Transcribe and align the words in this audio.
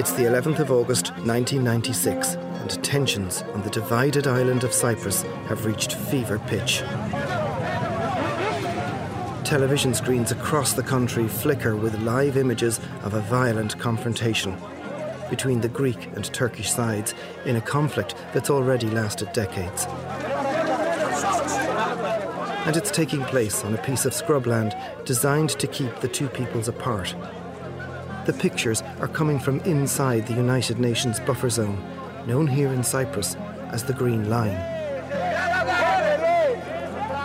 It's 0.00 0.12
the 0.12 0.22
11th 0.22 0.60
of 0.60 0.70
August 0.70 1.10
1996, 1.26 2.36
and 2.36 2.82
tensions 2.82 3.42
on 3.52 3.60
the 3.60 3.68
divided 3.68 4.26
island 4.26 4.64
of 4.64 4.72
Cyprus 4.72 5.24
have 5.46 5.66
reached 5.66 5.92
fever 5.92 6.38
pitch. 6.46 6.78
Television 9.44 9.92
screens 9.92 10.32
across 10.32 10.72
the 10.72 10.82
country 10.82 11.28
flicker 11.28 11.76
with 11.76 12.00
live 12.00 12.38
images 12.38 12.80
of 13.02 13.12
a 13.12 13.20
violent 13.20 13.78
confrontation 13.78 14.56
between 15.28 15.60
the 15.60 15.68
Greek 15.68 16.06
and 16.16 16.24
Turkish 16.32 16.70
sides 16.70 17.12
in 17.44 17.56
a 17.56 17.60
conflict 17.60 18.14
that's 18.32 18.48
already 18.48 18.88
lasted 18.88 19.30
decades. 19.34 19.84
And 22.64 22.74
it's 22.74 22.90
taking 22.90 23.20
place 23.24 23.62
on 23.66 23.74
a 23.74 23.82
piece 23.82 24.06
of 24.06 24.14
scrubland 24.14 24.74
designed 25.04 25.50
to 25.50 25.66
keep 25.66 25.94
the 26.00 26.08
two 26.08 26.30
peoples 26.30 26.68
apart. 26.68 27.14
The 28.26 28.32
pictures 28.34 28.82
are 29.00 29.08
coming 29.08 29.38
from 29.38 29.60
inside 29.60 30.26
the 30.26 30.34
United 30.34 30.78
Nations 30.78 31.18
buffer 31.20 31.48
zone, 31.48 31.82
known 32.26 32.46
here 32.46 32.72
in 32.72 32.84
Cyprus 32.84 33.34
as 33.72 33.84
the 33.84 33.94
Green 33.94 34.28
Line. 34.28 34.58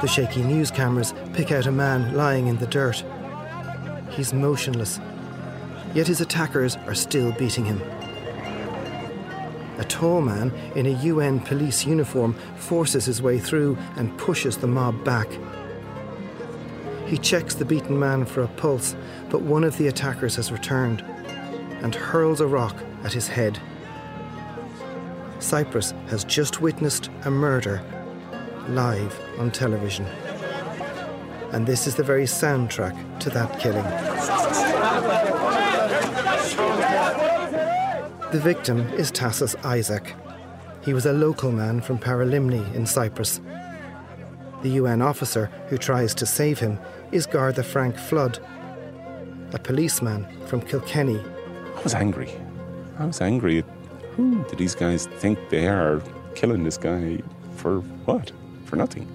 The 0.02 0.08
shaky 0.08 0.44
news 0.44 0.72
cameras 0.72 1.14
pick 1.34 1.52
out 1.52 1.66
a 1.66 1.72
man 1.72 2.16
lying 2.16 2.48
in 2.48 2.58
the 2.58 2.68
dirt. 2.68 3.04
He's 4.10 4.34
motionless, 4.34 5.00
yet 5.94 6.08
his 6.08 6.22
attackers 6.22 6.78
are 6.88 6.96
still 6.96 7.32
beating 7.34 7.66
him. 7.66 7.82
A 9.78 9.84
tall 9.84 10.22
man 10.22 10.54
in 10.76 10.86
a 10.86 11.02
UN 11.04 11.42
police 11.42 11.86
uniform 11.86 12.34
forces 12.56 13.04
his 13.06 13.22
way 13.22 13.38
through 13.38 13.78
and 13.98 14.18
pushes 14.18 14.58
the 14.58 14.68
mob 14.68 15.04
back. 15.04 15.28
He 17.06 17.18
checks 17.18 17.54
the 17.54 17.66
beaten 17.66 18.00
man 18.00 18.26
for 18.26 18.42
a 18.42 18.48
pulse, 18.48 18.96
but 19.30 19.42
one 19.42 19.64
of 19.64 19.78
the 19.78 19.88
attackers 19.88 20.36
has 20.38 20.52
returned 20.52 21.02
and 21.82 21.94
hurls 21.94 22.42
a 22.42 22.48
rock 22.48 22.76
at 23.04 23.14
his 23.14 23.28
head. 23.28 23.60
Cyprus 25.40 25.94
has 26.08 26.24
just 26.24 26.62
witnessed 26.62 27.10
a 27.26 27.32
murder 27.32 27.84
live 28.70 29.20
on 29.38 29.52
television. 29.52 30.06
And 31.52 31.68
this 31.68 31.86
is 31.86 31.96
the 31.96 32.04
very 32.04 32.26
soundtrack 32.26 33.20
to 33.20 33.30
that 33.30 33.60
killing. 33.60 33.84
The 38.32 38.40
victim 38.42 38.80
is 38.94 39.12
Tassos 39.12 39.56
Isaac. 39.64 40.16
He 40.84 40.94
was 40.94 41.06
a 41.06 41.14
local 41.14 41.52
man 41.52 41.82
from 41.82 42.00
Paralimni 42.00 42.74
in 42.74 42.86
Cyprus. 42.86 43.40
The 44.66 44.82
UN 44.82 45.04
officer 45.04 45.52
who 45.68 45.78
tries 45.78 46.16
to 46.16 46.26
save 46.26 46.58
him 46.58 46.80
is 47.12 47.28
Garda 47.28 47.62
Frank 47.62 48.00
Flood, 48.00 48.40
a 49.54 49.60
policeman 49.60 50.26
from 50.48 50.60
Kilkenny. 50.60 51.20
I 51.78 51.82
was 51.84 51.94
angry. 51.94 52.32
I 52.98 53.06
was 53.06 53.22
angry. 53.22 53.64
Who 54.16 54.44
do 54.46 54.56
these 54.56 54.74
guys 54.74 55.06
think 55.06 55.38
they 55.50 55.68
are 55.68 56.02
killing 56.34 56.64
this 56.64 56.80
guy 56.80 57.22
for 57.58 57.82
what? 58.06 58.32
For 58.66 58.76
nothing. 58.76 59.08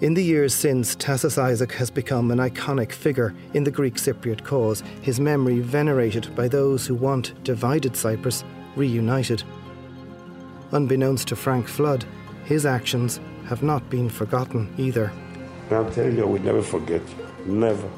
In 0.00 0.14
the 0.14 0.24
years 0.24 0.52
since, 0.52 0.96
Tassos 0.96 1.38
Isaac 1.38 1.70
has 1.74 1.88
become 1.88 2.32
an 2.32 2.38
iconic 2.38 2.90
figure 2.90 3.32
in 3.54 3.62
the 3.62 3.70
Greek 3.70 3.94
Cypriot 3.94 4.42
cause, 4.42 4.82
his 5.00 5.20
memory 5.20 5.60
venerated 5.60 6.34
by 6.34 6.48
those 6.48 6.88
who 6.88 6.96
want 6.96 7.40
divided 7.44 7.94
Cyprus 7.94 8.42
reunited. 8.74 9.44
Unbeknownst 10.72 11.28
to 11.28 11.36
Frank 11.36 11.68
Flood, 11.68 12.04
his 12.46 12.66
actions 12.66 13.20
have 13.50 13.64
not 13.64 13.90
been 13.90 14.08
forgotten 14.08 14.72
either. 14.78 15.12
I'll 15.72 15.90
tell 15.90 16.08
you, 16.08 16.24
will 16.24 16.40
never 16.40 16.62
forget 16.62 17.02
you. 17.46 17.52
Never. 17.52 17.90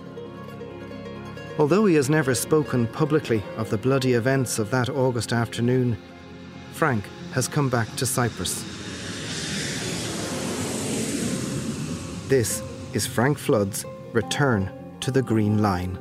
Although 1.58 1.84
he 1.84 1.94
has 1.96 2.08
never 2.08 2.34
spoken 2.34 2.86
publicly 2.86 3.42
of 3.58 3.68
the 3.68 3.76
bloody 3.76 4.14
events 4.14 4.58
of 4.58 4.70
that 4.70 4.88
August 4.88 5.30
afternoon, 5.30 5.98
Frank 6.72 7.04
has 7.32 7.48
come 7.48 7.68
back 7.68 7.94
to 7.96 8.06
Cyprus. 8.06 8.64
This 12.28 12.62
is 12.94 13.06
Frank 13.06 13.36
Flood's 13.36 13.84
return 14.14 14.70
to 15.00 15.10
the 15.10 15.20
Green 15.20 15.60
Line. 15.60 15.98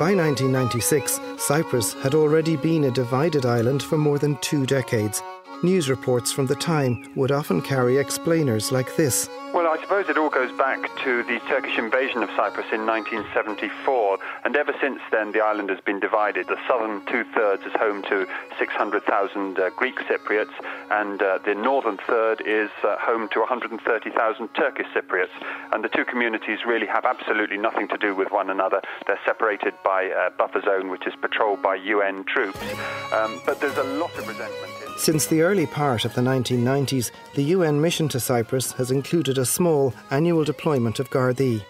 By 0.00 0.14
1996, 0.14 1.20
Cyprus 1.36 1.92
had 1.92 2.14
already 2.14 2.56
been 2.56 2.84
a 2.84 2.90
divided 2.90 3.44
island 3.44 3.82
for 3.82 3.98
more 3.98 4.18
than 4.18 4.38
two 4.38 4.64
decades. 4.64 5.22
News 5.62 5.90
reports 5.90 6.32
from 6.32 6.46
the 6.46 6.54
time 6.54 7.04
would 7.16 7.30
often 7.30 7.60
carry 7.60 7.98
explainers 7.98 8.72
like 8.72 8.96
this. 8.96 9.28
Well, 9.52 9.66
I 9.66 9.78
suppose 9.82 10.08
it 10.08 10.16
all 10.16 10.30
goes 10.30 10.56
back 10.56 10.80
to 11.04 11.22
the 11.24 11.38
Turkish 11.40 11.76
invasion 11.76 12.22
of 12.22 12.30
Cyprus 12.30 12.64
in 12.72 12.86
1974, 12.86 14.18
and 14.46 14.56
ever 14.56 14.72
since 14.80 15.00
then 15.10 15.32
the 15.32 15.40
island 15.40 15.68
has 15.68 15.80
been 15.80 16.00
divided. 16.00 16.46
The 16.46 16.56
southern 16.66 17.04
two 17.04 17.24
thirds 17.34 17.62
is 17.66 17.72
home 17.74 18.02
to 18.04 18.26
600,000 18.58 19.58
uh, 19.58 19.68
Greek 19.76 19.96
Cypriots, 19.96 20.54
and 20.90 21.20
uh, 21.20 21.40
the 21.44 21.54
northern 21.54 21.98
third 22.06 22.40
is 22.46 22.70
uh, 22.82 22.96
home 22.96 23.28
to 23.34 23.40
130,000 23.40 24.48
Turkish 24.54 24.86
Cypriots. 24.94 25.28
And 25.72 25.84
the 25.84 25.90
two 25.90 26.06
communities 26.06 26.60
really 26.66 26.86
have 26.86 27.04
absolutely 27.04 27.58
nothing 27.58 27.88
to 27.88 27.98
do 27.98 28.14
with 28.14 28.30
one 28.30 28.48
another. 28.48 28.80
They're 29.06 29.20
separated 29.26 29.74
by 29.84 30.04
a 30.04 30.30
buffer 30.30 30.62
zone 30.62 30.88
which 30.88 31.06
is 31.06 31.12
patrolled 31.20 31.60
by 31.60 31.74
UN 31.74 32.24
troops, 32.24 32.62
um, 33.12 33.42
but 33.44 33.60
there's 33.60 33.76
a 33.76 33.84
lot 33.84 34.16
of 34.16 34.26
resentment. 34.26 34.79
Since 34.96 35.26
the 35.26 35.40
early 35.42 35.66
part 35.66 36.04
of 36.04 36.14
the 36.14 36.20
1990s, 36.20 37.10
the 37.34 37.44
UN 37.44 37.80
mission 37.80 38.08
to 38.08 38.20
Cyprus 38.20 38.72
has 38.72 38.90
included 38.90 39.38
a 39.38 39.46
small 39.46 39.94
annual 40.10 40.44
deployment 40.44 41.00
of 41.00 41.10
Gardaí. 41.10 41.62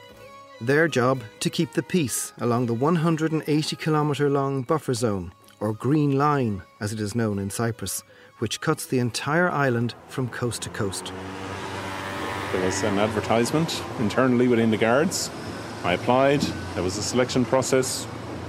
Their 0.61 0.89
job 0.89 1.23
to 1.41 1.49
keep 1.49 1.73
the 1.73 1.83
peace 1.83 2.33
along 2.41 2.67
the 2.67 2.75
180 2.75 3.77
kilometre 3.77 4.29
long 4.29 4.63
buffer 4.63 4.95
zone, 4.95 5.33
or 5.61 5.73
Green 5.73 6.19
Line 6.19 6.63
as 6.81 6.93
it 6.93 7.01
is 7.01 7.15
known 7.15 7.39
in 7.39 7.51
Cyprus, 7.51 8.03
which 8.39 8.61
cuts 8.61 8.87
the 8.87 8.99
entire 8.99 9.51
island 9.51 9.95
from 10.09 10.29
coast 10.29 10.63
to 10.63 10.69
coast. 10.71 11.13
There 12.53 12.65
was 12.65 12.83
an 12.83 12.99
advertisement 12.99 13.83
internally 14.01 14.49
within 14.49 14.71
the 14.71 14.77
guards. 14.77 15.31
I 15.85 15.93
applied, 15.93 16.41
there 16.75 16.83
was 16.83 16.99
a 16.99 17.03
selection 17.03 17.45
process. 17.45 18.07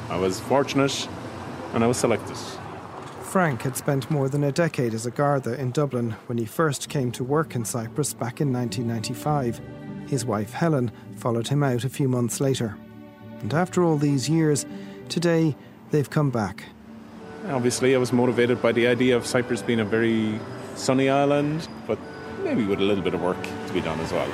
I 0.09 0.17
was 0.17 0.39
fortunate 0.39 1.07
and 1.73 1.83
I 1.83 1.87
was 1.87 1.97
selected. 1.97 2.37
Frank 3.31 3.61
had 3.61 3.77
spent 3.77 4.11
more 4.11 4.27
than 4.27 4.43
a 4.43 4.51
decade 4.51 4.93
as 4.93 5.05
a 5.05 5.09
Garda 5.09 5.57
in 5.57 5.71
Dublin 5.71 6.11
when 6.25 6.37
he 6.37 6.43
first 6.43 6.89
came 6.89 7.13
to 7.13 7.23
work 7.23 7.55
in 7.55 7.63
Cyprus 7.63 8.13
back 8.13 8.41
in 8.41 8.51
1995. 8.51 9.61
His 10.09 10.25
wife 10.25 10.51
Helen 10.51 10.91
followed 11.15 11.47
him 11.47 11.63
out 11.63 11.85
a 11.85 11.89
few 11.89 12.09
months 12.09 12.41
later. 12.41 12.75
And 13.39 13.53
after 13.53 13.85
all 13.85 13.95
these 13.95 14.27
years, 14.27 14.65
today 15.07 15.55
they've 15.91 16.09
come 16.09 16.29
back. 16.29 16.65
Obviously, 17.47 17.95
I 17.95 17.99
was 17.99 18.11
motivated 18.11 18.61
by 18.61 18.73
the 18.73 18.85
idea 18.85 19.15
of 19.15 19.25
Cyprus 19.25 19.61
being 19.61 19.79
a 19.79 19.85
very 19.85 20.37
sunny 20.75 21.07
island, 21.07 21.69
but 21.87 21.99
maybe 22.43 22.65
with 22.65 22.79
a 22.79 22.83
little 22.83 23.01
bit 23.01 23.13
of 23.13 23.21
work 23.21 23.41
to 23.67 23.73
be 23.73 23.79
done 23.79 24.01
as 24.01 24.11
well. 24.11 24.29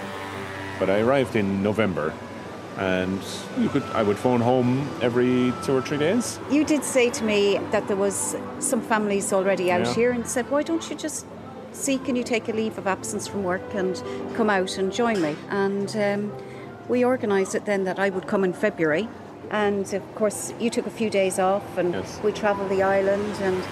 But 0.80 0.90
I 0.90 1.02
arrived 1.02 1.36
in 1.36 1.62
November 1.62 2.16
and 2.77 3.19
you 3.59 3.69
could 3.69 3.83
I 3.93 4.03
would 4.03 4.17
phone 4.17 4.39
home 4.41 4.88
every 5.01 5.53
two 5.63 5.75
or 5.75 5.81
three 5.81 5.97
days. 5.97 6.39
You 6.51 6.63
did 6.63 6.83
say 6.83 7.09
to 7.09 7.23
me 7.23 7.57
that 7.71 7.88
there 7.88 7.97
was 7.97 8.35
some 8.59 8.81
families 8.81 9.33
already 9.33 9.71
out 9.71 9.81
Yeah. 9.88 9.93
here 9.93 10.11
and 10.11 10.27
said, 10.27 10.49
why 10.51 10.63
don't 10.63 10.88
you 10.89 10.95
just 10.95 11.25
see 11.71 11.97
can 11.97 12.15
you 12.15 12.23
take 12.23 12.47
a 12.49 12.53
leave 12.53 12.77
of 12.77 12.88
absence 12.88 13.27
from 13.27 13.43
work 13.43 13.73
and 13.73 14.01
come 14.35 14.49
out 14.49 14.77
and 14.77 14.93
join 14.93 15.21
me? 15.21 15.35
And 15.49 15.95
um, 15.97 16.33
we 16.88 17.03
organised 17.03 17.55
it 17.55 17.65
then 17.65 17.83
that 17.85 17.99
I 17.99 18.09
would 18.09 18.27
come 18.27 18.43
in 18.43 18.53
February. 18.53 19.07
And 19.49 19.91
of 19.94 20.15
course, 20.15 20.53
you 20.59 20.69
took 20.69 20.85
a 20.88 20.89
few 20.89 21.09
days 21.09 21.39
off, 21.39 21.77
and 21.77 21.94
Yes. 21.94 22.19
we 22.21 22.33
travelled 22.33 22.69
the 22.69 22.83
island, 22.83 23.33
and 23.41 23.63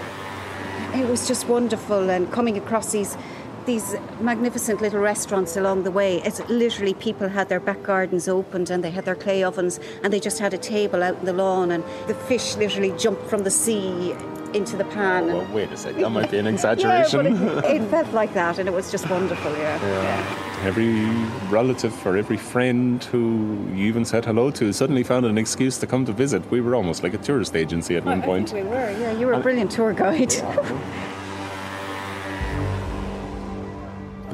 it 0.96 1.06
was 1.10 1.28
just 1.28 1.50
wonderful. 1.50 2.10
And 2.10 2.32
coming 2.32 2.58
across 2.58 2.94
these 2.94 3.18
these 3.66 3.96
magnificent 4.20 4.82
little 4.82 5.00
restaurants 5.00 5.58
along 5.58 5.84
the 5.84 5.92
way. 5.92 6.22
It's 6.24 6.40
literally 6.50 6.94
people 6.94 7.28
had 7.30 7.50
their 7.50 7.60
back 7.60 7.82
gardens 7.84 8.28
opened 8.28 8.70
and 8.70 8.84
they 8.84 8.92
had 8.92 9.06
their 9.06 9.16
clay 9.16 9.44
ovens 9.44 9.80
and 10.04 10.12
they 10.14 10.20
just 10.20 10.40
had 10.40 10.54
a 10.54 10.58
table 10.58 11.04
out 11.04 11.18
in 11.20 11.26
the 11.26 11.34
lawn 11.34 11.72
and 11.72 11.84
the 12.08 12.14
fish 12.14 12.56
literally 12.58 12.92
jumped 12.98 13.28
from 13.28 13.44
the 13.44 13.52
sea 13.52 14.16
into 14.54 14.78
the 14.78 14.86
pan. 14.86 15.28
Well, 15.28 15.42
And, 15.42 15.54
wait 15.54 15.72
a 15.72 15.78
second, 15.78 16.02
that 16.02 16.10
might 16.12 16.32
be 16.32 16.38
an 16.38 16.46
yeah, 16.46 16.52
exaggeration. 16.52 17.38
but 17.46 17.66
it, 17.66 17.82
it 17.82 17.90
felt 17.90 18.12
like 18.14 18.34
that 18.36 18.58
and 18.60 18.70
it 18.70 18.74
was 18.74 18.90
just 18.92 19.10
wonderful, 19.10 19.52
yeah. 19.58 19.82
yeah. 19.82 20.42
Every 20.64 20.94
relative 21.52 21.94
or 22.08 22.16
every 22.18 22.38
friend 22.38 23.04
who 23.06 23.58
you 23.74 23.86
even 23.86 24.06
said 24.06 24.24
hello 24.26 24.50
to 24.52 24.72
suddenly 24.74 25.04
found 25.04 25.26
an 25.26 25.38
excuse 25.38 25.78
to 25.80 25.88
come 25.88 26.06
to 26.06 26.14
visit. 26.14 26.50
We 26.50 26.62
were 26.62 26.76
almost 26.76 27.04
like 27.04 27.14
a 27.14 27.18
tourist 27.18 27.56
agency 27.56 27.98
at 27.98 28.06
one 28.06 28.22
I 28.22 28.26
point. 28.26 28.54
we 28.54 28.62
were, 28.64 28.92
yeah. 28.92 29.12
You 29.12 29.26
were 29.28 29.34
a 29.34 29.40
brilliant 29.40 29.72
tour 29.72 29.94
guide. 29.94 30.34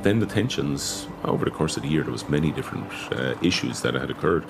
Then 0.04 0.20
the 0.20 0.26
tensions 0.26 1.08
over 1.26 1.46
the 1.46 1.52
course 1.52 1.78
of 1.78 1.84
the 1.84 1.90
year, 1.90 2.04
there 2.04 2.12
was 2.12 2.28
many 2.28 2.52
different 2.52 2.92
uh, 3.12 3.36
issues 3.42 3.82
that 3.82 3.94
had 3.94 4.10
occurred. 4.10 4.46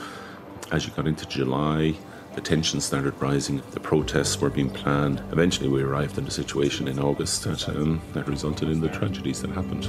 As 0.71 0.85
you 0.85 0.93
got 0.93 1.07
into 1.07 1.25
July, 1.25 1.95
the 2.35 2.41
tensions 2.41 2.85
started 2.85 3.13
rising. 3.21 3.61
The 3.71 3.79
protests 3.81 4.39
were 4.39 4.49
being 4.49 4.69
planned. 4.69 5.21
Eventually, 5.31 5.67
we 5.67 5.83
arrived 5.83 6.17
in 6.17 6.25
a 6.25 6.31
situation 6.31 6.87
in 6.87 6.97
August 6.99 7.43
that, 7.43 7.67
um, 7.67 8.01
that 8.13 8.27
resulted 8.27 8.69
in 8.69 8.79
the 8.79 8.87
tragedies 8.87 9.41
that 9.41 9.51
happened. 9.51 9.83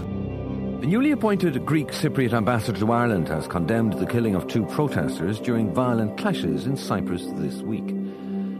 The 0.82 0.88
newly 0.88 1.12
appointed 1.12 1.64
Greek 1.64 1.88
Cypriot 1.88 2.32
ambassador 2.32 2.80
to 2.80 2.90
Ireland 2.90 3.28
has 3.28 3.46
condemned 3.46 3.92
the 3.92 4.06
killing 4.06 4.34
of 4.34 4.48
two 4.48 4.66
protesters 4.66 5.38
during 5.38 5.72
violent 5.72 6.18
clashes 6.18 6.66
in 6.66 6.76
Cyprus 6.76 7.22
this 7.36 7.62
week. 7.62 7.86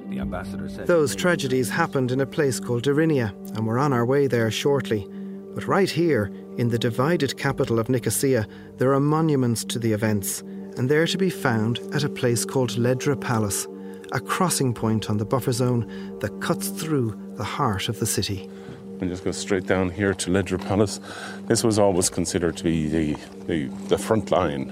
The 0.08 0.20
ambassador 0.20 0.68
said 0.68 0.86
Those 0.86 1.16
tragedies 1.16 1.68
happened 1.68 2.12
in 2.12 2.20
a 2.20 2.26
place 2.26 2.60
called 2.60 2.84
Deryneia, 2.84 3.30
and 3.56 3.66
we're 3.66 3.78
on 3.78 3.92
our 3.92 4.06
way 4.06 4.28
there 4.28 4.52
shortly. 4.52 5.08
But 5.54 5.68
right 5.68 5.90
here, 5.90 6.32
in 6.56 6.68
the 6.68 6.78
divided 6.78 7.36
capital 7.36 7.78
of 7.78 7.90
Nicosia, 7.90 8.46
there 8.78 8.94
are 8.94 9.00
monuments 9.00 9.64
to 9.64 9.78
the 9.78 9.92
events, 9.92 10.40
and 10.76 10.88
they're 10.88 11.06
to 11.06 11.18
be 11.18 11.28
found 11.28 11.78
at 11.92 12.04
a 12.04 12.08
place 12.08 12.44
called 12.46 12.70
Ledra 12.70 13.20
Palace, 13.20 13.66
a 14.12 14.20
crossing 14.20 14.72
point 14.72 15.10
on 15.10 15.18
the 15.18 15.26
buffer 15.26 15.52
zone 15.52 16.18
that 16.20 16.40
cuts 16.40 16.68
through 16.68 17.18
the 17.36 17.44
heart 17.44 17.90
of 17.90 17.98
the 17.98 18.06
city. 18.06 18.48
And 19.00 19.10
just 19.10 19.24
go 19.24 19.32
straight 19.32 19.66
down 19.66 19.90
here 19.90 20.14
to 20.14 20.30
Ledra 20.30 20.58
Palace. 20.58 21.00
This 21.48 21.64
was 21.64 21.78
always 21.78 22.08
considered 22.08 22.56
to 22.56 22.64
be 22.64 22.88
the, 22.88 23.14
the, 23.46 23.66
the 23.88 23.98
front 23.98 24.30
line, 24.30 24.68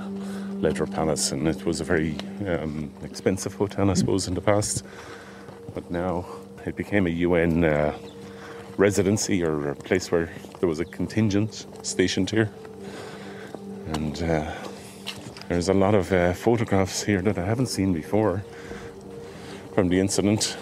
Ledra 0.63 0.91
Palace, 0.91 1.33
and 1.33 1.47
it 1.47 1.67
was 1.67 1.81
a 1.81 1.85
very 1.85 2.17
um, 2.47 2.91
expensive 3.03 3.55
hotel, 3.55 3.91
I 3.91 3.95
suppose, 3.95 4.29
in 4.29 4.35
the 4.35 4.41
past. 4.41 4.83
But 5.75 5.91
now 5.91 6.27
it 6.65 6.77
became 6.77 7.07
a 7.07 7.11
UN 7.11 7.65
uh, 7.65 7.99
residency 8.81 9.45
or 9.45 9.69
a 9.69 9.75
place 9.77 10.11
where 10.11 10.31
there 10.59 10.69
was 10.69 10.81
a 10.81 10.85
contingent 10.85 11.67
stationed 11.83 12.31
here. 12.31 12.51
And 13.93 14.23
uh, 14.23 14.51
there's 15.49 15.69
a 15.69 15.75
lot 15.75 15.95
of 15.95 16.11
uh, 16.13 16.33
photographs 16.33 17.03
here 17.03 17.21
that 17.23 17.37
I 17.39 17.45
haven't 17.45 17.67
seen 17.67 17.93
before 17.93 18.43
from 19.75 19.89
the 19.89 20.01
incident. 20.01 20.57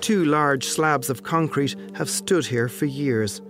Two 0.00 0.24
large 0.26 0.66
slabs 0.66 1.08
of 1.08 1.22
concrete 1.22 1.74
have 1.94 2.10
stood 2.10 2.44
here 2.44 2.68
for 2.68 2.84
years, 2.84 3.40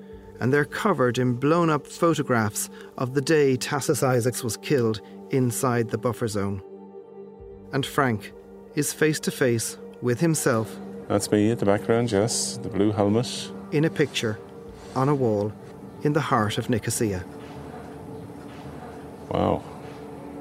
and 0.41 0.53
they're 0.53 0.65
covered 0.65 1.19
in 1.19 1.35
blown 1.35 1.69
up 1.69 1.87
photographs 1.87 2.71
of 2.97 3.15
the 3.15 3.21
day 3.21 3.57
Tassos 3.57 4.03
Isaacs 4.03 4.45
was 4.45 4.57
killed 4.57 5.01
inside 5.31 5.91
the 5.91 5.99
buffer 5.99 6.29
zone. 6.29 6.63
And 7.73 7.85
Frank 7.85 8.33
is 8.77 8.93
face 8.93 9.19
to 9.21 9.33
face 9.33 9.79
with 10.01 10.21
himself 10.21 10.77
That's 11.09 11.31
me 11.31 11.51
at 11.51 11.59
the 11.59 11.67
background, 11.67 12.13
yes, 12.13 12.59
the 12.59 12.69
blue 12.69 12.93
helmet. 12.93 13.51
In 13.75 13.85
a 13.85 13.91
picture 13.91 14.39
on 14.95 15.09
a 15.09 15.15
wall 15.17 15.53
in 16.05 16.13
the 16.13 16.21
heart 16.21 16.59
of 16.59 16.71
Nicosia. 16.71 17.25
Wow. 19.31 19.65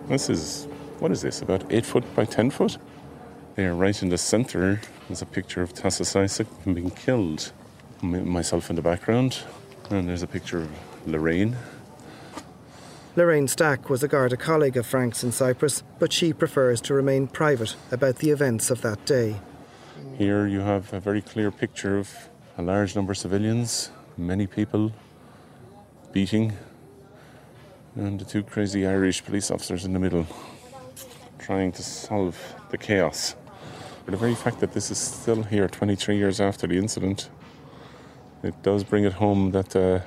This 0.07 0.29
is, 0.29 0.67
what 0.99 1.11
is 1.11 1.23
this, 1.23 1.41
about 1.41 1.63
8 1.73 1.83
foot 1.83 2.15
by 2.15 2.25
10 2.25 2.51
foot? 2.51 2.77
There, 3.55 3.73
right 3.73 4.03
in 4.03 4.09
the 4.09 4.19
centre, 4.19 4.79
is 5.09 5.23
a 5.23 5.25
picture 5.25 5.63
of 5.63 5.73
Tassos 5.73 6.15
Isaac 6.15 6.45
being 6.63 6.91
killed. 6.91 7.51
Myself 8.03 8.69
in 8.69 8.75
the 8.75 8.83
background, 8.83 9.39
and 9.89 10.07
there's 10.07 10.21
a 10.21 10.27
picture 10.27 10.59
of 10.59 10.69
Lorraine. 11.07 11.57
Lorraine 13.15 13.47
Stack 13.47 13.89
was 13.89 14.03
a 14.03 14.07
Garda 14.07 14.37
colleague 14.37 14.77
of 14.77 14.85
Frank's 14.85 15.23
in 15.23 15.31
Cyprus, 15.31 15.81
but 15.97 16.13
she 16.13 16.33
prefers 16.33 16.79
to 16.81 16.93
remain 16.93 17.25
private 17.25 17.75
about 17.91 18.17
the 18.17 18.29
events 18.29 18.69
of 18.69 18.83
that 18.83 19.03
day. 19.05 19.37
Here 20.19 20.45
you 20.45 20.59
have 20.59 20.93
a 20.93 20.99
very 20.99 21.23
clear 21.23 21.49
picture 21.49 21.97
of 21.97 22.29
a 22.55 22.61
large 22.61 22.95
number 22.95 23.11
of 23.11 23.17
civilians, 23.17 23.89
many 24.15 24.45
people 24.45 24.91
beating, 26.11 26.53
and 27.95 28.19
the 28.19 28.25
two 28.25 28.43
crazy 28.43 28.85
Irish 28.85 29.25
police 29.25 29.49
officers 29.49 29.85
in 29.85 29.93
the 29.93 29.99
middle 29.99 30.27
trying 31.39 31.71
to 31.71 31.81
solve 31.81 32.37
the 32.69 32.77
chaos. 32.77 33.35
But 34.05 34.11
the 34.11 34.17
very 34.17 34.35
fact 34.35 34.59
that 34.59 34.71
this 34.71 34.91
is 34.91 34.99
still 34.99 35.41
here 35.41 35.67
23 35.67 36.15
years 36.15 36.39
after 36.39 36.67
the 36.67 36.77
incident, 36.77 37.29
it 38.43 38.61
does 38.61 38.83
bring 38.83 39.03
it 39.03 39.13
home 39.13 39.51
that 39.51 39.75
uh, 39.75 40.01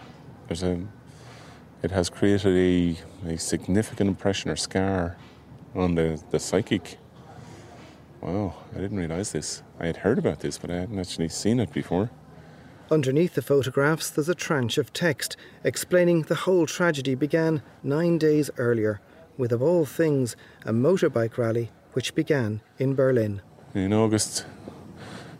there's 0.46 0.62
a, 0.62 0.80
it 1.82 1.90
has 1.90 2.08
created 2.08 2.56
a, 3.26 3.32
a 3.32 3.38
significant 3.38 4.08
impression 4.08 4.50
or 4.50 4.56
scar 4.56 5.16
on 5.74 5.96
the, 5.96 6.22
the 6.30 6.38
psychic. 6.38 6.98
Wow, 8.20 8.54
I 8.72 8.78
didn't 8.78 8.98
realise 8.98 9.32
this. 9.32 9.62
I 9.80 9.86
had 9.86 9.96
heard 9.98 10.18
about 10.18 10.40
this, 10.40 10.58
but 10.58 10.70
I 10.70 10.76
hadn't 10.76 10.98
actually 10.98 11.28
seen 11.28 11.58
it 11.58 11.72
before. 11.72 12.10
Underneath 12.88 13.34
the 13.34 13.42
photographs, 13.42 14.10
there's 14.10 14.28
a 14.28 14.34
tranche 14.34 14.78
of 14.78 14.92
text 14.92 15.36
explaining 15.64 16.22
the 16.22 16.36
whole 16.36 16.66
tragedy 16.66 17.16
began 17.16 17.60
nine 17.82 18.16
days 18.16 18.48
earlier, 18.58 19.00
with, 19.36 19.50
of 19.50 19.60
all 19.60 19.84
things, 19.84 20.36
a 20.64 20.72
motorbike 20.72 21.36
rally 21.36 21.72
which 21.94 22.14
began 22.14 22.60
in 22.78 22.94
Berlin. 22.94 23.42
In 23.74 23.92
August 23.92 24.46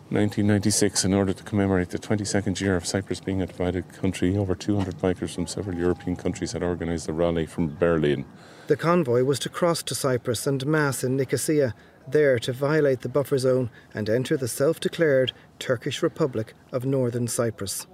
1996, 0.09 1.05
in 1.05 1.13
order 1.13 1.31
to 1.31 1.43
commemorate 1.43 1.91
the 1.91 1.99
22nd 1.99 2.59
year 2.59 2.75
of 2.75 2.85
Cyprus 2.85 3.21
being 3.21 3.41
a 3.41 3.47
divided 3.47 3.93
country, 3.93 4.35
over 4.35 4.53
200 4.53 4.97
bikers 4.97 5.33
from 5.33 5.47
several 5.47 5.77
European 5.77 6.17
countries 6.17 6.51
had 6.51 6.63
organised 6.63 7.07
a 7.07 7.13
rally 7.13 7.45
from 7.45 7.75
Berlin. 7.75 8.25
The 8.67 8.75
convoy 8.75 9.23
was 9.23 9.39
to 9.39 9.49
cross 9.49 9.81
to 9.83 9.95
Cyprus 9.95 10.45
and 10.47 10.65
mass 10.65 11.01
in 11.01 11.15
Nicosia, 11.15 11.73
there 12.11 12.39
to 12.39 12.53
violate 12.53 13.01
the 13.01 13.09
buffer 13.09 13.37
zone 13.37 13.69
and 13.93 14.09
enter 14.09 14.37
the 14.37 14.47
self 14.47 14.79
declared 14.79 15.33
Turkish 15.59 16.01
Republic 16.01 16.53
of 16.71 16.85
Northern 16.85 17.27
Cyprus. 17.27 17.87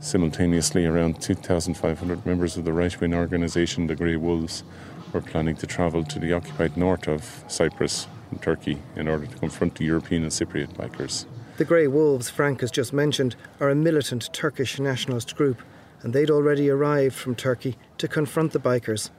Simultaneously, 0.00 0.86
around 0.86 1.20
2,500 1.20 2.24
members 2.24 2.56
of 2.56 2.64
the 2.64 2.72
right 2.72 2.98
wing 3.00 3.14
organisation, 3.14 3.86
the 3.86 3.94
Grey 3.94 4.16
Wolves, 4.16 4.64
were 5.12 5.20
planning 5.20 5.56
to 5.56 5.66
travel 5.66 6.04
to 6.04 6.18
the 6.18 6.32
occupied 6.32 6.76
north 6.76 7.06
of 7.06 7.44
Cyprus 7.48 8.06
and 8.30 8.40
Turkey 8.40 8.78
in 8.96 9.08
order 9.08 9.26
to 9.26 9.36
confront 9.36 9.74
the 9.74 9.84
European 9.84 10.22
and 10.22 10.32
Cypriot 10.32 10.72
bikers. 10.74 11.26
The 11.58 11.64
Grey 11.66 11.88
Wolves 11.88 12.30
Frank 12.30 12.62
has 12.62 12.70
just 12.70 12.92
mentioned 12.92 13.36
are 13.60 13.68
a 13.68 13.74
militant 13.74 14.32
Turkish 14.32 14.78
nationalist 14.78 15.36
group, 15.36 15.60
and 16.02 16.14
they'd 16.14 16.30
already 16.30 16.70
arrived 16.70 17.14
from 17.14 17.34
Turkey 17.34 17.76
to 17.98 18.08
confront 18.08 18.52
the 18.52 18.58
bikers. 18.58 19.10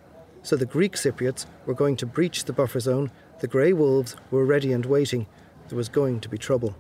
So 0.42 0.56
the 0.56 0.66
Greek 0.66 0.94
Cypriots 0.94 1.46
were 1.68 1.76
going 1.76 1.96
to 1.98 2.08
breach 2.08 2.46
the 2.46 2.54
buffer 2.54 2.80
zone, 2.80 3.12
the 3.42 3.48
Grey 3.48 3.74
Wolves 3.74 4.16
were 4.30 4.46
ready 4.46 4.72
and 4.72 4.86
waiting. 4.86 5.26
There 5.68 5.76
was 5.76 5.90
going 5.90 6.20
to 6.20 6.30
be 6.30 6.38
trouble. 6.38 6.76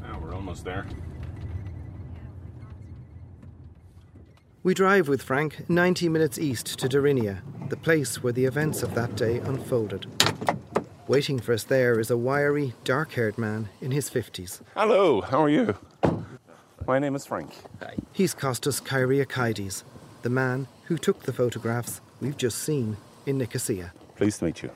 Now 0.00 0.20
we're 0.20 0.32
almost 0.32 0.64
there. 0.64 0.86
We 4.62 4.72
drive 4.72 5.08
with 5.08 5.20
Frank 5.20 5.68
90 5.68 6.08
minutes 6.08 6.38
east 6.38 6.78
to 6.78 6.88
Deryneia, 6.88 7.40
the 7.70 7.76
place 7.76 8.22
where 8.22 8.32
the 8.32 8.44
events 8.44 8.84
of 8.84 8.94
that 8.94 9.16
day 9.16 9.38
unfolded. 9.38 10.06
Waiting 11.08 11.40
for 11.40 11.52
us 11.52 11.64
there 11.64 11.98
is 11.98 12.08
a 12.08 12.16
wiry, 12.16 12.74
dark 12.84 13.12
haired 13.14 13.36
man 13.36 13.68
in 13.80 13.90
his 13.90 14.08
50s. 14.08 14.60
Hello, 14.76 15.22
how 15.22 15.42
are 15.42 15.48
you? 15.48 15.76
My 16.86 17.00
name 17.00 17.16
is 17.16 17.26
Frank. 17.26 17.52
He's 18.12 18.36
Kostas 18.36 18.80
Kyriakaides, 18.80 19.82
the 20.22 20.30
man 20.30 20.68
who 20.84 20.98
took 20.98 21.24
the 21.24 21.32
photographs 21.32 22.00
we've 22.20 22.36
just 22.36 22.58
seen 22.58 22.96
in 23.26 23.36
Nicosia. 23.36 23.92
Pleased 24.20 24.40
to 24.40 24.44
meet 24.44 24.62
you. 24.62 24.70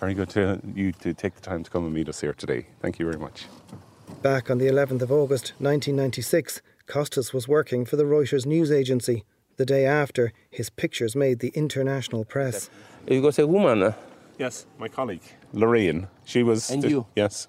Very 0.00 0.14
good 0.14 0.30
to 0.30 0.62
you 0.74 0.92
to 0.92 1.12
take 1.12 1.34
the 1.34 1.42
time 1.42 1.62
to 1.62 1.70
come 1.70 1.84
and 1.84 1.92
meet 1.92 2.08
us 2.08 2.22
here 2.22 2.32
today. 2.32 2.68
Thank 2.80 2.98
you 2.98 3.04
very 3.04 3.18
much. 3.18 3.44
Back 4.22 4.50
on 4.50 4.56
the 4.56 4.64
11th 4.66 5.02
of 5.02 5.12
August 5.12 5.52
1996, 5.58 6.62
Kostas 6.86 7.34
was 7.34 7.46
working 7.46 7.84
for 7.84 7.96
the 7.96 8.04
Reuters 8.04 8.46
news 8.46 8.72
agency. 8.72 9.24
The 9.58 9.66
day 9.66 9.84
after, 9.84 10.32
his 10.48 10.70
pictures 10.70 11.14
made 11.14 11.40
the 11.40 11.48
international 11.48 12.24
press. 12.24 12.70
It 13.06 13.20
was 13.20 13.38
a 13.38 13.46
woman. 13.46 13.82
uh, 13.82 13.92
Yes, 14.38 14.64
my 14.78 14.88
colleague 14.88 15.20
Lorraine. 15.52 16.08
She 16.24 16.42
was. 16.42 16.70
And 16.70 16.82
you? 16.82 17.06
Yes, 17.14 17.46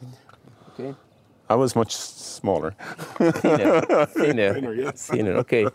Okay. 0.77 0.93
I 1.50 1.55
was 1.55 1.74
much 1.74 1.96
smaller. 1.96 2.72
Thinner. 3.17 3.81
Thinner. 4.08 4.53
Thinner, 4.55 4.74
yes. 4.74 5.08
Thinner, 5.08 5.38
Okay. 5.38 5.67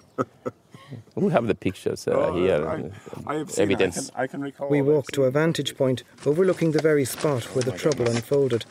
We 1.14 1.30
have 1.32 1.46
the 1.46 1.54
pictures 1.54 2.06
uh, 2.08 2.32
here. 2.32 2.66
uh, 2.66 2.90
I 3.26 3.34
have 3.36 3.50
seen 3.50 3.62
evidence. 3.64 4.10
I 4.10 4.12
can, 4.12 4.22
I 4.22 4.26
can 4.26 4.40
recall. 4.42 4.68
We 4.68 4.80
I've 4.80 4.86
walk 4.86 5.06
to 5.12 5.24
a 5.24 5.30
vantage 5.30 5.76
point 5.76 6.02
overlooking 6.26 6.72
the 6.72 6.82
very 6.82 7.04
spot 7.04 7.44
where 7.54 7.62
the 7.62 7.72
trouble 7.72 8.08
unfolded. 8.08 8.64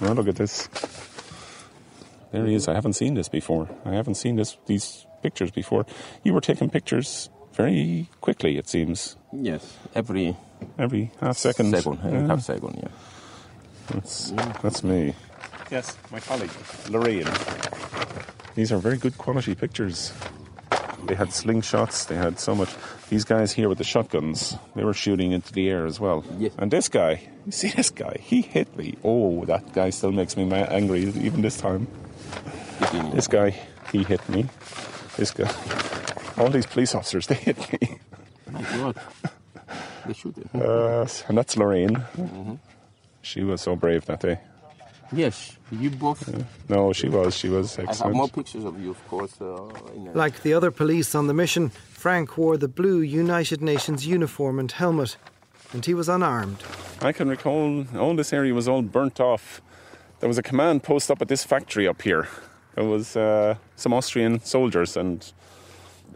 Oh, 0.00 0.12
look 0.12 0.28
at 0.28 0.36
this. 0.36 0.68
There 2.32 2.46
he 2.46 2.54
is. 2.54 2.68
I 2.68 2.74
haven't 2.74 2.92
seen 2.94 3.14
this 3.14 3.28
before. 3.28 3.68
I 3.84 3.92
haven't 3.92 4.16
seen 4.16 4.36
this 4.36 4.56
these 4.66 5.06
pictures 5.22 5.50
before. 5.50 5.86
You 6.24 6.34
were 6.34 6.40
taking 6.40 6.70
pictures 6.70 7.30
very 7.54 8.08
quickly, 8.20 8.56
it 8.58 8.68
seems. 8.68 9.16
Yes. 9.32 9.76
Every 9.94 10.36
Every 10.78 11.10
half 11.20 11.38
second. 11.38 11.74
second. 11.74 11.98
Yeah, 12.04 12.26
half 12.26 12.42
second, 12.42 12.80
yeah. 12.82 12.88
that's, 13.90 14.30
that's 14.62 14.82
me. 14.84 15.14
Yes, 15.70 15.96
my 16.10 16.20
colleague, 16.20 16.50
Lorraine. 16.88 17.26
These 18.54 18.72
are 18.72 18.78
very 18.78 18.96
good 18.96 19.16
quality 19.18 19.54
pictures. 19.54 20.12
They 21.06 21.14
had 21.14 21.28
slingshots, 21.28 22.06
they 22.06 22.16
had 22.16 22.38
so 22.38 22.54
much. 22.54 22.68
These 23.08 23.24
guys 23.24 23.52
here 23.52 23.68
with 23.68 23.78
the 23.78 23.84
shotguns, 23.84 24.56
they 24.74 24.84
were 24.84 24.92
shooting 24.92 25.32
into 25.32 25.52
the 25.52 25.70
air 25.70 25.86
as 25.86 25.98
well. 25.98 26.24
Yes. 26.38 26.52
And 26.58 26.70
this 26.70 26.88
guy, 26.88 27.22
you 27.46 27.52
see 27.52 27.68
this 27.70 27.88
guy, 27.90 28.18
he 28.20 28.42
hit 28.42 28.76
me. 28.76 28.96
Oh, 29.02 29.44
that 29.46 29.72
guy 29.72 29.90
still 29.90 30.12
makes 30.12 30.36
me 30.36 30.50
angry 30.52 31.04
even 31.04 31.40
this 31.40 31.56
time. 31.56 31.86
This 33.14 33.26
guy, 33.26 33.54
he 33.90 34.04
hit 34.04 34.26
me. 34.28 34.46
This 35.16 35.30
guy, 35.30 35.50
all 36.36 36.50
these 36.50 36.66
police 36.66 36.94
officers, 36.94 37.26
they 37.26 37.36
hit 37.36 37.58
me. 37.72 37.98
My 38.50 38.62
God. 38.62 38.96
They 40.06 40.12
shoot 40.12 40.36
it. 40.38 40.46
Uh, 40.54 41.06
and 41.28 41.38
that's 41.38 41.56
Lorraine. 41.56 42.04
She 43.22 43.42
was 43.42 43.60
so 43.60 43.76
brave 43.76 44.06
that 44.06 44.20
day. 44.20 44.40
Yes, 45.12 45.56
you 45.70 45.90
both. 45.90 46.28
No, 46.68 46.92
she 46.92 47.08
was. 47.08 47.34
She 47.36 47.48
was 47.48 47.78
I 47.78 47.86
have 47.94 48.12
more 48.12 48.28
pictures 48.28 48.64
of 48.64 48.78
you, 48.80 48.90
of 48.90 49.08
course. 49.08 49.40
Uh, 49.40 49.68
in 49.94 50.08
a- 50.08 50.12
Like 50.12 50.42
the 50.42 50.52
other 50.54 50.70
police 50.70 51.14
on 51.14 51.26
the 51.28 51.34
mission, 51.34 51.70
Frank 51.70 52.36
wore 52.36 52.56
the 52.58 52.68
blue 52.68 53.00
United 53.00 53.62
Nations 53.62 54.06
uniform 54.06 54.58
and 54.58 54.70
helmet, 54.70 55.16
and 55.72 55.84
he 55.86 55.94
was 55.94 56.08
unarmed. 56.08 56.62
I 57.00 57.12
can 57.12 57.28
recall 57.28 57.86
all 57.96 58.14
this 58.16 58.32
area 58.32 58.52
was 58.54 58.68
all 58.68 58.82
burnt 58.82 59.18
off. 59.20 59.62
There 60.20 60.28
was 60.28 60.38
a 60.38 60.42
command 60.42 60.82
post 60.82 61.10
up 61.10 61.22
at 61.22 61.28
this 61.28 61.44
factory 61.44 61.88
up 61.88 62.02
here. 62.02 62.28
There 62.74 62.84
was 62.84 63.16
uh, 63.16 63.54
some 63.76 63.92
Austrian 63.94 64.40
soldiers, 64.44 64.96
and 64.96 65.32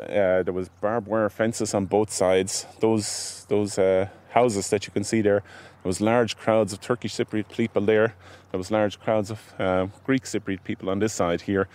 uh, 0.01 0.43
there 0.43 0.53
was 0.53 0.69
barbed 0.81 1.07
wire 1.09 1.31
fences 1.31 1.75
on 1.75 1.87
both 1.87 2.11
sides. 2.13 2.67
Those 2.81 3.47
those 3.49 3.79
uh, 3.79 4.09
houses 4.35 4.69
that 4.71 4.87
you 4.87 4.93
can 4.93 5.05
see 5.05 5.23
there. 5.23 5.43
There 5.83 5.89
was 5.89 6.01
large 6.01 6.37
crowds 6.37 6.73
of 6.73 6.81
Turkish 6.81 7.15
Cypriot 7.15 7.49
people 7.49 7.83
there. 7.83 8.15
There 8.53 8.59
was 8.59 8.71
large 8.71 9.01
crowds 9.01 9.33
of 9.33 9.41
uh, 9.59 9.89
Greek 10.05 10.23
Cypriot 10.23 10.63
people 10.63 10.89
on 10.89 11.01
this 11.01 11.13
side 11.13 11.41
here. 11.41 11.67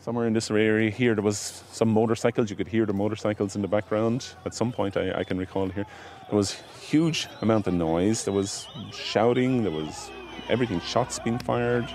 Somewhere 0.00 0.26
in 0.26 0.32
this 0.32 0.50
area 0.50 0.90
here, 0.90 1.14
there 1.14 1.22
was 1.22 1.62
some 1.70 1.88
motorcycles. 1.88 2.50
You 2.50 2.56
could 2.56 2.66
hear 2.66 2.84
the 2.84 2.92
motorcycles 2.92 3.54
in 3.54 3.62
the 3.62 3.68
background. 3.68 4.26
At 4.44 4.54
some 4.54 4.72
point, 4.72 4.96
I, 4.96 5.20
I 5.20 5.24
can 5.24 5.38
recall 5.38 5.68
here, 5.68 5.86
there 6.28 6.36
was 6.36 6.56
huge 6.80 7.28
amount 7.42 7.68
of 7.68 7.74
noise. 7.74 8.24
There 8.24 8.34
was 8.34 8.66
shouting. 8.92 9.62
There 9.62 9.72
was 9.72 10.10
everything, 10.48 10.80
shots 10.80 11.20
being 11.20 11.38
fired, 11.38 11.88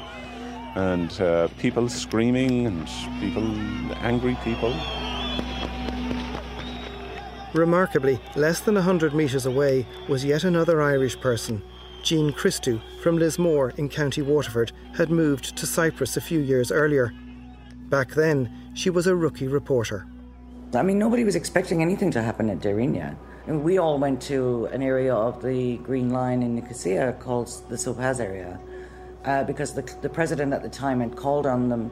and 0.76 1.12
uh, 1.20 1.48
people 1.60 1.90
screaming, 1.90 2.68
and 2.68 2.88
people, 3.20 3.44
angry 4.02 4.38
people. 4.44 4.74
Remarkably, 7.54 8.20
less 8.36 8.62
than 8.62 8.78
a 8.78 8.82
hundred 8.82 9.14
metres 9.14 9.46
away 9.46 9.86
was 10.10 10.26
yet 10.26 10.44
another 10.44 10.82
Irish 10.82 11.20
person. 11.20 11.62
Jean 12.02 12.32
Christou 12.34 12.82
from 13.02 13.18
Lismore 13.18 13.70
in 13.78 13.90
County 13.90 14.24
Waterford 14.24 14.72
had 14.96 15.12
moved 15.12 15.56
to 15.56 15.68
Cyprus 15.68 16.18
a 16.18 16.22
few 16.22 16.40
years 16.40 16.72
earlier. 16.72 17.14
Back 17.90 18.14
then, 18.14 18.72
she 18.74 18.90
was 18.90 19.06
a 19.06 19.16
rookie 19.16 19.48
reporter. 19.48 20.08
I 20.74 20.82
mean, 20.82 20.98
nobody 20.98 21.24
was 21.24 21.36
expecting 21.36 21.84
anything 21.84 22.10
to 22.12 22.24
happen 22.24 22.50
at 22.50 22.60
Deryneia. 22.60 23.16
And 23.46 23.64
we 23.64 23.78
all 23.78 24.00
went 24.00 24.22
to 24.24 24.66
an 24.68 24.82
area 24.82 25.14
of 25.14 25.44
the 25.44 25.78
Green 25.78 26.10
Line 26.10 26.42
in 26.42 26.56
Nicosia 26.56 27.16
called 27.20 27.52
the 27.70 27.78
Sopaz 27.78 28.20
area 28.20 28.60
uh, 29.26 29.44
because 29.44 29.74
the, 29.74 29.82
the 30.02 30.10
president 30.10 30.54
at 30.54 30.64
the 30.64 30.70
time 30.70 31.02
had 31.02 31.16
called 31.16 31.46
on 31.46 31.70
them, 31.70 31.92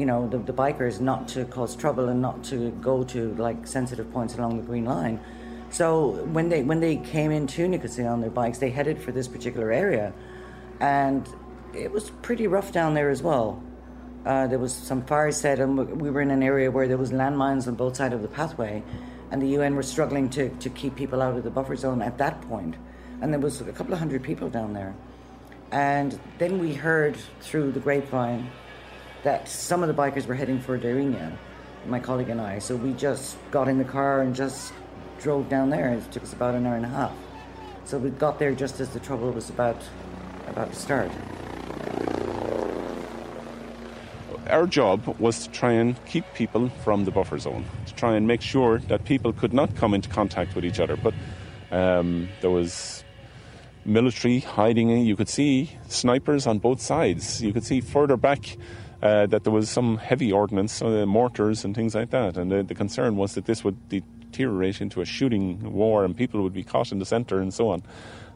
you 0.00 0.06
know, 0.06 0.26
the, 0.26 0.38
the 0.38 0.52
bikers 0.52 0.98
not 0.98 1.28
to 1.28 1.44
cause 1.44 1.76
trouble 1.76 2.08
and 2.08 2.22
not 2.22 2.42
to 2.44 2.70
go 2.80 3.04
to 3.04 3.34
like 3.34 3.66
sensitive 3.66 4.10
points 4.10 4.34
along 4.34 4.56
the 4.56 4.62
Green 4.62 4.86
Line. 4.86 5.20
So 5.68 6.24
when 6.32 6.48
they 6.48 6.62
when 6.62 6.80
they 6.80 6.96
came 6.96 7.30
into 7.30 7.68
Nicosia 7.68 8.06
on 8.06 8.22
their 8.22 8.30
bikes, 8.30 8.58
they 8.58 8.70
headed 8.70 9.00
for 9.00 9.12
this 9.12 9.28
particular 9.28 9.70
area, 9.70 10.14
and 10.80 11.28
it 11.74 11.92
was 11.92 12.08
pretty 12.22 12.46
rough 12.46 12.72
down 12.72 12.94
there 12.94 13.10
as 13.10 13.22
well. 13.22 13.62
Uh, 14.24 14.46
there 14.46 14.58
was 14.58 14.72
some 14.72 15.02
fires 15.02 15.36
set, 15.36 15.60
and 15.60 15.76
we 16.00 16.10
were 16.10 16.22
in 16.22 16.30
an 16.30 16.42
area 16.42 16.70
where 16.70 16.88
there 16.88 16.98
was 16.98 17.10
landmines 17.10 17.68
on 17.68 17.74
both 17.74 17.96
sides 17.96 18.14
of 18.14 18.22
the 18.22 18.28
pathway, 18.28 18.82
and 19.30 19.42
the 19.42 19.48
UN 19.48 19.76
were 19.76 19.82
struggling 19.82 20.30
to, 20.30 20.48
to 20.48 20.70
keep 20.70 20.96
people 20.96 21.20
out 21.20 21.36
of 21.36 21.44
the 21.44 21.50
buffer 21.50 21.76
zone 21.76 22.00
at 22.02 22.16
that 22.18 22.40
point. 22.48 22.74
And 23.20 23.32
there 23.32 23.40
was 23.40 23.60
a 23.60 23.72
couple 23.72 23.92
of 23.92 23.98
hundred 23.98 24.22
people 24.22 24.48
down 24.48 24.72
there. 24.72 24.94
And 25.72 26.18
then 26.38 26.58
we 26.58 26.74
heard 26.74 27.16
through 27.40 27.72
the 27.72 27.80
grapevine 27.80 28.50
that 29.22 29.48
some 29.48 29.82
of 29.82 29.88
the 29.88 29.94
bikers 29.94 30.26
were 30.26 30.34
heading 30.34 30.60
for 30.60 30.78
Deryneia, 30.78 31.32
my 31.86 32.00
colleague 32.00 32.28
and 32.28 32.40
I. 32.40 32.58
So 32.58 32.76
we 32.76 32.92
just 32.92 33.36
got 33.50 33.68
in 33.68 33.78
the 33.78 33.84
car 33.84 34.22
and 34.22 34.34
just 34.34 34.72
drove 35.20 35.48
down 35.48 35.70
there. 35.70 35.92
It 35.92 36.10
took 36.10 36.22
us 36.22 36.32
about 36.32 36.54
an 36.54 36.66
hour 36.66 36.76
and 36.76 36.84
a 36.84 36.88
half. 36.88 37.12
So 37.84 37.98
we 37.98 38.10
got 38.10 38.38
there 38.38 38.54
just 38.54 38.80
as 38.80 38.90
the 38.90 39.00
trouble 39.00 39.30
was 39.30 39.50
about 39.50 39.76
about 40.46 40.72
to 40.72 40.76
start. 40.76 41.10
Our 44.48 44.66
job 44.66 45.06
was 45.20 45.46
to 45.46 45.50
try 45.50 45.72
and 45.72 46.04
keep 46.06 46.24
people 46.34 46.70
from 46.82 47.04
the 47.04 47.12
buffer 47.12 47.38
zone, 47.38 47.64
to 47.86 47.94
try 47.94 48.16
and 48.16 48.26
make 48.26 48.42
sure 48.42 48.78
that 48.88 49.04
people 49.04 49.32
could 49.32 49.52
not 49.52 49.76
come 49.76 49.94
into 49.94 50.08
contact 50.08 50.56
with 50.56 50.64
each 50.64 50.80
other. 50.80 50.96
But 50.96 51.14
um, 51.70 52.28
there 52.40 52.50
was 52.50 53.04
military 53.84 54.40
hiding. 54.40 54.90
You 54.90 55.14
could 55.14 55.28
see 55.28 55.70
snipers 55.88 56.46
on 56.46 56.58
both 56.58 56.80
sides. 56.80 57.42
You 57.42 57.52
could 57.52 57.64
see 57.64 57.80
further 57.80 58.16
back 58.16 58.56
uh, 59.02 59.26
that 59.26 59.44
there 59.44 59.52
was 59.52 59.70
some 59.70 59.96
heavy 59.98 60.32
ordnance, 60.32 60.82
uh, 60.82 61.06
mortars, 61.06 61.64
and 61.64 61.74
things 61.74 61.94
like 61.94 62.10
that. 62.10 62.36
And 62.36 62.50
the, 62.50 62.62
the 62.62 62.74
concern 62.74 63.16
was 63.16 63.34
that 63.34 63.46
this 63.46 63.64
would 63.64 63.88
deteriorate 63.88 64.80
into 64.80 65.00
a 65.00 65.04
shooting 65.04 65.72
war 65.72 66.04
and 66.04 66.16
people 66.16 66.42
would 66.42 66.52
be 66.52 66.64
caught 66.64 66.92
in 66.92 66.98
the 66.98 67.06
centre 67.06 67.40
and 67.40 67.52
so 67.52 67.70
on. 67.70 67.82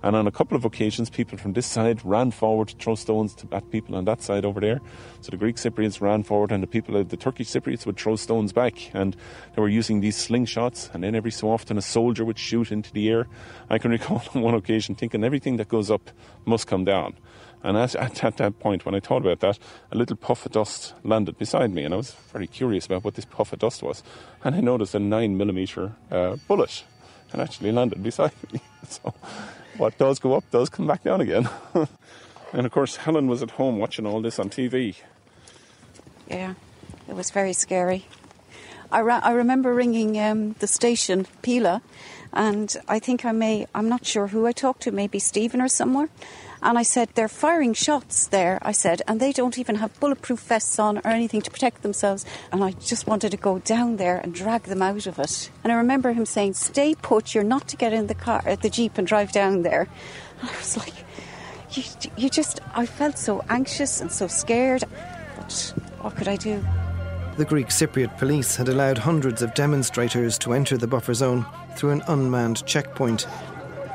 And 0.05 0.15
on 0.15 0.27
a 0.27 0.31
couple 0.31 0.55
of 0.55 0.67
occasions, 0.67 1.09
people 1.09 1.39
from 1.39 1.55
this 1.55 1.65
side 1.65 2.05
ran 2.05 2.31
forward 2.31 2.69
to 2.69 2.77
throw 2.77 2.95
stones 2.95 3.35
to, 3.37 3.49
at 3.53 3.71
people 3.71 3.97
on 3.97 4.05
that 4.05 4.21
side 4.21 4.45
over 4.45 4.61
there. 4.61 4.83
So 5.23 5.31
the 5.31 5.39
Greek 5.39 5.57
Cypriots 5.57 5.99
ran 6.03 6.25
forward, 6.25 6.53
and 6.53 6.63
the 6.63 6.67
people, 6.67 6.95
of 6.99 7.09
the 7.09 7.17
Turkish 7.17 7.49
Cypriots, 7.49 7.87
would 7.87 7.97
throw 7.97 8.15
stones 8.17 8.53
back. 8.53 8.95
And 8.95 9.17
they 9.57 9.63
were 9.63 9.69
using 9.69 10.03
these 10.03 10.19
slingshots, 10.19 10.93
and 10.93 11.03
then 11.03 11.15
every 11.15 11.31
so 11.31 11.51
often 11.51 11.79
a 11.79 11.83
soldier 11.83 12.23
would 12.23 12.39
shoot 12.39 12.71
into 12.71 12.93
the 12.93 13.09
air. 13.09 13.29
I 13.71 13.79
can 13.79 13.91
recall 13.93 14.23
on 14.35 14.43
one 14.43 14.55
occasion 14.55 14.95
thinking 14.95 15.25
everything 15.25 15.57
that 15.57 15.69
goes 15.69 15.91
up 15.91 16.11
must 16.45 16.67
come 16.67 16.85
down. 16.85 17.15
And 17.65 17.79
at, 17.79 17.95
at, 17.97 18.23
at, 18.23 18.37
that 18.37 18.61
point, 18.61 18.87
when 18.87 18.95
I 18.95 19.01
thought 19.01 19.23
about 19.23 19.41
that, 19.41 19.59
a 19.91 19.97
little 19.97 20.17
puff 20.17 20.47
of 20.47 20.53
dust 20.53 20.95
landed 21.03 21.39
beside 21.39 21.73
me, 21.73 21.83
and 21.83 21.95
I 21.95 21.97
was 21.97 22.15
very 22.33 22.47
curious 22.47 22.87
about 22.87 23.03
what 23.03 23.15
this 23.15 23.25
puff 23.25 23.53
of 23.53 23.59
dust 23.59 23.83
was. 23.83 24.03
And 24.45 24.55
I 24.55 24.61
noticed 24.61 24.95
a 24.95 25.01
nine 25.01 25.37
millimeter 25.37 25.93
uh, 26.13 26.37
bullet, 26.47 26.85
and 27.33 27.41
actually 27.43 27.73
landed 27.73 28.03
beside 28.03 28.33
me. 28.53 28.61
so, 28.89 29.15
what 29.79 29.99
does 29.99 30.21
go 30.21 30.35
up 30.35 30.45
does 30.53 30.69
come 30.69 30.87
back 30.87 31.03
down 31.03 31.21
again. 31.21 31.49
and 32.53 32.67
of 32.67 32.71
course, 32.71 32.97
Helen 32.97 33.27
was 33.27 33.43
at 33.43 33.53
home 33.53 33.79
watching 33.79 34.07
all 34.07 34.21
this 34.21 34.39
on 34.39 34.51
TV. 34.51 34.97
Yeah, 36.29 36.55
it 37.09 37.17
was 37.17 37.31
very 37.31 37.55
scary. 37.55 38.07
I, 38.93 39.01
I 39.01 39.33
remember 39.33 39.75
ringing 39.75 40.21
um, 40.21 40.53
the 40.61 40.67
station, 40.67 41.27
Pyla, 41.43 41.83
and 42.33 42.77
I 42.87 42.99
think 42.99 43.25
I 43.25 43.33
may, 43.33 43.67
I'm 43.75 43.89
not 43.89 44.07
sure 44.07 44.29
who 44.29 44.47
I 44.47 44.53
talked 44.53 44.83
to, 44.83 44.93
maybe 44.93 45.19
Stephen 45.19 45.61
or 45.61 45.69
somewhere. 45.69 46.09
And 46.65 46.79
I 46.79 46.83
said, 46.83 47.11
they're 47.15 47.29
firing 47.29 47.75
shots 47.75 48.27
there, 48.29 48.59
I 48.63 48.73
said, 48.73 49.03
and 49.07 49.21
they 49.21 49.33
don't 49.33 49.59
even 49.59 49.77
have 49.77 50.01
bulletproof 50.01 50.41
vests 50.41 50.79
on 50.79 50.97
or 50.97 51.09
anything 51.09 51.43
to 51.43 51.51
protect 51.51 51.83
themselves. 51.83 52.25
And 52.51 52.65
I 52.65 52.71
just 52.71 53.07
wanted 53.07 53.33
to 53.33 53.37
go 53.37 53.59
down 53.59 53.97
there 53.99 54.17
and 54.17 54.35
drag 54.35 54.63
them 54.63 54.81
out 54.81 55.07
of 55.07 55.19
it. 55.19 55.51
And 55.63 55.71
I 55.71 55.77
remember 55.77 56.15
him 56.15 56.25
saying, 56.25 56.55
stay 56.55 56.95
put, 56.95 57.35
you're 57.35 57.45
not 57.45 57.69
to 57.69 57.77
get 57.77 57.93
in 57.93 58.07
the 58.07 58.15
car, 58.15 58.57
the 58.57 58.71
Jeep 58.71 58.97
and 58.97 59.07
drive 59.07 59.31
down 59.31 59.61
there. 59.61 59.89
And 60.41 60.49
I 60.55 60.57
was 60.57 60.79
like, 60.79 60.95
you, 61.73 61.83
you 62.17 62.31
just, 62.31 62.61
I 62.75 62.87
felt 62.87 63.19
so 63.19 63.45
anxious 63.51 64.01
and 64.01 64.11
so 64.11 64.27
scared. 64.27 64.85
But 65.37 65.75
what 66.01 66.17
could 66.17 66.29
I 66.29 66.37
do? 66.37 66.65
The 67.37 67.45
Greek 67.45 67.67
Cypriot 67.69 68.17
police 68.17 68.57
had 68.57 68.69
allowed 68.69 68.97
hundreds 68.97 69.43
of 69.43 69.53
demonstrators 69.53 70.39
to 70.39 70.55
enter 70.55 70.79
the 70.79 70.87
buffer 70.87 71.13
zone 71.13 71.45
through 71.77 71.91
an 71.91 72.03
unmanned 72.07 72.65
checkpoint. 72.65 73.27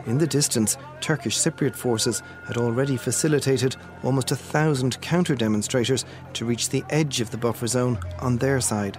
In 0.09 0.17
the 0.17 0.25
distance, 0.25 0.75
Turkish 1.01 1.37
Cypriot 1.37 1.75
forces 1.75 2.23
had 2.47 2.57
already 2.57 2.97
facilitated 2.97 3.75
almost 4.03 4.31
a 4.31 4.35
thousand 4.35 4.99
counter 5.01 5.35
demonstrators 5.35 6.03
to 6.33 6.45
reach 6.45 6.69
the 6.69 6.83
edge 6.89 7.21
of 7.21 7.29
the 7.29 7.37
buffer 7.37 7.67
zone 7.67 7.99
on 8.17 8.37
their 8.37 8.59
side. 8.59 8.97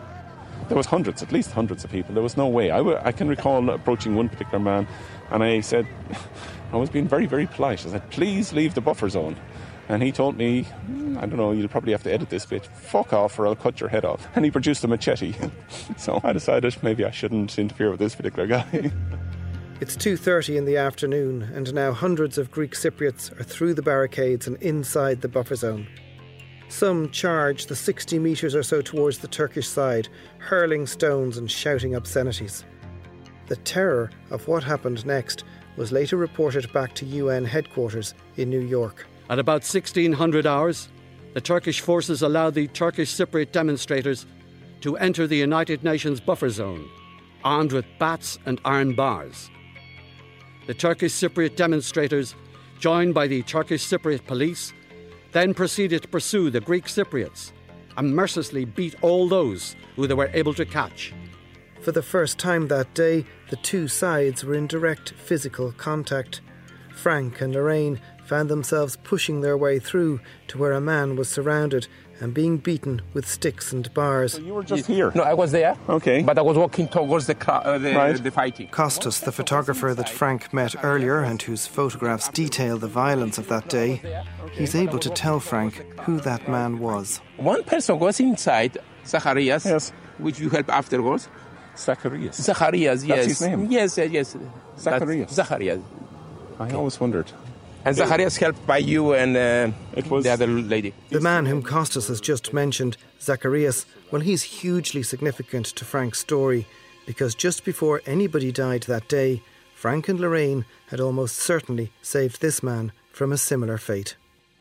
There 0.69 0.77
was 0.77 0.87
hundreds, 0.87 1.21
at 1.21 1.33
least 1.33 1.51
hundreds 1.51 1.83
of 1.83 1.91
people. 1.91 2.15
There 2.15 2.23
was 2.23 2.37
no 2.37 2.47
way. 2.47 2.71
I, 2.71 2.77
w- 2.77 2.97
I 3.03 3.11
can 3.11 3.27
recall 3.27 3.69
approaching 3.71 4.15
one 4.15 4.29
particular 4.29 4.61
man, 4.61 4.87
and 5.33 5.43
I 5.43 5.63
said, 5.63 5.85
I 6.73 6.77
was 6.77 6.91
being 6.91 7.09
very, 7.09 7.27
very 7.27 7.49
polite. 7.49 7.85
I 7.85 7.91
said, 7.91 8.09
"Please 8.11 8.53
leave 8.53 8.75
the 8.75 8.81
buffer 8.81 9.09
zone." 9.09 9.35
And 9.89 10.05
he 10.05 10.13
told 10.13 10.37
me, 10.37 10.63
"Hmm, 10.63 11.19
I 11.19 11.23
don't 11.23 11.39
know, 11.39 11.51
you'll 11.51 11.67
probably 11.67 11.91
have 11.91 12.05
to 12.05 12.13
edit 12.13 12.31
this 12.31 12.47
bit. 12.47 12.67
Fuck 12.67 13.13
off, 13.13 13.37
or 13.37 13.49
I'll 13.49 13.57
cut 13.57 13.81
your 13.81 13.89
head 13.89 14.05
off. 14.05 14.29
And 14.37 14.45
he 14.45 14.53
produced 14.53 14.85
a 14.85 14.87
machete. 14.87 15.35
so 15.97 16.21
I 16.23 16.33
decided 16.33 16.77
maybe 16.85 17.05
I 17.05 17.11
shouldn't 17.11 17.59
interfere 17.59 17.91
with 17.91 17.99
this 17.99 18.15
particular 18.15 18.47
guy. 18.47 18.93
It's 19.81 19.97
2:30 19.97 20.59
in 20.59 20.67
the 20.67 20.77
afternoon 20.77 21.41
and 21.55 21.73
now 21.73 21.93
hundreds 21.93 22.37
of 22.37 22.51
Greek 22.51 22.73
Cypriots 22.73 23.33
are 23.41 23.43
through 23.43 23.73
the 23.73 23.81
barricades 23.81 24.47
and 24.47 24.59
inside 24.63 25.23
the 25.23 25.29
buffer 25.29 25.55
zone. 25.55 25.87
Some 26.69 27.09
charge 27.09 27.65
the 27.65 27.75
60 27.75 28.19
metres 28.19 28.55
or 28.55 28.63
so 28.63 28.83
towards 28.83 29.17
the 29.17 29.27
Turkish 29.27 29.67
side, 29.67 30.11
hurling 30.37 30.87
stones 30.87 31.39
and 31.39 31.51
shouting 31.51 31.95
obscenities. 31.95 32.67
The 33.47 33.57
terror 33.57 34.11
of 34.31 34.47
what 34.47 34.63
happened 34.63 35.07
next 35.07 35.45
was 35.79 35.93
later 35.93 36.19
reported 36.19 36.71
back 36.75 36.95
to 36.97 37.07
UN 37.07 37.47
headquarters 37.47 38.13
in 38.37 38.51
New 38.51 38.61
York. 38.61 39.07
At 39.31 39.39
about 39.39 39.65
1600 39.65 40.47
hours, 40.47 40.91
the 41.33 41.41
Turkish 41.41 41.81
forces 41.81 42.21
allowed 42.21 42.53
the 42.53 42.69
Turkish 42.69 43.15
Cypriot 43.15 43.51
demonstrators 43.51 44.27
to 44.83 44.99
enter 44.99 45.27
the 45.27 45.39
United 45.39 45.83
Nations 45.83 46.21
buffer 46.21 46.51
zone, 46.51 46.87
armed 47.45 47.73
with 47.73 47.87
bats 47.99 48.39
and 48.45 48.61
iron 48.67 48.93
bars. 48.95 49.49
The 50.67 50.75
Turkish 50.75 51.13
Cypriot 51.13 51.57
demonstrators, 51.57 52.35
joined 52.79 53.15
by 53.15 53.27
the 53.27 53.43
Turkish 53.43 53.85
Cypriot 53.85 54.27
police, 54.27 54.73
then 55.33 55.55
proceeded 55.55 56.03
to 56.03 56.09
pursue 56.09 56.51
the 56.51 56.61
Greek 56.61 56.87
Cypriots 56.87 57.53
and 57.97 58.15
mercilessly 58.15 58.65
beat 58.65 58.95
all 59.03 59.29
those 59.29 59.77
who 59.97 60.07
they 60.07 60.15
were 60.15 60.31
able 60.33 60.55
to 60.55 60.65
catch. 60.65 61.13
For 61.81 61.93
the 61.93 62.03
first 62.03 62.39
time 62.39 62.69
that 62.69 62.93
day, 62.95 63.25
the 63.49 63.57
two 63.57 63.89
sides 63.89 64.45
were 64.45 64.55
in 64.55 64.67
direct 64.67 65.15
physical 65.15 65.73
contact. 65.73 66.41
Frank 66.95 67.41
and 67.41 67.55
Lorraine 67.55 68.01
found 68.27 68.49
themselves 68.49 68.99
pushing 69.03 69.41
their 69.41 69.57
way 69.57 69.79
through 69.79 70.21
to 70.49 70.59
where 70.59 70.73
a 70.73 70.81
man 70.81 71.17
was 71.17 71.29
surrounded 71.29 71.89
and 72.21 72.35
being 72.35 72.59
beaten 72.59 73.01
with 73.15 73.27
sticks 73.27 73.73
and 73.73 73.93
bars. 73.95 74.39
You 74.39 74.55
were 74.55 74.63
just 74.63 74.87
here. 74.87 75.11
No, 75.15 75.23
I 75.23 75.35
was 75.35 75.53
there. 75.53 75.77
Okay. 75.89 76.23
But 76.23 76.39
I 76.39 76.43
was 76.43 76.57
walking 76.57 76.89
towards 76.89 77.27
the 77.27 77.35
cra- 77.35 77.63
uh, 77.65 77.79
the, 77.79 77.95
Right. 77.95 78.23
the 78.23 78.31
fighting. 78.31 78.69
Costas, 78.69 79.21
the 79.21 79.33
photographer 79.33 79.95
that 79.95 80.09
Frank 80.09 80.53
met 80.53 80.75
earlier 80.85 81.21
and 81.21 81.41
whose 81.41 81.67
photographs 81.67 82.29
detail 82.29 82.77
the 82.79 82.89
violence 82.89 83.39
of 83.39 83.49
that 83.49 83.69
day, 83.69 84.03
he's 84.53 84.75
able 84.75 84.99
to 84.99 85.11
tell 85.11 85.41
Frank 85.41 85.75
who 86.01 86.21
that 86.21 86.49
man 86.49 86.79
was. 86.79 87.21
One 87.37 87.63
person 87.65 87.99
was 87.99 88.21
inside, 88.21 88.79
Zacharias, 89.07 89.65
Yes. 89.65 89.93
which 90.19 90.39
you 90.39 90.51
help 90.51 90.69
afterwards. 90.69 91.29
Zacharias. 91.77 92.37
Zacharias, 92.37 93.05
yes. 93.05 93.17
That's 93.27 93.39
his 93.39 93.41
name? 93.49 93.67
Yes, 93.71 93.97
yes, 93.97 94.11
yes. 94.11 94.37
Zacharias. 94.79 95.35
That's 95.35 95.37
Zacharias. 95.49 95.81
I 96.59 96.71
always 96.73 97.01
wondered. 97.01 97.33
And 97.85 97.97
Zacharias 97.97 98.37
helped 98.37 98.67
by 98.67 98.79
you 98.79 99.15
and 99.15 99.37
uh, 99.37 99.73
It 99.97 100.07
was- 100.11 100.25
the 100.25 100.31
other 100.31 100.47
lady. 100.47 100.93
The 101.09 101.21
man 101.21 101.47
whom 101.47 101.63
Costas 101.63 102.09
has 102.09 102.21
just 102.21 102.53
mentioned, 102.53 102.97
Zacharias, 103.21 103.87
well, 104.11 104.21
he's 104.21 104.43
hugely 104.63 105.03
significant 105.03 105.67
to 105.77 105.85
Frank's 105.85 106.19
story 106.19 106.67
because 107.07 107.35
just 107.35 107.65
before 107.65 108.03
anybody 108.07 108.53
died 108.53 108.83
that 108.85 109.09
day, 109.09 109.43
Frank 109.75 110.09
and 110.09 110.21
Lorraine 110.21 110.67
had 110.89 111.01
almost 111.01 111.37
certainly 111.37 111.91
saved 112.03 112.41
this 112.41 112.63
man 112.63 112.93
from 113.13 113.33
a 113.33 113.39
similar 113.39 113.79
fate. 113.79 114.15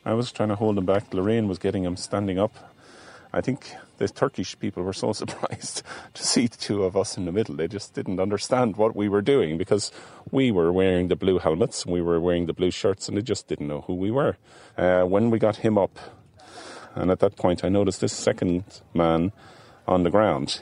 I 0.05 0.13
was 0.13 0.31
trying 0.31 0.49
to 0.49 0.55
hold 0.55 0.77
him 0.77 0.85
back. 0.85 1.13
Lorraine 1.13 1.47
was 1.49 1.59
getting 1.59 1.83
him 1.83 1.97
standing 1.97 2.39
up. 2.39 2.68
I 3.31 3.41
think 3.41 3.73
the 3.97 4.07
Turkish 4.07 4.57
people 4.57 4.83
were 4.83 4.93
so 4.93 5.13
surprised 5.21 5.83
to 6.13 6.23
see 6.23 6.47
the 6.47 6.57
two 6.57 6.83
of 6.83 6.97
us 6.97 7.17
in 7.17 7.25
the 7.25 7.31
middle. 7.31 7.55
They 7.55 7.67
just 7.67 7.93
didn't 7.93 8.19
understand 8.19 8.77
what 8.77 8.95
we 8.95 9.09
were 9.09 9.21
doing 9.21 9.57
because 9.57 9.91
we 10.31 10.51
were 10.51 10.71
wearing 10.71 11.07
the 11.07 11.15
blue 11.15 11.39
helmets, 11.39 11.85
we 11.85 12.01
were 12.01 12.19
wearing 12.19 12.45
the 12.45 12.53
blue 12.53 12.71
shirts, 12.71 13.07
and 13.07 13.17
they 13.17 13.21
just 13.21 13.47
didn't 13.47 13.67
know 13.67 13.81
who 13.81 13.93
we 13.93 14.11
were. 14.11 14.37
Uh, 14.77 15.03
when 15.03 15.29
we 15.29 15.39
got 15.39 15.57
him 15.57 15.77
up, 15.77 15.99
and 16.95 17.11
at 17.11 17.19
that 17.19 17.35
point 17.35 17.63
I 17.63 17.69
noticed 17.69 18.01
this 18.01 18.13
second 18.13 18.63
man 18.93 19.31
on 19.87 20.03
the 20.03 20.09
ground, 20.09 20.61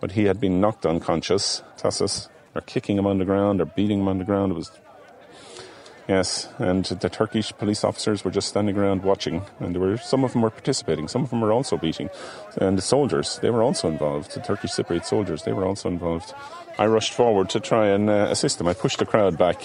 but 0.00 0.12
he 0.12 0.24
had 0.24 0.40
been 0.40 0.60
knocked 0.60 0.84
unconscious. 0.84 1.62
Tassus 1.78 2.28
are 2.54 2.60
kicking 2.60 2.98
him 2.98 3.06
on 3.06 3.18
the 3.18 3.24
ground 3.24 3.60
or 3.60 3.66
beating 3.66 4.00
him 4.00 4.08
on 4.08 4.18
the 4.18 4.24
ground. 4.24 4.52
It 4.52 4.56
was 4.56 4.70
Yes, 6.06 6.48
and 6.58 6.84
the 6.84 7.08
Turkish 7.08 7.50
police 7.56 7.82
officers 7.82 8.24
were 8.24 8.30
just 8.30 8.48
standing 8.48 8.76
around 8.76 9.04
watching, 9.04 9.42
and 9.58 9.74
there 9.74 9.80
were 9.80 9.96
some 9.96 10.22
of 10.22 10.32
them 10.32 10.42
were 10.42 10.50
participating, 10.50 11.08
some 11.08 11.24
of 11.24 11.30
them 11.30 11.40
were 11.40 11.52
also 11.52 11.78
beating, 11.78 12.10
and 12.58 12.76
the 12.76 12.82
soldiers 12.82 13.38
they 13.38 13.48
were 13.48 13.62
also 13.62 13.88
involved. 13.88 14.34
The 14.34 14.40
Turkish 14.40 14.72
Cypriot 14.72 15.06
soldiers 15.06 15.44
they 15.44 15.54
were 15.54 15.64
also 15.64 15.88
involved. 15.88 16.34
I 16.78 16.86
rushed 16.86 17.14
forward 17.14 17.48
to 17.50 17.60
try 17.60 17.86
and 17.86 18.10
uh, 18.10 18.26
assist 18.30 18.60
him. 18.60 18.68
I 18.68 18.74
pushed 18.74 18.98
the 18.98 19.06
crowd 19.06 19.38
back. 19.38 19.62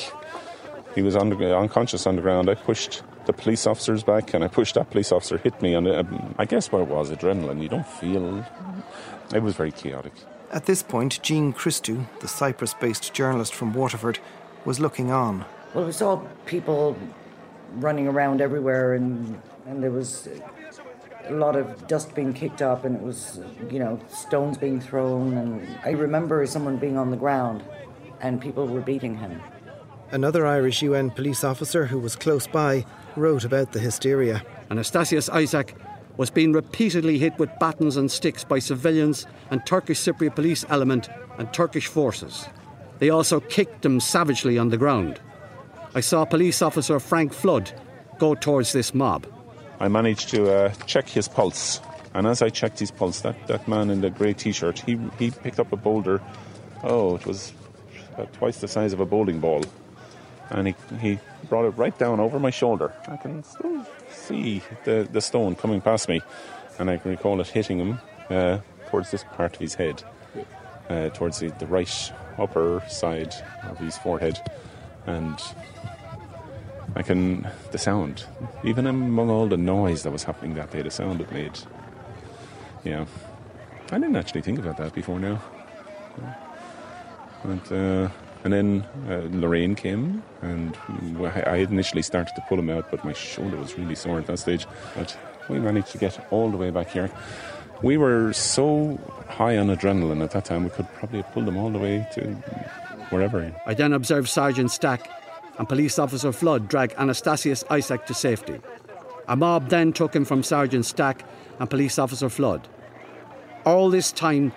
He 0.96 1.02
was 1.02 1.16
on 1.16 1.30
the, 1.30 1.58
unconscious 1.58 2.08
on 2.08 2.16
the 2.16 2.22
ground. 2.22 2.50
I 2.50 2.56
pushed 2.56 3.04
the 3.26 3.34
police 3.34 3.68
officers 3.68 4.04
back, 4.04 4.34
and 4.34 4.44
I 4.44 4.48
pushed 4.48 4.76
that 4.76 4.92
police 4.92 5.12
officer 5.12 5.38
hit 5.38 5.62
me. 5.62 5.74
And 5.74 5.88
um, 5.88 6.36
I 6.38 6.46
guess 6.46 6.72
what 6.72 6.82
it 6.84 6.88
was 6.88 7.10
adrenaline. 7.10 7.62
You 7.62 7.70
don't 7.70 7.88
feel. 7.88 8.46
It 9.34 9.44
was 9.44 9.56
very 9.56 9.72
chaotic. 9.72 10.14
At 10.52 10.66
this 10.66 10.84
point, 10.84 11.22
Jean 11.22 11.52
Christou, 11.52 12.08
the 12.22 12.28
Cyprus 12.28 12.74
based 12.74 13.14
journalist 13.14 13.54
from 13.54 13.74
Waterford, 13.74 14.20
was 14.66 14.80
looking 14.80 15.12
on. 15.12 15.46
Well, 15.74 15.86
we 15.86 15.92
saw 15.92 16.22
people 16.46 16.98
running 17.76 18.08
around 18.08 18.42
everywhere, 18.42 18.96
and 18.96 19.40
and 19.68 19.84
there 19.84 19.92
was 19.92 20.28
a 21.28 21.34
lot 21.34 21.56
of 21.56 21.88
dust 21.88 22.16
being 22.16 22.34
kicked 22.34 22.62
up, 22.62 22.86
and 22.86 22.96
it 22.96 23.02
was 23.02 23.40
you 23.70 23.78
know 23.78 24.00
stones 24.10 24.58
being 24.58 24.82
thrown, 24.82 25.38
and 25.38 25.68
I 25.86 25.92
remember 25.92 26.46
someone 26.48 26.78
being 26.78 26.98
on 26.98 27.12
the 27.12 27.18
ground, 27.18 27.64
and 28.20 28.42
people 28.42 28.66
were 28.68 28.82
beating 28.82 29.16
him. 29.18 29.42
Another 30.12 30.48
Irish 30.48 30.82
UN 30.82 31.12
police 31.12 31.44
officer 31.44 31.86
who 31.86 32.00
was 32.00 32.16
close 32.16 32.48
by 32.48 32.84
wrote 33.16 33.44
about 33.44 33.72
the 33.72 33.80
hysteria. 33.80 34.44
Anastasios 34.72 35.30
Isaac 35.30 35.76
was 36.18 36.32
being 36.32 36.52
repeatedly 36.52 37.20
hit 37.20 37.38
with 37.38 37.60
batons 37.60 37.96
and 37.96 38.10
sticks 38.10 38.44
by 38.44 38.58
civilians 38.58 39.28
and 39.52 39.64
Turkish 39.68 40.00
Cypriot 40.00 40.36
police 40.36 40.66
element 40.68 41.10
and 41.38 41.54
Turkish 41.54 41.86
forces. 41.86 42.48
They 42.98 43.12
also 43.12 43.40
kicked 43.40 43.86
him 43.86 44.00
savagely 44.00 44.58
on 44.58 44.70
the 44.70 44.78
ground. 44.78 45.22
I 45.96 46.02
saw 46.02 46.24
police 46.26 46.62
officer 46.62 47.00
Frank 47.00 47.34
Flood 47.34 47.72
go 48.20 48.36
towards 48.36 48.74
this 48.74 48.94
mob. 48.94 49.26
I 49.80 49.88
managed 49.88 50.30
to 50.30 50.52
uh, 50.52 50.70
check 50.86 51.08
his 51.08 51.28
pulse, 51.28 51.82
and 52.14 52.28
as 52.28 52.42
I 52.42 52.50
checked 52.50 52.80
his 52.80 52.92
pulse, 52.92 53.22
that, 53.22 53.48
that 53.48 53.68
man 53.68 53.90
in 53.90 54.02
the 54.02 54.10
grey 54.10 54.34
T-shirt, 54.34 54.80
he 54.80 55.00
he 55.18 55.32
picked 55.32 55.60
up 55.60 55.72
a 55.72 55.78
boulder. 55.78 56.22
Oh, 56.84 57.16
it 57.16 57.26
was 57.26 57.54
twice 58.34 58.60
the 58.60 58.68
size 58.68 58.94
of 58.94 59.00
a 59.00 59.06
bowling 59.06 59.40
ball, 59.40 59.64
and 60.50 60.68
he 60.68 60.76
he 61.00 61.20
brought 61.48 61.66
it 61.66 61.72
right 61.72 61.98
down 61.98 62.20
over 62.20 62.40
my 62.40 62.52
shoulder. 62.52 62.94
I 63.08 63.18
can 63.18 63.44
still 63.44 63.86
see 64.12 64.62
the 64.84 65.08
the 65.12 65.22
stone 65.22 65.56
coming 65.56 65.82
past 65.82 66.08
me, 66.10 66.22
and 66.78 66.90
I 66.90 66.98
can 66.98 67.12
recall 67.12 67.42
it 67.42 67.48
hitting 67.48 67.80
him 67.80 68.00
uh, 68.30 68.60
towards 68.90 69.10
this 69.12 69.24
part 69.24 69.56
of 69.56 69.62
his 69.62 69.76
head, 69.76 70.04
uh, 70.90 71.10
towards 71.10 71.40
the, 71.40 71.50
the 71.60 71.68
right 71.68 72.12
upper 72.38 72.84
side 72.88 73.34
of 73.64 73.78
his 73.80 73.98
forehead, 73.98 74.40
and 75.06 75.40
I 76.96 77.02
can 77.02 77.48
the 77.72 77.78
sound, 77.78 78.26
even 78.64 78.88
among 78.88 79.30
all 79.30 79.48
the 79.48 79.58
noise 79.58 80.04
that 80.04 80.12
was 80.12 80.24
happening 80.24 80.56
that 80.56 80.72
day, 80.72 80.82
the 80.82 80.92
sound 80.92 81.22
it 81.22 81.32
made. 81.32 81.58
Yeah, 82.84 83.06
I 83.92 84.00
didn't 84.00 84.16
actually 84.16 84.42
think 84.42 84.60
about 84.60 84.78
that 84.78 84.94
before 84.94 85.20
now. 85.20 85.42
And 87.44 87.72
uh, 87.72 88.10
and 88.44 88.54
then 88.54 88.86
uh, 89.10 89.28
Lorraine 89.32 89.76
came, 89.76 90.24
and 90.42 90.78
I 91.26 91.58
initially 91.58 92.02
started 92.02 92.34
to 92.36 92.42
pull 92.48 92.58
him 92.58 92.70
out, 92.70 92.90
but 92.90 93.04
my 93.04 93.14
shoulder 93.14 93.58
was 93.58 93.78
really 93.78 93.96
sore 93.96 94.20
at 94.20 94.28
that 94.28 94.40
stage. 94.40 94.66
But 94.96 95.18
we 95.50 95.60
managed 95.60 95.92
to 95.92 95.98
get 95.98 96.26
all 96.32 96.50
the 96.50 96.58
way 96.58 96.70
back 96.70 96.90
here. 96.90 97.12
We 97.82 97.98
were 97.98 98.34
so 98.34 99.00
high 99.28 99.58
on 99.58 99.68
adrenaline 99.68 100.24
at 100.24 100.32
that 100.32 100.46
time, 100.46 100.64
we 100.66 100.70
could 100.70 100.92
probably 100.94 101.22
have 101.22 101.32
pulled 101.34 101.46
them 101.46 101.58
all 101.58 101.70
the 101.70 101.80
way 101.80 102.08
to 102.14 102.36
wherever. 103.12 103.54
I 103.66 103.74
then 103.74 103.94
observed 103.94 104.30
Sergeant 104.30 104.72
Stack 104.72 105.10
and 105.58 105.68
police 105.68 106.00
officer 106.00 106.32
Flood 106.32 106.68
drag 106.68 106.96
Anastasios 106.96 107.64
Isaac 107.70 108.06
to 108.08 108.14
safety. 108.14 108.60
A 109.28 109.36
mob 109.36 109.70
then 109.70 109.94
took 109.94 110.16
him 110.16 110.26
from 110.26 110.42
Sergeant 110.42 110.86
Stack 110.86 111.24
and 111.60 111.70
police 111.70 112.00
officer 112.00 112.30
Flood. 112.30 112.68
All 113.66 113.90
this 113.90 114.12
time, 114.12 114.52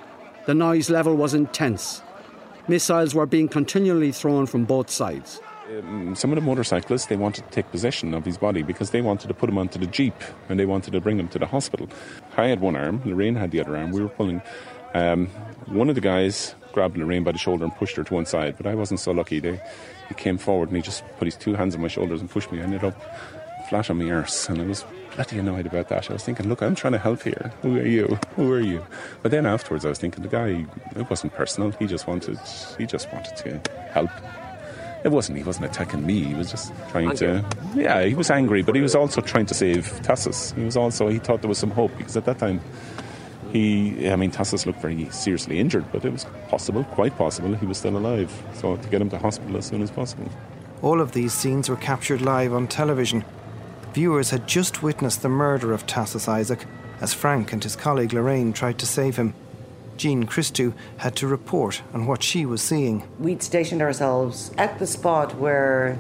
the 0.46 0.54
noise 0.54 0.88
level 0.88 1.16
was 1.16 1.34
intense. 1.34 2.02
Missiles 2.68 3.14
were 3.14 3.26
being 3.26 3.48
continually 3.48 4.12
thrown 4.12 4.46
from 4.46 4.64
both 4.64 4.88
sides. 4.88 5.40
Um, 5.68 6.14
some 6.14 6.30
of 6.30 6.36
the 6.36 6.42
motorcyclists 6.42 7.06
they 7.06 7.16
wanted 7.16 7.44
to 7.44 7.50
take 7.50 7.70
possession 7.70 8.14
of 8.14 8.24
his 8.24 8.38
body 8.38 8.62
because 8.62 8.90
they 8.90 9.00
wanted 9.00 9.28
to 9.28 9.34
put 9.34 9.48
him 9.48 9.58
onto 9.58 9.78
the 9.78 9.86
jeep 9.86 10.14
and 10.48 10.58
they 10.58 10.66
wanted 10.66 10.92
to 10.92 11.00
bring 11.00 11.18
him 11.18 11.28
to 11.28 11.38
the 11.38 11.46
hospital. 11.46 11.88
I 12.36 12.46
had 12.46 12.60
one 12.60 12.76
arm, 12.76 13.02
Lorraine 13.04 13.36
had 13.36 13.50
the 13.50 13.60
other 13.60 13.76
arm. 13.76 13.90
We 13.90 14.00
were 14.00 14.08
pulling. 14.08 14.42
Um, 14.94 15.28
one 15.66 15.88
of 15.88 15.94
the 15.94 16.00
guys 16.00 16.54
grabbed 16.72 16.96
Lorraine 16.96 17.24
by 17.24 17.32
the 17.32 17.38
shoulder 17.38 17.64
and 17.64 17.74
pushed 17.76 17.96
her 17.96 18.04
to 18.04 18.14
one 18.14 18.26
side, 18.26 18.56
but 18.56 18.66
I 18.66 18.74
wasn't 18.74 19.00
so 19.00 19.12
lucky. 19.12 19.40
They, 19.40 19.60
he 20.08 20.14
came 20.14 20.38
forward 20.38 20.68
and 20.68 20.76
he 20.76 20.82
just 20.82 21.04
put 21.18 21.26
his 21.26 21.36
two 21.36 21.54
hands 21.54 21.74
on 21.74 21.80
my 21.80 21.88
shoulders 21.88 22.20
and 22.20 22.30
pushed 22.30 22.50
me. 22.52 22.60
I 22.60 22.64
ended 22.64 22.84
up 22.84 22.94
flat 23.68 23.90
on 23.90 23.98
my 23.98 24.10
arse, 24.10 24.48
and 24.48 24.60
I 24.60 24.66
was 24.66 24.84
bloody 25.14 25.38
annoyed 25.38 25.66
about 25.66 25.88
that. 25.88 26.10
I 26.10 26.12
was 26.12 26.24
thinking, 26.24 26.48
look, 26.48 26.62
I'm 26.62 26.74
trying 26.74 26.92
to 26.92 26.98
help 26.98 27.22
here. 27.22 27.52
Who 27.62 27.78
are 27.78 27.86
you? 27.86 28.18
Who 28.36 28.52
are 28.52 28.60
you? 28.60 28.84
But 29.22 29.30
then 29.30 29.46
afterwards, 29.46 29.84
I 29.84 29.88
was 29.88 29.98
thinking, 29.98 30.22
the 30.22 30.28
guy, 30.28 30.66
it 30.96 31.08
wasn't 31.08 31.34
personal. 31.34 31.70
He 31.72 31.86
just 31.86 32.06
wanted, 32.06 32.38
he 32.78 32.86
just 32.86 33.12
wanted 33.12 33.36
to 33.36 33.70
help. 33.90 34.10
It 35.04 35.10
wasn't. 35.10 35.38
He 35.38 35.44
wasn't 35.44 35.66
attacking 35.66 36.06
me. 36.06 36.22
He 36.22 36.34
was 36.34 36.50
just 36.50 36.72
trying 36.90 37.16
to. 37.16 37.44
Yeah, 37.74 38.04
he 38.04 38.14
was 38.14 38.30
angry, 38.30 38.62
but 38.62 38.76
he 38.76 38.80
was 38.80 38.94
also 38.94 39.20
trying 39.20 39.46
to 39.46 39.54
save 39.54 39.86
Tassos. 40.02 40.54
He 40.54 40.64
was 40.64 40.76
also. 40.76 41.08
He 41.08 41.18
thought 41.18 41.40
there 41.42 41.48
was 41.48 41.58
some 41.58 41.72
hope 41.72 41.90
because 41.98 42.16
at 42.16 42.24
that 42.26 42.38
time, 42.38 42.60
he. 43.52 44.08
I 44.10 44.16
mean, 44.16 44.30
Tassos 44.30 44.66
looked 44.66 44.80
very 44.80 45.08
seriously 45.10 45.58
injured, 45.58 45.84
but 45.92 46.04
it 46.04 46.12
was 46.12 46.26
possible, 46.48 46.84
quite 46.84 47.16
possible, 47.16 47.54
he 47.54 47.66
was 47.66 47.78
still 47.78 47.96
alive. 47.96 48.32
So 48.54 48.76
to 48.76 48.88
get 48.88 49.00
him 49.00 49.10
to 49.10 49.18
hospital 49.18 49.56
as 49.56 49.66
soon 49.66 49.82
as 49.82 49.90
possible. 49.90 50.30
All 50.82 51.00
of 51.00 51.12
these 51.12 51.32
scenes 51.32 51.68
were 51.68 51.76
captured 51.76 52.22
live 52.22 52.52
on 52.52 52.66
television. 52.66 53.24
Viewers 53.94 54.30
had 54.30 54.48
just 54.48 54.82
witnessed 54.82 55.22
the 55.22 55.28
murder 55.28 55.72
of 55.72 55.86
Tassos 55.86 56.26
Isaac 56.26 56.66
as 57.00 57.12
Frank 57.12 57.52
and 57.52 57.62
his 57.62 57.76
colleague 57.76 58.12
Lorraine 58.12 58.52
tried 58.52 58.78
to 58.78 58.86
save 58.86 59.16
him. 59.16 59.34
Jean 59.96 60.24
Christou 60.24 60.72
had 60.96 61.14
to 61.16 61.26
report 61.26 61.82
on 61.92 62.06
what 62.06 62.22
she 62.22 62.46
was 62.46 62.62
seeing. 62.62 63.06
We'd 63.18 63.42
stationed 63.42 63.82
ourselves 63.82 64.50
at 64.56 64.78
the 64.78 64.86
spot 64.86 65.36
where 65.36 65.98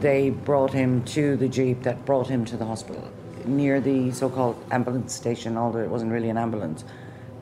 they 0.00 0.30
brought 0.30 0.72
him 0.72 1.04
to 1.04 1.36
the 1.36 1.48
jeep 1.48 1.82
that 1.82 2.04
brought 2.04 2.28
him 2.28 2.44
to 2.46 2.56
the 2.56 2.64
hospital, 2.64 3.10
near 3.46 3.80
the 3.80 4.10
so 4.10 4.28
called 4.28 4.62
ambulance 4.70 5.14
station, 5.14 5.56
although 5.56 5.80
it 5.80 5.88
wasn't 5.88 6.12
really 6.12 6.30
an 6.30 6.38
ambulance. 6.38 6.84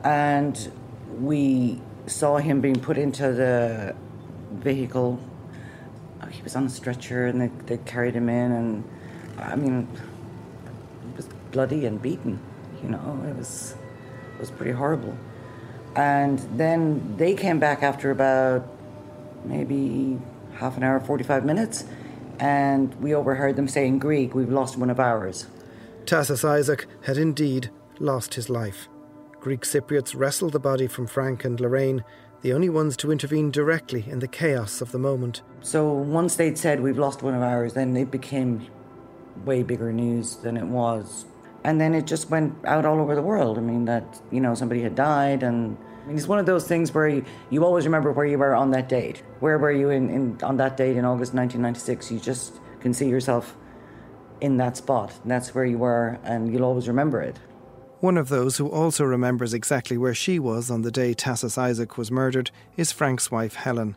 And 0.02 0.72
we 1.20 1.80
saw 2.06 2.36
him 2.36 2.60
being 2.60 2.80
put 2.80 2.98
into 2.98 3.32
the 3.32 3.94
vehicle. 4.52 5.18
Oh, 6.22 6.26
He 6.26 6.42
was 6.42 6.56
on 6.56 6.64
a 6.64 6.70
stretcher 6.70 7.26
and 7.26 7.40
they, 7.40 7.50
they 7.66 7.78
carried 7.84 8.14
him 8.14 8.28
in, 8.28 8.52
and 8.52 8.84
I 9.38 9.56
mean, 9.56 9.88
he 11.10 11.16
was 11.16 11.26
bloody 11.50 11.86
and 11.86 12.00
beaten, 12.00 12.38
you 12.82 12.90
know, 12.90 13.24
it 13.28 13.36
was, 13.36 13.74
it 14.34 14.40
was 14.40 14.50
pretty 14.50 14.72
horrible. 14.72 15.16
And 15.96 16.38
then 16.58 17.16
they 17.16 17.34
came 17.34 17.60
back 17.60 17.82
after 17.82 18.10
about 18.10 18.68
maybe 19.44 20.18
half 20.54 20.76
an 20.76 20.82
hour, 20.82 20.98
45 21.00 21.44
minutes, 21.44 21.84
and 22.40 22.94
we 22.96 23.14
overheard 23.14 23.56
them 23.56 23.68
say 23.68 23.86
in 23.86 23.98
Greek, 23.98 24.34
We've 24.34 24.50
lost 24.50 24.76
one 24.76 24.90
of 24.90 24.98
ours. 24.98 25.46
Tassos 26.06 26.44
Isaac 26.44 26.86
had 27.02 27.16
indeed 27.16 27.70
lost 27.98 28.34
his 28.34 28.50
life. 28.50 28.88
Greek 29.40 29.62
Cypriots 29.62 30.14
wrestled 30.16 30.52
the 30.52 30.58
body 30.58 30.86
from 30.86 31.06
Frank 31.06 31.44
and 31.44 31.58
Lorraine, 31.60 32.04
the 32.42 32.52
only 32.52 32.68
ones 32.68 32.96
to 32.98 33.10
intervene 33.10 33.50
directly 33.50 34.04
in 34.08 34.18
the 34.18 34.28
chaos 34.28 34.80
of 34.80 34.92
the 34.92 34.98
moment. 34.98 35.42
So 35.62 35.92
once 35.92 36.36
they'd 36.36 36.58
said, 36.58 36.80
We've 36.80 36.98
lost 36.98 37.22
one 37.22 37.34
of 37.34 37.42
ours, 37.42 37.72
then 37.74 37.96
it 37.96 38.10
became 38.10 38.66
way 39.44 39.62
bigger 39.62 39.92
news 39.92 40.36
than 40.36 40.56
it 40.56 40.66
was. 40.66 41.24
And 41.64 41.80
then 41.80 41.94
it 41.94 42.06
just 42.06 42.28
went 42.28 42.54
out 42.66 42.84
all 42.84 43.00
over 43.00 43.14
the 43.14 43.22
world. 43.22 43.56
I 43.56 43.62
mean, 43.62 43.86
that, 43.86 44.20
you 44.30 44.40
know, 44.40 44.54
somebody 44.54 44.82
had 44.82 44.94
died 44.94 45.42
and 45.42 45.76
I 46.04 46.08
mean, 46.08 46.18
it's 46.18 46.28
one 46.28 46.38
of 46.38 46.44
those 46.44 46.68
things 46.68 46.92
where 46.92 47.08
you, 47.08 47.24
you 47.48 47.64
always 47.64 47.86
remember 47.86 48.12
where 48.12 48.26
you 48.26 48.36
were 48.36 48.54
on 48.54 48.70
that 48.72 48.90
date. 48.90 49.22
Where 49.40 49.56
were 49.56 49.72
you 49.72 49.88
in, 49.88 50.10
in 50.10 50.38
on 50.42 50.58
that 50.58 50.76
date 50.76 50.98
in 50.98 51.04
August 51.06 51.32
1996? 51.32 52.12
You 52.12 52.20
just 52.20 52.60
can 52.80 52.92
see 52.92 53.08
yourself 53.08 53.56
in 54.40 54.56
that 54.58 54.76
spot. 54.76 55.12
And 55.22 55.30
that's 55.30 55.54
where 55.54 55.64
you 55.64 55.78
were, 55.78 56.18
and 56.24 56.52
you'll 56.52 56.64
always 56.64 56.88
remember 56.88 57.20
it. 57.20 57.38
One 58.00 58.18
of 58.18 58.28
those 58.28 58.58
who 58.58 58.68
also 58.68 59.04
remembers 59.04 59.54
exactly 59.54 59.96
where 59.96 60.14
she 60.14 60.38
was 60.38 60.70
on 60.70 60.82
the 60.82 60.90
day 60.90 61.14
Tassos 61.14 61.56
Isaac 61.56 61.96
was 61.96 62.10
murdered 62.10 62.50
is 62.76 62.92
Frank's 62.92 63.30
wife, 63.30 63.54
Helen. 63.54 63.96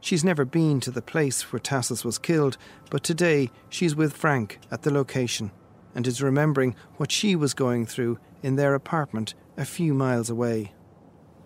She's 0.00 0.24
never 0.24 0.44
been 0.44 0.80
to 0.80 0.90
the 0.90 1.02
place 1.02 1.52
where 1.52 1.60
Tassos 1.60 2.04
was 2.04 2.18
killed, 2.18 2.56
but 2.90 3.04
today 3.04 3.50
she's 3.68 3.94
with 3.94 4.16
Frank 4.16 4.58
at 4.70 4.82
the 4.82 4.92
location 4.92 5.52
and 5.94 6.06
is 6.06 6.22
remembering 6.22 6.74
what 6.96 7.12
she 7.12 7.36
was 7.36 7.54
going 7.54 7.86
through 7.86 8.18
in 8.42 8.56
their 8.56 8.74
apartment 8.74 9.34
a 9.56 9.64
few 9.64 9.92
miles 9.92 10.30
away 10.30 10.72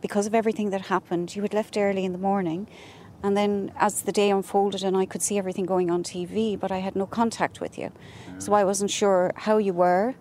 because 0.06 0.26
of 0.26 0.34
everything 0.36 0.70
that 0.70 0.82
happened, 0.82 1.34
you 1.34 1.42
had 1.42 1.52
left 1.52 1.76
early 1.76 2.04
in 2.04 2.12
the 2.12 2.18
morning. 2.18 2.68
And 3.22 3.36
then 3.36 3.72
as 3.76 4.02
the 4.02 4.12
day 4.12 4.30
unfolded 4.30 4.82
and 4.82 4.96
I 4.96 5.06
could 5.06 5.22
see 5.22 5.38
everything 5.38 5.64
going 5.64 5.90
on 5.90 6.02
TV, 6.02 6.58
but 6.58 6.70
I 6.70 6.78
had 6.78 6.94
no 6.94 7.06
contact 7.06 7.60
with 7.60 7.78
you. 7.78 7.90
So 8.38 8.52
I 8.52 8.64
wasn't 8.64 8.90
sure 8.90 9.32
how 9.36 9.58
you 9.58 9.72
were. 9.72 10.14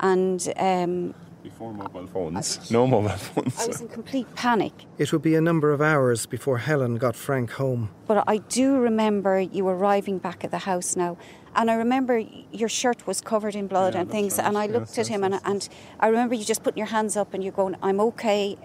And 0.00 0.52
um, 0.56 1.14
before 1.42 1.72
mobile 1.72 2.06
phones, 2.06 2.70
no 2.78 2.86
mobile 2.86 3.10
phones. 3.10 3.58
I 3.58 3.66
was 3.66 3.80
in 3.80 3.88
complete 3.88 4.32
panic. 4.34 4.72
It 4.98 5.12
would 5.12 5.22
be 5.22 5.34
a 5.34 5.40
number 5.40 5.72
of 5.72 5.80
hours 5.80 6.26
before 6.26 6.58
Helen 6.58 6.96
got 6.96 7.16
Frank 7.16 7.52
home. 7.52 7.90
But 8.06 8.24
I 8.26 8.38
do 8.38 8.78
remember 8.78 9.40
you 9.40 9.66
arriving 9.66 10.18
back 10.18 10.44
at 10.44 10.50
the 10.50 10.58
house 10.58 10.94
now. 10.94 11.16
And 11.56 11.70
I 11.70 11.74
remember 11.74 12.18
your 12.52 12.68
shirt 12.68 13.06
was 13.06 13.20
covered 13.20 13.56
in 13.56 13.66
blood 13.66 13.94
yeah, 13.94 14.02
and 14.02 14.10
things. 14.10 14.38
Right. 14.38 14.46
And 14.46 14.56
I 14.56 14.66
looked 14.66 14.96
yes, 14.96 14.98
at 14.98 15.08
him 15.08 15.22
yes, 15.22 15.40
and, 15.44 15.52
and 15.52 15.68
I 15.98 16.08
remember 16.08 16.34
you 16.34 16.44
just 16.44 16.62
putting 16.62 16.78
your 16.78 16.86
hands 16.86 17.16
up 17.16 17.34
and 17.34 17.42
you 17.42 17.50
going, 17.50 17.76
I'm 17.82 18.00
okay 18.00 18.56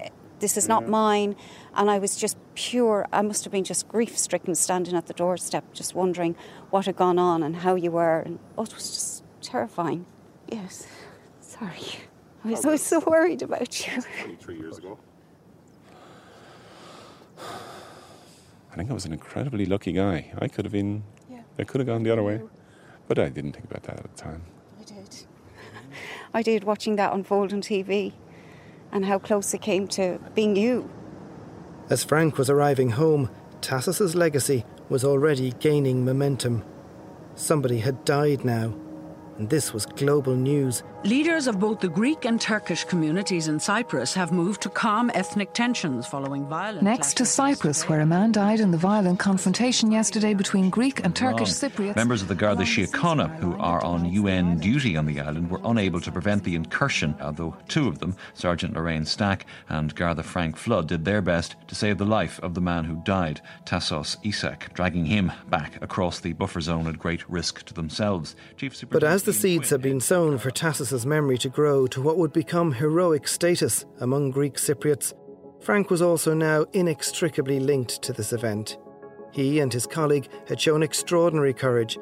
this 0.43 0.58
is 0.58 0.67
not 0.67 0.89
mine. 0.89 1.38
And 1.73 1.89
I 1.89 1.97
was 1.99 2.17
just 2.17 2.38
pure, 2.53 3.08
I 3.13 3.21
must 3.21 3.45
have 3.45 3.53
been 3.53 3.63
just 3.63 3.88
grief 3.88 4.17
stricken 4.17 4.56
standing 4.56 4.93
at 4.93 5.08
the 5.08 5.13
doorstep, 5.13 5.63
just 5.73 5.95
wondering 5.95 6.36
what 6.69 6.86
had 6.86 6.97
gone 6.97 7.17
on 7.17 7.41
and 7.41 7.56
how 7.56 7.75
you 7.75 7.91
were. 7.91 8.19
And 8.19 8.39
oh, 8.58 8.63
it 8.63 8.75
was 8.75 8.89
just 8.89 9.23
terrifying. 9.41 10.06
Yes, 10.51 10.86
sorry. 11.39 11.88
I 12.43 12.49
was, 12.49 12.65
I 12.65 12.69
was 12.71 12.82
so 12.82 12.99
worried 12.99 13.41
about 13.41 13.88
you. 13.88 14.01
Three 14.41 14.58
years 14.58 14.77
ago. 14.77 14.99
I 17.39 18.75
think 18.75 18.91
I 18.91 18.93
was 18.93 19.06
an 19.06 19.13
incredibly 19.13 19.65
lucky 19.65 19.93
guy. 19.93 20.34
I 20.39 20.49
could 20.49 20.65
have 20.65 20.73
been, 20.73 21.03
yeah. 21.29 21.43
I 21.58 21.63
could 21.63 21.79
have 21.79 21.88
gone 21.88 22.03
the 22.03 22.12
other 22.12 22.23
way. 22.23 22.41
But 23.08 23.17
I 23.17 23.29
didn't 23.29 23.53
think 23.53 23.65
about 23.65 23.84
that 23.84 23.97
at 23.97 24.15
the 24.15 24.21
time. 24.21 24.43
I 24.79 24.84
did. 24.84 25.15
I 26.34 26.41
did, 26.41 26.63
watching 26.65 26.97
that 26.97 27.13
unfold 27.13 27.53
on 27.53 27.62
TV 27.62 28.13
and 28.93 29.06
how 29.06 29.19
close 29.19 29.53
it 29.53 29.62
came 29.62 29.88
to 29.89 30.19
being 30.36 30.56
you. 30.56 30.89
As 31.89 32.06
Frank 32.06 32.38
was 32.38 32.49
arriving 32.49 32.91
home, 32.91 33.29
Tassos's 33.60 34.15
legacy 34.15 34.63
was 34.88 35.03
already 35.03 35.51
gaining 35.60 36.06
momentum. 36.06 36.63
Somebody 37.36 37.79
had 37.79 38.06
died 38.06 38.45
now, 38.45 38.73
and 39.38 39.50
this 39.50 39.74
was 39.74 39.86
global 39.86 40.36
news. 40.36 40.84
Leaders 41.04 41.48
of 41.48 41.60
both 41.60 41.82
the 41.82 41.89
Greek 41.89 42.24
and 42.24 42.39
Turkish 42.39 42.86
communities 42.86 43.50
in 43.50 43.60
Cyprus 43.60 44.13
have 44.13 44.32
moved 44.32 44.62
to 44.62 44.69
calm 44.69 45.12
ethnic 45.13 45.52
tensions 45.54 46.08
following 46.08 46.46
violence. 46.48 46.82
Next 46.82 47.17
to 47.17 47.26
Cyprus, 47.26 47.89
where 47.89 48.00
a 48.00 48.06
man 48.06 48.32
died 48.32 48.62
in 48.62 48.72
the 48.72 48.78
violent 48.78 49.19
confrontation 49.19 49.91
yesterday 49.91 50.34
between 50.34 50.69
Greek 50.69 51.04
and 51.04 51.13
Turkish 51.13 51.50
Cypriots. 51.50 51.98
Members 51.98 52.22
of 52.22 52.30
the 52.30 52.36
Garda 52.36 52.63
Síochána, 52.63 53.36
who 53.39 53.54
are 53.58 53.84
on 53.84 54.06
UN 54.13 54.60
duty 54.60 54.96
on 54.96 55.06
the 55.06 55.19
island, 55.19 55.50
were 55.52 55.60
unable 55.65 56.00
to 56.00 56.12
prevent 56.12 56.46
the 56.46 56.56
incursion, 56.56 57.15
although 57.19 57.58
two 57.67 57.89
of 57.89 58.00
them, 58.00 58.15
Sergeant 58.34 58.74
Lorraine 58.74 59.06
Stack 59.06 59.46
and 59.67 59.93
Garda 59.96 60.24
Frank 60.24 60.56
Flood, 60.56 60.88
did 60.88 61.04
their 61.04 61.22
best 61.22 61.56
to 61.67 61.76
save 61.76 61.98
the 61.98 62.06
life 62.06 62.39
of 62.41 62.54
the 62.54 62.62
man 62.62 62.86
who 62.86 63.02
died, 63.04 63.41
Tassos 63.65 64.15
Isaac, 64.26 64.74
dragging 64.74 65.06
him 65.06 65.34
back 65.50 65.82
across 65.82 66.22
the 66.22 66.32
buffer 66.32 66.62
zone 66.62 66.88
at 66.88 66.98
great 66.98 67.30
risk 67.30 67.65
to 67.65 67.74
themselves. 67.74 68.38
but 68.89 69.04
as 69.24 69.38
the 69.38 69.42
seeds 69.42 69.70
had 69.70 69.82
been 69.82 70.02
sown 70.02 70.38
for 70.38 70.52
Tassos's 70.52 71.06
memory 71.06 71.38
to 71.38 71.48
grow 71.48 71.88
to 71.88 72.02
what 72.02 72.18
would 72.18 72.34
become 72.34 72.74
heroic 72.74 73.26
status 73.26 73.86
among 74.02 74.32
Greek 74.32 74.56
Cypriots, 74.56 75.14
Frank 75.62 75.90
was 75.90 76.02
also 76.02 76.34
now 76.34 76.66
inextricably 76.74 77.58
linked 77.62 78.02
to 78.02 78.12
this 78.12 78.34
event. 78.34 78.78
He 79.32 79.62
and 79.62 79.72
his 79.72 79.88
colleague 79.88 80.28
had 80.50 80.60
shown 80.60 80.84
extraordinary 80.84 81.54
courage. 81.54 81.98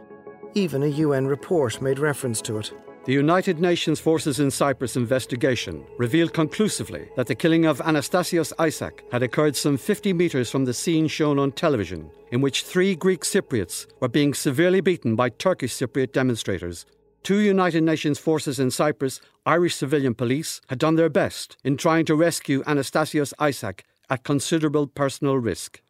Even 0.56 0.82
a 0.82 0.88
UN 0.88 1.28
report 1.28 1.80
made 1.80 2.00
reference 2.00 2.42
to 2.42 2.58
it. 2.58 2.74
The 3.06 3.14
United 3.14 3.60
Nations 3.60 4.00
Forces 4.00 4.40
in 4.40 4.50
Cyprus 4.50 4.96
investigation 4.96 5.86
revealed 6.00 6.34
conclusively 6.34 7.08
that 7.18 7.28
the 7.28 7.36
killing 7.36 7.66
of 7.66 7.82
Anastasios 7.82 8.52
Isaac 8.58 9.06
had 9.12 9.22
occurred 9.22 9.56
some 9.56 9.78
50 9.78 10.12
metres 10.14 10.50
from 10.50 10.66
the 10.66 10.74
scene 10.74 11.08
shown 11.08 11.38
on 11.38 11.52
television, 11.52 12.10
in 12.32 12.42
which 12.42 12.64
three 12.64 12.96
Greek 12.96 13.22
Cypriots 13.22 13.86
were 14.00 14.10
being 14.10 14.34
severely 14.34 14.82
beaten 14.82 15.16
by 15.16 15.30
Turkish 15.30 15.76
Cypriot 15.76 16.14
demonstrators. 16.14 16.88
Two 17.24 17.38
United 17.38 17.84
Nations 17.84 18.18
forces 18.18 18.60
in 18.60 18.72
Cyprus, 18.72 19.22
Irish 19.46 19.76
civilian 19.76 20.16
police, 20.16 20.60
had 20.70 20.80
done 20.80 20.96
their 20.96 21.10
best 21.10 21.56
in 21.64 21.78
trying 21.78 22.04
to 22.06 22.16
rescue 22.16 22.64
Anastasios 22.64 23.32
Isaac 23.38 23.84
at 24.10 24.24
considerable 24.24 24.88
personal 24.88 25.38
risk. 25.38 25.82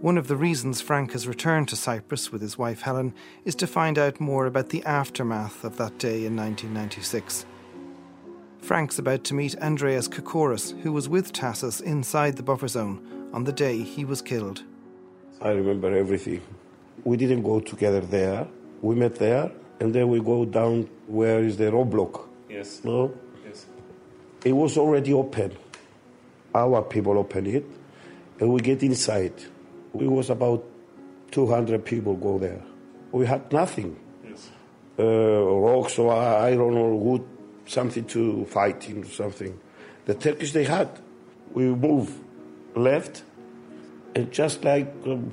One 0.00 0.18
of 0.18 0.26
the 0.26 0.36
reasons 0.36 0.80
Frank 0.80 1.12
has 1.12 1.28
returned 1.28 1.68
to 1.68 1.76
Cyprus 1.76 2.32
with 2.32 2.42
his 2.42 2.58
wife 2.58 2.82
Helen 2.82 3.14
is 3.44 3.54
to 3.56 3.66
find 3.68 3.96
out 3.96 4.20
more 4.20 4.46
about 4.46 4.70
the 4.70 4.84
aftermath 4.84 5.62
of 5.62 5.76
that 5.76 5.98
day 5.98 6.24
in 6.24 6.36
1996. 6.36 7.46
Frank's 8.60 8.98
about 8.98 9.22
to 9.24 9.34
meet 9.34 9.56
Andreas 9.58 10.08
Kokoris, 10.08 10.78
who 10.80 10.92
was 10.92 11.08
with 11.08 11.32
Tassos 11.32 11.80
inside 11.80 12.36
the 12.36 12.42
buffer 12.42 12.68
zone 12.68 13.30
on 13.32 13.44
the 13.44 13.52
day 13.52 13.82
he 13.82 14.04
was 14.04 14.20
killed. 14.20 14.64
I 15.40 15.50
remember 15.50 15.96
everything. 15.96 16.42
We 17.04 17.16
didn't 17.16 17.42
go 17.42 17.60
together 17.60 18.00
there. 18.00 18.48
We 18.82 18.94
met 18.94 19.16
there, 19.16 19.50
and 19.80 19.94
then 19.94 20.08
we 20.08 20.20
go 20.20 20.44
down 20.44 20.88
where 21.06 21.40
is 21.42 21.56
the 21.56 21.64
roadblock. 21.64 22.28
Yes. 22.48 22.82
No? 22.84 23.14
Yes. 23.46 23.66
It 24.44 24.52
was 24.52 24.78
already 24.78 25.12
open. 25.12 25.56
Our 26.54 26.82
people 26.82 27.18
opened 27.18 27.48
it, 27.48 27.66
and 28.40 28.52
we 28.52 28.60
get 28.60 28.82
inside 28.82 29.34
we 29.92 30.06
was 30.06 30.30
about 30.30 30.64
200 31.30 31.84
people 31.84 32.14
go 32.14 32.38
there. 32.38 32.62
We 33.12 33.26
had 33.26 33.52
nothing. 33.52 33.98
Yes. 34.26 34.50
Uh, 34.98 35.02
rocks 35.04 35.98
or 35.98 36.12
iron 36.12 36.58
don't 36.58 37.00
wood, 37.00 37.26
something 37.66 38.04
to 38.06 38.44
fight 38.46 38.88
in 38.88 39.04
something. 39.04 39.58
The 40.06 40.14
Turkish 40.14 40.52
they 40.52 40.64
had. 40.64 40.88
We 41.52 41.64
move 41.64 42.18
left, 42.74 43.22
and 44.14 44.30
just 44.30 44.64
like 44.64 44.92
um, 45.06 45.30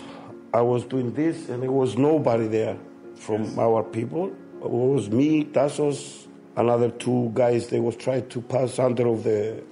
I 0.54 0.62
was 0.62 0.86
doing 0.86 1.14
this, 1.14 1.50
and 1.50 1.64
there 1.64 1.72
was 1.72 1.98
nobody 1.98 2.48
there 2.48 2.78
from 3.16 3.58
our 3.60 3.84
people. 3.84 4.28
It 4.62 4.70
was 4.70 5.10
me, 5.10 5.46
Tassos, 5.46 6.28
another 6.56 6.90
two 6.90 7.32
guys. 7.34 7.68
They 7.68 7.80
was 7.80 7.96
trying 7.96 8.28
to 8.30 8.42
pass 8.42 8.80
under 8.80 9.08
of 9.08 9.24
the 9.24 9.64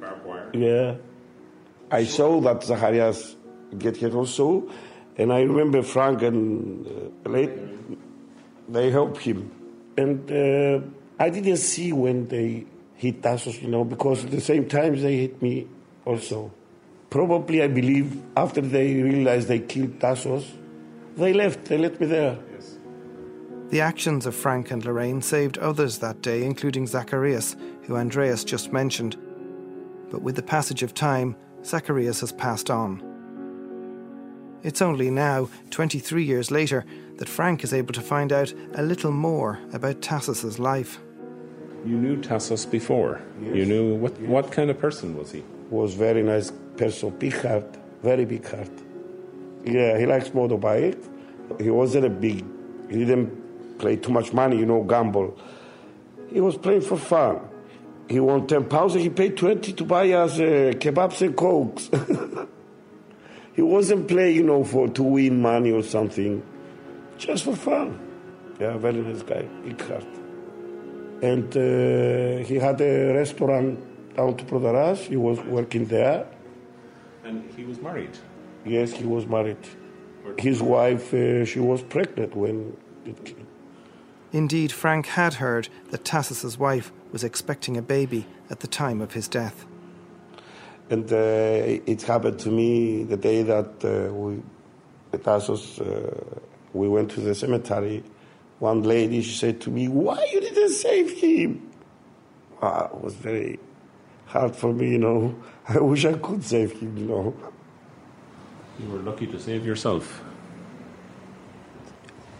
barbed 0.00 0.24
wire. 0.26 0.50
Yeah, 0.52 0.94
I 1.90 2.04
saw 2.04 2.40
that 2.42 2.62
Zacharias 2.62 3.36
get 3.76 3.96
hit 3.96 4.14
also. 4.14 4.70
And 5.16 5.32
I 5.32 5.40
remember 5.40 5.82
Frank 5.82 6.22
and 6.22 6.86
uh, 6.86 7.28
late, 7.28 7.50
they 8.68 8.90
helped 8.90 9.18
him. 9.18 9.50
And 9.96 10.30
uh, 10.30 10.86
I 11.18 11.30
didn't 11.30 11.56
see 11.56 11.92
when 11.92 12.28
they 12.28 12.66
hit 12.94 13.20
Tassos, 13.20 13.60
you 13.60 13.68
know, 13.68 13.84
because 13.84 14.24
at 14.24 14.30
the 14.30 14.40
same 14.40 14.68
time 14.68 15.00
they 15.00 15.16
hit 15.16 15.42
me 15.42 15.66
also. 16.04 16.52
Probably, 17.10 17.62
I 17.62 17.66
believe, 17.66 18.22
after 18.36 18.60
they 18.60 18.94
realized 19.02 19.48
they 19.48 19.58
killed 19.58 19.98
Tassos, 19.98 20.46
they 21.16 21.32
left, 21.32 21.64
they 21.64 21.78
left 21.78 22.00
me 22.00 22.06
there. 22.06 22.38
Yes. 22.52 22.77
The 23.70 23.82
actions 23.82 24.24
of 24.24 24.34
Frank 24.34 24.70
and 24.70 24.82
Lorraine 24.82 25.20
saved 25.20 25.58
others 25.58 25.98
that 25.98 26.22
day, 26.22 26.42
including 26.42 26.86
Zacharias, 26.86 27.54
who 27.82 27.96
Andreas 27.96 28.42
just 28.42 28.72
mentioned. 28.72 29.16
But 30.10 30.22
with 30.22 30.36
the 30.36 30.42
passage 30.42 30.82
of 30.82 30.94
time, 30.94 31.36
Zacharias 31.62 32.20
has 32.20 32.32
passed 32.32 32.70
on. 32.70 33.02
It's 34.62 34.80
only 34.80 35.10
now, 35.10 35.50
23 35.68 36.24
years 36.24 36.50
later, 36.50 36.86
that 37.18 37.28
Frank 37.28 37.62
is 37.62 37.74
able 37.74 37.92
to 37.92 38.00
find 38.00 38.32
out 38.32 38.54
a 38.74 38.82
little 38.82 39.12
more 39.12 39.60
about 39.74 40.00
Tassos's 40.00 40.58
life. 40.58 40.98
You 41.84 41.98
knew 41.98 42.16
Tassos 42.16 42.68
before. 42.68 43.20
Yes. 43.40 43.54
You 43.54 43.66
knew 43.66 43.94
what, 43.96 44.18
yes. 44.18 44.30
what 44.30 44.50
kind 44.50 44.70
of 44.70 44.78
person 44.78 45.14
was 45.14 45.30
he? 45.30 45.44
Was 45.68 45.92
very 45.92 46.22
nice 46.22 46.50
person, 46.78 47.10
big 47.10 47.34
heart, 47.34 47.76
very 48.02 48.24
big 48.24 48.48
heart. 48.48 48.70
Yeah, 49.64 49.98
he 49.98 50.06
likes 50.06 50.30
motorbike, 50.30 50.98
he 51.60 51.68
wasn't 51.68 52.06
a 52.06 52.10
big, 52.10 52.44
he 52.88 53.04
didn't 53.04 53.47
play 53.78 53.96
too 53.96 54.12
much 54.12 54.32
money, 54.32 54.58
you 54.58 54.66
know, 54.66 54.82
gamble. 54.82 55.38
He 56.30 56.40
was 56.40 56.56
playing 56.56 56.82
for 56.82 56.96
fun. 56.96 57.40
He 58.08 58.20
won 58.20 58.46
10 58.46 58.64
pounds 58.64 58.94
and 58.94 59.02
he 59.02 59.10
paid 59.10 59.36
20 59.36 59.72
to 59.74 59.84
buy 59.84 60.10
us 60.12 60.38
uh, 60.38 60.72
kebabs 60.76 61.20
and 61.20 61.36
cokes. 61.36 61.90
he 63.54 63.62
wasn't 63.62 64.08
playing, 64.08 64.36
you 64.36 64.42
know, 64.44 64.64
for 64.64 64.88
to 64.88 65.02
win 65.02 65.42
money 65.42 65.72
or 65.72 65.82
something, 65.82 66.42
just 67.18 67.44
for 67.44 67.54
fun. 67.54 68.00
Yeah, 68.58 68.76
very 68.78 69.00
nice 69.00 69.22
guy, 69.22 69.42
big 69.62 69.80
heart. 69.82 70.06
And 71.22 71.54
uh, 71.56 72.44
he 72.44 72.56
had 72.56 72.80
a 72.80 73.12
restaurant 73.12 74.16
down 74.16 74.36
to 74.36 74.44
Protaras. 74.44 74.98
He 74.98 75.16
was 75.16 75.38
working 75.40 75.84
there. 75.86 76.26
And 77.24 77.50
he 77.56 77.64
was 77.64 77.80
married? 77.80 78.16
Yes, 78.64 78.92
he 78.92 79.04
was 79.04 79.26
married. 79.26 79.58
His 80.38 80.62
wife, 80.62 81.12
uh, 81.12 81.44
she 81.44 81.60
was 81.60 81.82
pregnant 81.82 82.34
when 82.36 82.76
it 83.04 83.24
came. 83.24 83.47
Indeed, 84.32 84.72
Frank 84.72 85.06
had 85.06 85.34
heard 85.34 85.68
that 85.90 86.04
Tassos's 86.04 86.58
wife 86.58 86.92
was 87.12 87.24
expecting 87.24 87.76
a 87.76 87.82
baby 87.82 88.26
at 88.50 88.60
the 88.60 88.66
time 88.66 89.00
of 89.00 89.12
his 89.12 89.26
death. 89.26 89.64
And 90.90 91.10
uh, 91.10 91.16
it 91.16 92.02
happened 92.02 92.38
to 92.40 92.50
me 92.50 93.04
the 93.04 93.16
day 93.16 93.42
that 93.42 93.84
uh, 93.84 94.12
we, 94.12 94.42
Tassos, 95.12 95.80
uh, 95.80 96.40
we 96.72 96.88
went 96.88 97.10
to 97.12 97.20
the 97.20 97.34
cemetery. 97.34 98.02
One 98.58 98.82
lady, 98.82 99.22
she 99.22 99.34
said 99.34 99.60
to 99.62 99.70
me, 99.70 99.88
"Why 99.88 100.26
you 100.32 100.40
didn't 100.40 100.70
save 100.70 101.12
him?" 101.12 101.70
Ah, 102.60 102.86
it 102.86 103.00
was 103.00 103.14
very 103.14 103.58
hard 104.26 104.56
for 104.56 104.72
me, 104.72 104.90
you 104.92 104.98
know. 104.98 105.34
I 105.68 105.78
wish 105.78 106.04
I 106.04 106.14
could 106.14 106.42
save 106.42 106.72
him, 106.72 106.96
you 106.96 107.04
know. 107.04 107.36
You 108.78 108.88
were 108.90 108.98
lucky 109.00 109.26
to 109.26 109.38
save 109.38 109.64
yourself. 109.64 110.22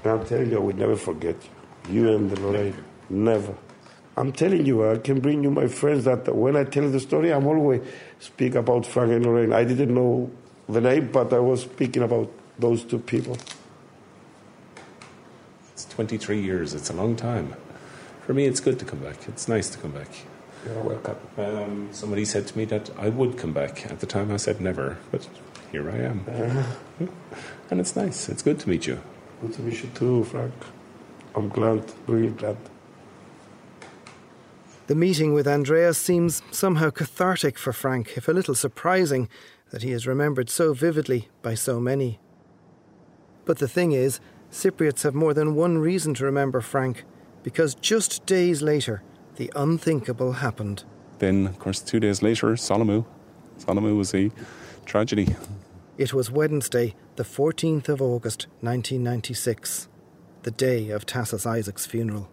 And 0.05 0.13
I'm 0.13 0.27
telling 0.27 0.51
you, 0.51 0.57
I 0.57 0.61
will 0.61 0.77
never 0.77 0.97
forget 0.97 1.37
you. 1.91 2.15
And 2.15 2.31
the 2.31 2.41
Lorraine. 2.41 2.85
Never. 3.11 3.55
I'm 4.17 4.33
telling 4.33 4.67
you, 4.67 4.91
I 4.91 4.99
can 4.99 5.21
bring 5.21 5.45
you 5.45 5.51
my 5.51 5.69
friends 5.69 6.05
that 6.05 6.35
when 6.35 6.57
I 6.57 6.65
tell 6.65 6.91
the 6.91 6.99
story, 6.99 7.33
I'm 7.33 7.47
always 7.47 7.83
speak 8.19 8.57
about 8.57 8.85
Frank 8.85 9.13
and 9.13 9.25
Lorraine. 9.25 9.53
I 9.53 9.63
didn't 9.65 9.95
know 9.95 10.31
the 10.69 10.81
name, 10.81 11.11
but 11.13 11.33
I 11.33 11.39
was 11.39 11.63
speaking 11.63 12.03
about 12.03 12.31
those 12.59 12.85
two 12.85 12.99
people. 12.99 13.39
It's 15.73 15.85
23 15.85 16.43
years. 16.43 16.75
It's 16.75 16.91
a 16.91 16.95
long 16.95 17.15
time. 17.15 17.55
For 18.27 18.35
me, 18.35 18.47
it's 18.47 18.59
good 18.59 18.79
to 18.81 18.85
come 18.85 18.99
back. 18.99 19.29
It's 19.29 19.47
nice 19.47 19.71
to 19.71 19.79
come 19.79 19.93
back. 19.93 20.09
You're 20.67 20.83
welcome. 20.83 21.17
Um, 21.37 21.89
somebody 21.93 22.25
said 22.25 22.49
to 22.49 22.59
me 22.59 22.65
that 22.67 22.91
I 22.99 23.09
would 23.11 23.39
come 23.39 23.53
back. 23.53 23.87
At 23.87 24.01
the 24.01 24.07
time, 24.07 24.33
I 24.33 24.37
said 24.37 24.61
never, 24.61 24.99
but 25.13 25.29
here 25.71 25.89
I 25.89 25.97
am. 25.97 26.25
Uh-huh. 26.29 27.07
and 27.71 27.81
it's 27.81 27.95
nice. 27.95 28.29
It's 28.29 28.43
good 28.43 28.59
to 28.61 28.69
meet 28.69 28.87
you. 28.87 29.01
Good 29.41 29.53
to 29.55 29.63
meet 29.63 29.83
you 29.83 29.91
too, 29.95 30.25
Frank. 30.25 30.53
I'm 31.39 31.49
glad, 31.49 31.85
really 32.09 32.31
glad. 32.31 32.57
The 34.89 34.97
meeting 34.97 35.35
with 35.35 35.47
Andreas 35.47 35.97
seems 35.97 36.43
somehow 36.51 36.91
cathartic 36.91 37.57
for 37.57 37.73
Frank, 37.73 38.17
if 38.17 38.27
a 38.27 38.33
little 38.33 38.57
surprising 38.57 39.29
that 39.71 39.85
he 39.85 39.93
is 39.93 40.05
remembered 40.05 40.51
so 40.51 40.75
vividly 40.75 41.29
by 41.41 41.55
so 41.55 41.79
many. 41.79 42.19
But 43.45 43.59
the 43.59 43.69
thing 43.69 43.93
is, 43.93 44.19
Cypriots 44.51 45.05
have 45.05 45.15
more 45.15 45.33
than 45.33 45.55
one 45.55 45.79
reason 45.79 46.13
to 46.15 46.25
remember 46.25 46.61
Frank, 46.61 47.05
because 47.45 47.77
just 47.77 48.27
days 48.27 48.61
later, 48.61 49.05
the 49.37 49.53
unthinkable 49.55 50.33
happened. 50.33 50.83
Then, 51.21 51.47
of 51.47 51.61
course, 51.61 51.79
two 51.79 52.01
days 52.01 52.21
later, 52.21 52.49
Solomou. 52.55 53.05
Solomou 53.61 53.97
was 53.97 54.13
a 54.13 54.33
tragedy. 54.87 55.37
It 55.99 56.13
was 56.13 56.33
Wednesday, 56.33 56.97
the 57.15 57.23
14th 57.23 57.89
of 57.89 58.03
August, 58.03 58.49
1996, 58.61 59.89
the 60.49 60.53
day 60.53 60.89
of 60.89 61.05
Tassos 61.05 61.45
Isaac's 61.45 61.85
funeral. 61.85 62.27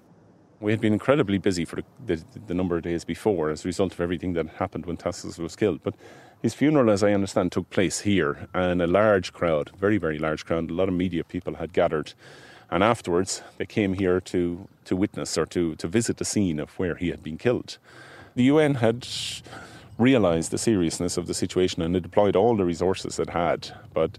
We 0.61 0.71
had 0.71 0.79
been 0.79 0.93
incredibly 0.93 1.37
busy 1.37 1.65
for 1.65 1.81
the, 2.05 2.23
the, 2.47 2.53
number 2.53 2.77
of 2.77 2.83
days 2.83 3.03
before 3.03 3.49
as 3.49 3.65
a 3.65 3.67
result 3.67 3.91
of 3.91 3.99
everything 3.99 4.31
that 4.35 4.47
happened 4.47 4.85
when 4.85 4.95
Tassos 4.95 5.37
was 5.37 5.57
killed. 5.57 5.81
But 5.83 5.95
his 6.41 6.53
funeral, 6.53 6.89
as 6.89 7.03
I 7.03 7.11
understand, 7.11 7.51
took 7.51 7.69
place 7.69 7.99
here, 7.99 8.47
and 8.53 8.81
a 8.81 8.87
large 8.87 9.33
crowd, 9.33 9.71
very, 9.77 9.97
very 9.97 10.17
large 10.17 10.45
crowd, 10.45 10.71
a 10.71 10.73
lot 10.73 10.87
of 10.87 10.93
media 10.93 11.25
people 11.25 11.55
had 11.55 11.73
gathered. 11.73 12.13
And 12.71 12.85
afterwards, 12.85 13.41
they 13.57 13.65
came 13.65 13.95
here 13.95 14.21
to, 14.21 14.65
to 14.85 14.95
witness 14.95 15.37
or 15.37 15.45
to, 15.47 15.75
to 15.75 15.87
visit 15.89 16.15
the 16.15 16.23
scene 16.23 16.57
of 16.57 16.69
where 16.79 16.95
he 16.95 17.09
had 17.09 17.21
been 17.21 17.37
killed. 17.37 17.77
The 18.35 18.43
UN 18.43 18.75
had 18.75 19.05
realised 19.97 20.51
the 20.51 20.57
seriousness 20.57 21.17
of 21.17 21.27
the 21.27 21.33
situation 21.33 21.81
and 21.81 21.93
it 21.97 22.03
deployed 22.03 22.37
all 22.37 22.55
the 22.55 22.63
resources 22.63 23.19
it 23.19 23.31
had. 23.31 23.71
But 23.93 24.17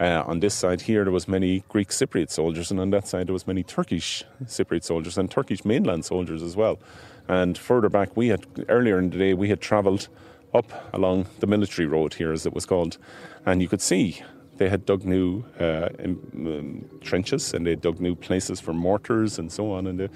uh, 0.00 0.22
on 0.26 0.40
this 0.40 0.54
side 0.54 0.82
here, 0.82 1.04
there 1.04 1.12
was 1.12 1.26
many 1.26 1.64
Greek 1.68 1.88
Cypriot 1.88 2.30
soldiers, 2.30 2.70
and 2.70 2.78
on 2.78 2.90
that 2.90 3.06
side 3.06 3.26
there 3.26 3.32
was 3.32 3.46
many 3.46 3.62
Turkish 3.62 4.24
Cypriot 4.44 4.84
soldiers 4.84 5.18
and 5.18 5.30
Turkish 5.30 5.64
mainland 5.64 6.04
soldiers 6.04 6.42
as 6.42 6.56
well. 6.56 6.78
And 7.26 7.58
further 7.58 7.88
back, 7.88 8.16
we 8.16 8.28
had 8.28 8.46
earlier 8.68 8.98
in 8.98 9.10
the 9.10 9.18
day 9.18 9.34
we 9.34 9.48
had 9.48 9.60
travelled 9.60 10.08
up 10.54 10.94
along 10.94 11.26
the 11.40 11.46
military 11.46 11.86
road 11.86 12.14
here, 12.14 12.32
as 12.32 12.46
it 12.46 12.54
was 12.54 12.64
called, 12.64 12.96
and 13.44 13.60
you 13.60 13.68
could 13.68 13.82
see 13.82 14.22
they 14.56 14.68
had 14.68 14.84
dug 14.86 15.04
new 15.04 15.44
uh, 15.60 15.88
um, 16.04 16.84
trenches 17.00 17.54
and 17.54 17.66
they 17.66 17.76
dug 17.76 18.00
new 18.00 18.14
places 18.14 18.60
for 18.60 18.72
mortars 18.72 19.38
and 19.38 19.50
so 19.52 19.72
on. 19.72 19.86
And 19.86 20.00
they, 20.00 20.08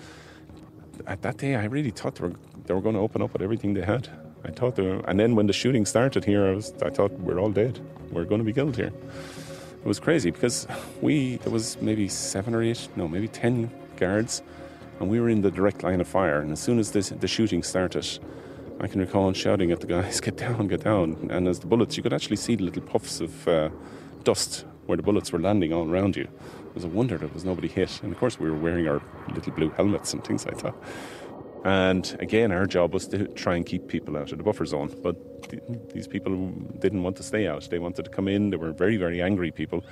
at 1.07 1.23
that 1.23 1.39
day, 1.39 1.55
I 1.55 1.65
really 1.65 1.91
thought 1.91 2.17
they 2.17 2.27
were 2.27 2.35
they 2.67 2.75
were 2.75 2.81
going 2.81 2.95
to 2.95 3.01
open 3.01 3.23
up 3.23 3.33
with 3.33 3.43
everything 3.43 3.75
they 3.75 3.83
had. 3.83 4.09
I 4.45 4.51
thought 4.51 4.77
they 4.77 4.83
were, 4.83 5.01
and 5.09 5.19
then 5.19 5.35
when 5.35 5.47
the 5.47 5.53
shooting 5.53 5.87
started 5.87 6.25
here, 6.25 6.47
I 6.47 6.53
was 6.53 6.73
I 6.83 6.91
thought 6.91 7.13
we're 7.13 7.39
all 7.39 7.51
dead. 7.51 7.81
We're 8.11 8.25
going 8.25 8.41
to 8.41 8.45
be 8.45 8.53
killed 8.53 8.77
here. 8.77 8.93
It 9.83 9.89
was 9.89 9.99
crazy 9.99 10.31
because 10.31 10.69
we 11.01 11.37
there 11.39 11.53
was 11.53 11.77
maybe 11.83 12.07
seven 12.07 12.55
or 12.55 12.63
eight, 12.63 12.89
no, 12.95 13.09
maybe 13.09 13.27
ten 13.27 13.69
guards, 13.97 14.41
and 15.01 15.11
we 15.11 15.21
were 15.21 15.29
in 15.29 15.43
the 15.43 15.51
direct 15.51 15.83
line 15.83 16.01
of 16.01 16.07
fire. 16.07 16.39
And 16.39 16.53
as 16.53 16.61
soon 16.61 16.79
as 16.79 16.93
this, 16.93 17.09
the 17.09 17.27
shooting 17.27 17.65
started, 17.65 18.07
I 18.79 18.87
can 18.87 19.01
recall 19.01 19.33
shouting 19.33 19.73
at 19.73 19.81
the 19.81 19.89
guys, 19.89 20.21
"Get 20.21 20.37
down, 20.37 20.69
get 20.69 20.85
down!" 20.85 21.29
And 21.33 21.49
as 21.49 21.59
the 21.59 21.67
bullets, 21.67 21.97
you 21.97 22.03
could 22.05 22.13
actually 22.13 22.37
see 22.37 22.55
the 22.55 22.63
little 22.63 22.83
puffs 22.83 23.21
of 23.21 23.49
uh, 23.49 23.71
dust 24.23 24.65
where 24.87 24.97
the 24.97 25.03
bullets 25.03 25.33
were 25.33 25.41
landing 25.41 25.73
all 25.73 25.89
around 25.91 26.17
you. 26.17 26.25
It 26.25 26.75
was 26.75 26.85
a 26.85 26.89
wonder 26.89 27.19
there 27.19 27.29
was 27.29 27.45
nobody 27.45 27.69
hit. 27.69 28.01
And 28.05 28.13
of 28.13 28.19
course, 28.19 28.39
we 28.39 28.49
were 28.49 28.57
wearing 28.57 28.87
our 28.87 29.03
little 29.35 29.53
blue 29.53 29.71
helmets 29.71 30.13
and 30.13 30.23
things 30.25 30.47
like 30.47 30.59
that. 30.63 30.75
And 31.65 32.17
again, 32.21 32.51
our 32.51 32.67
job 32.67 32.93
was 32.93 33.07
to 33.09 33.29
try 33.29 33.55
and 33.55 33.65
keep 33.65 33.89
people 33.89 34.17
out 34.17 34.33
of 34.33 34.39
the 34.39 34.45
buffer 34.45 34.67
zone. 34.67 34.95
But 35.03 35.49
th- 35.49 35.63
these 35.93 36.09
people 36.09 36.51
didn't 36.81 37.03
want 37.03 37.17
to 37.17 37.23
stay 37.23 37.47
out. 37.47 37.69
They 37.71 37.79
wanted 37.79 38.05
to 38.05 38.11
come 38.11 38.29
in. 38.29 38.51
They 38.51 38.57
were 38.57 38.73
very, 38.73 38.97
very 38.97 39.23
angry 39.23 39.53
people. 39.53 39.85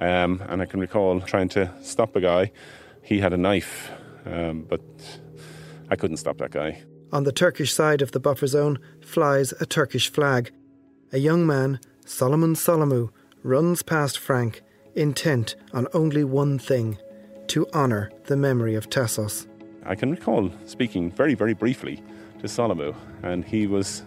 Um, 0.00 0.42
and 0.48 0.62
I 0.62 0.64
can 0.64 0.80
recall 0.80 1.20
trying 1.20 1.48
to 1.50 1.70
stop 1.82 2.16
a 2.16 2.20
guy. 2.20 2.50
He 3.02 3.20
had 3.20 3.32
a 3.32 3.36
knife, 3.36 3.90
um, 4.24 4.62
but 4.62 4.80
I 5.90 5.96
couldn't 5.96 6.16
stop 6.16 6.38
that 6.38 6.50
guy. 6.50 6.82
On 7.12 7.24
the 7.24 7.32
Turkish 7.32 7.74
side 7.74 8.00
of 8.00 8.12
the 8.12 8.20
buffer 8.20 8.46
zone 8.46 8.78
flies 9.02 9.52
a 9.60 9.66
Turkish 9.66 10.10
flag. 10.10 10.50
A 11.12 11.18
young 11.18 11.46
man, 11.46 11.78
Solomos 12.06 12.56
Solomou, 12.56 13.10
runs 13.42 13.82
past 13.82 14.18
Frank, 14.18 14.62
intent 14.94 15.56
on 15.74 15.88
only 15.92 16.24
one 16.24 16.58
thing 16.58 16.96
to 17.48 17.66
honour 17.74 18.10
the 18.26 18.36
memory 18.36 18.74
of 18.74 18.88
Tassos. 18.88 19.46
I 19.84 19.94
can 19.94 20.10
recall 20.10 20.50
speaking 20.66 21.10
very, 21.10 21.34
very 21.34 21.54
briefly 21.54 22.02
to 22.40 22.46
Solomou, 22.46 22.94
and 23.22 23.44
he 23.44 23.66
was, 23.66 24.02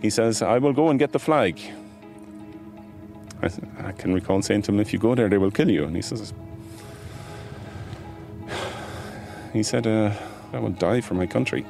he 0.00 0.10
says, 0.10 0.42
I 0.42 0.58
will 0.58 0.72
go 0.72 0.88
and 0.90 0.98
get 0.98 1.12
the 1.12 1.18
flag. 1.18 1.60
I, 3.42 3.50
I 3.86 3.92
can 3.92 4.12
recall 4.12 4.42
saying 4.42 4.62
to 4.62 4.72
him, 4.72 4.80
if 4.80 4.92
you 4.92 4.98
go 4.98 5.14
there, 5.14 5.28
they 5.28 5.38
will 5.38 5.50
kill 5.50 5.70
you. 5.70 5.84
And 5.84 5.94
he 5.94 6.02
says, 6.02 6.32
he 9.52 9.62
said, 9.62 9.86
uh, 9.86 10.12
I 10.52 10.58
will 10.58 10.70
die 10.70 11.00
for 11.00 11.14
my 11.14 11.26
country. 11.26 11.64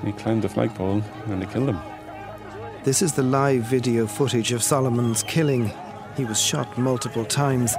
And 0.00 0.06
he 0.06 0.12
climbed 0.12 0.42
the 0.42 0.48
flagpole 0.48 1.02
and 1.26 1.42
they 1.42 1.46
killed 1.46 1.70
him. 1.70 1.80
This 2.84 3.02
is 3.02 3.12
the 3.12 3.24
live 3.24 3.62
video 3.62 4.06
footage 4.06 4.52
of 4.52 4.62
Solomon's 4.62 5.24
killing. 5.24 5.72
He 6.16 6.24
was 6.24 6.40
shot 6.40 6.78
multiple 6.78 7.24
times. 7.24 7.74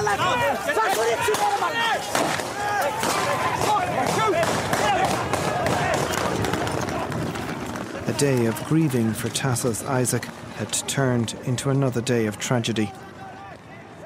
A 0.00 0.04
day 8.16 8.46
of 8.46 8.64
grieving 8.64 9.12
for 9.12 9.28
Tassos 9.28 9.86
Isaac 9.86 10.24
had 10.56 10.72
turned 10.88 11.36
into 11.44 11.68
another 11.68 12.00
day 12.00 12.24
of 12.24 12.38
tragedy. 12.38 12.90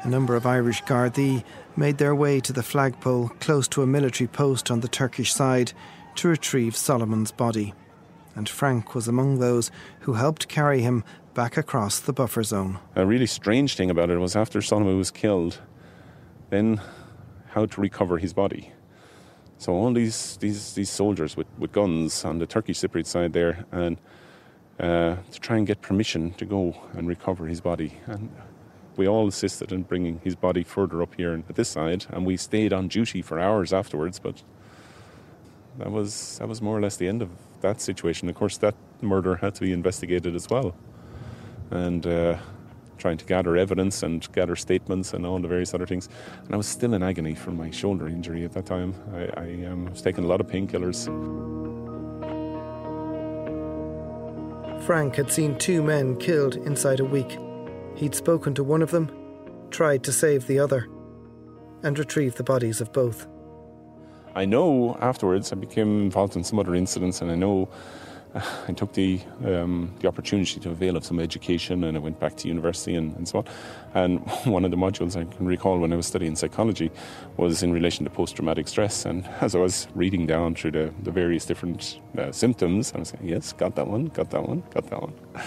A 0.03 0.09
number 0.09 0.35
of 0.35 0.47
Irish 0.47 0.83
Gardaí 0.83 1.45
made 1.77 1.99
their 1.99 2.17
way 2.17 2.41
to 2.41 2.53
the 2.53 2.65
flagpole 2.65 3.29
close 3.39 3.69
to 3.69 3.83
a 3.83 3.87
military 3.87 4.27
post 4.27 4.73
on 4.73 4.81
the 4.81 4.89
Turkish 4.89 5.33
side 5.33 5.73
to 6.17 6.27
retrieve 6.27 6.77
Solomon's 6.77 7.31
body, 7.31 7.73
and 8.35 8.49
Frank 8.49 8.97
was 8.97 9.07
among 9.07 9.39
those 9.39 9.71
who 10.01 10.15
helped 10.15 10.49
carry 10.49 10.81
him 10.81 11.05
back 11.35 11.57
across 11.57 12.01
the 12.01 12.13
buffer 12.13 12.43
zone. 12.43 12.81
A 12.97 13.07
really 13.07 13.27
strange 13.27 13.77
thing 13.77 13.91
about 13.91 14.11
it 14.11 14.19
was 14.19 14.35
after 14.35 14.61
Solomon 14.61 14.99
was 14.99 15.13
killed, 15.13 15.61
then 16.51 16.81
how 17.49 17.67
to 17.67 17.81
recover 17.81 18.19
his 18.19 18.33
body. 18.33 18.73
So 19.59 19.73
all 19.73 19.93
these 19.93 20.37
these 20.39 20.75
these 20.75 20.91
soldiers 20.91 21.37
with, 21.37 21.47
with 21.59 21.73
guns 21.73 22.25
on 22.25 22.39
the 22.39 22.47
Turkish 22.47 22.81
Cypriot 22.81 23.07
side 23.07 23.33
there, 23.33 23.65
and 23.73 23.97
uh, 24.81 25.17
to 25.31 25.41
try 25.41 25.57
and 25.57 25.67
get 25.67 25.81
permission 25.81 26.33
to 26.35 26.45
go 26.45 26.75
and 26.93 27.07
recover 27.09 27.47
his 27.47 27.61
body. 27.61 27.99
And 28.07 28.29
we 28.97 29.09
all 29.09 29.27
assisted 29.29 29.73
in 29.73 29.83
bringing 29.83 30.21
his 30.23 30.37
body 30.37 30.65
further 30.65 31.03
up 31.03 31.15
here 31.15 31.43
at 31.49 31.55
this 31.55 31.69
side, 31.69 32.07
and 32.11 32.27
we 32.27 32.37
stayed 32.37 32.73
on 32.73 32.89
duty 32.89 33.23
for 33.23 33.39
hours 33.39 33.73
afterwards. 33.73 34.19
But 34.19 34.43
that 35.79 35.91
was 35.91 36.39
that 36.39 36.49
was 36.49 36.61
more 36.61 36.77
or 36.77 36.81
less 36.81 36.97
the 36.97 37.09
end 37.09 37.23
of 37.23 37.31
that 37.61 37.81
situation. 37.81 38.29
Of 38.29 38.35
course, 38.35 38.59
that 38.59 38.75
murder 39.01 39.37
had 39.37 39.55
to 39.55 39.61
be 39.63 39.73
investigated 39.73 40.35
as 40.35 40.51
well, 40.51 40.75
and 41.71 42.07
uh, 42.07 42.39
trying 42.99 43.17
to 43.19 43.25
gather 43.25 43.57
evidence 43.57 44.03
and 44.03 44.31
gather 44.33 44.57
statements 44.57 45.15
and 45.15 45.27
all 45.27 45.39
the 45.39 45.49
various 45.49 45.75
other 45.75 45.87
things. 45.87 46.09
And 46.45 46.55
I 46.55 46.57
was 46.57 46.67
still 46.67 46.95
in 46.95 47.03
agony 47.03 47.35
from 47.35 47.57
my 47.57 47.71
shoulder 47.71 48.09
injury 48.09 48.45
at 48.45 48.53
that 48.53 48.67
time. 48.67 48.95
I, 49.13 49.41
I 49.41 49.67
um, 49.67 49.87
was 49.87 50.03
taking 50.03 50.25
a 50.25 50.27
lot 50.27 50.41
of 50.41 50.47
painkillers. 50.47 51.05
Frank 54.85 55.17
had 55.17 55.33
seen 55.33 55.57
two 55.57 55.83
men 55.83 56.17
killed 56.17 56.57
inside 56.57 57.01
a 57.01 57.05
week. 57.05 57.39
He'd 57.95 58.15
spoken 58.15 58.55
to 58.55 58.65
one 58.65 58.83
of 58.83 58.91
them, 58.91 59.11
tried 59.71 60.03
to 60.05 60.13
save 60.13 60.47
the 60.47 60.59
other, 60.59 60.89
and 61.83 61.99
retrieve 61.99 62.35
the 62.35 62.45
bodies 62.45 62.81
of 62.81 62.93
both. 62.93 63.27
I 64.35 64.45
know 64.45 64.99
afterwards 65.01 65.53
I 65.53 65.57
became 65.57 66.03
involved 66.03 66.37
in 66.37 66.45
some 66.45 66.59
other 66.59 66.75
incidents, 66.75 67.23
and 67.23 67.31
I 67.31 67.37
know 67.37 67.69
I 68.69 68.73
took 68.73 68.93
the 68.93 69.21
um, 69.45 69.95
the 70.01 70.09
opportunity 70.09 70.59
to 70.61 70.71
avail 70.71 70.97
of 70.97 71.05
some 71.05 71.21
education, 71.21 71.85
and 71.85 71.97
I 71.97 72.01
went 72.01 72.19
back 72.19 72.37
to 72.39 72.49
university 72.49 72.95
and, 72.95 73.15
and, 73.17 73.29
so 73.29 73.39
on. 73.39 73.45
And 73.95 74.21
one 74.45 74.65
of 74.65 74.71
the 74.71 74.77
modules 74.77 75.17
I 75.17 75.25
can 75.25 75.47
recall 75.47 75.79
when 75.79 75.93
I 75.93 75.97
was 75.97 76.07
studying 76.07 76.35
psychology 76.35 76.91
was 77.37 77.63
in 77.63 77.73
relation 77.73 78.05
to 78.05 78.11
post 78.11 78.37
traumatic 78.37 78.67
stress. 78.69 79.05
And 79.05 79.27
as 79.41 79.55
I 79.55 79.59
was 79.59 79.87
reading 79.95 80.27
down 80.27 80.55
through 80.55 80.73
the, 80.73 80.95
the 81.03 81.11
various 81.11 81.45
different 81.45 82.01
uh, 82.19 82.33
symptoms, 82.33 82.93
I 82.95 82.99
was 82.99 83.09
saying, 83.09 83.27
"Yes, 83.27 83.53
got 83.53 83.77
that 83.77 83.87
one, 83.87 84.07
got 84.07 84.31
that 84.31 84.49
one, 84.49 84.63
got 84.71 84.89
that 84.91 85.01
one." 85.01 85.15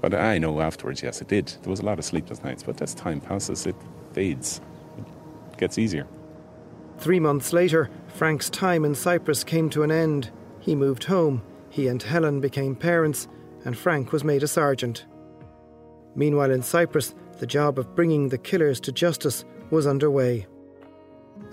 But 0.00 0.14
I 0.14 0.38
know 0.38 0.60
afterwards, 0.60 1.02
yes, 1.02 1.20
it 1.20 1.26
did. 1.26 1.48
There 1.62 1.70
was 1.70 1.80
a 1.80 1.84
lot 1.84 1.98
of 1.98 2.04
sleepless 2.04 2.44
nights, 2.44 2.62
but 2.62 2.80
as 2.80 2.94
time 2.94 3.20
passes, 3.20 3.66
it 3.66 3.74
fades. 4.12 4.60
It 4.96 5.58
gets 5.58 5.76
easier. 5.76 6.06
Three 6.98 7.18
months 7.18 7.52
later, 7.52 7.90
Frank's 8.06 8.48
time 8.48 8.84
in 8.84 8.94
Cyprus 8.94 9.42
came 9.42 9.68
to 9.70 9.82
an 9.82 9.90
end. 9.90 10.30
He 10.60 10.76
moved 10.76 11.02
home 11.02 11.42
he 11.78 11.86
and 11.86 12.02
Helen 12.02 12.40
became 12.40 12.74
parents, 12.74 13.28
and 13.64 13.78
Frank 13.78 14.10
was 14.10 14.24
made 14.24 14.42
a 14.42 14.48
sergeant. 14.48 15.06
Meanwhile, 16.16 16.50
in 16.50 16.60
Cyprus, 16.60 17.14
the 17.38 17.46
job 17.46 17.78
of 17.78 17.94
bringing 17.94 18.28
the 18.28 18.36
killers 18.36 18.80
to 18.80 18.90
justice 18.90 19.44
was 19.70 19.86
underway. 19.86 20.48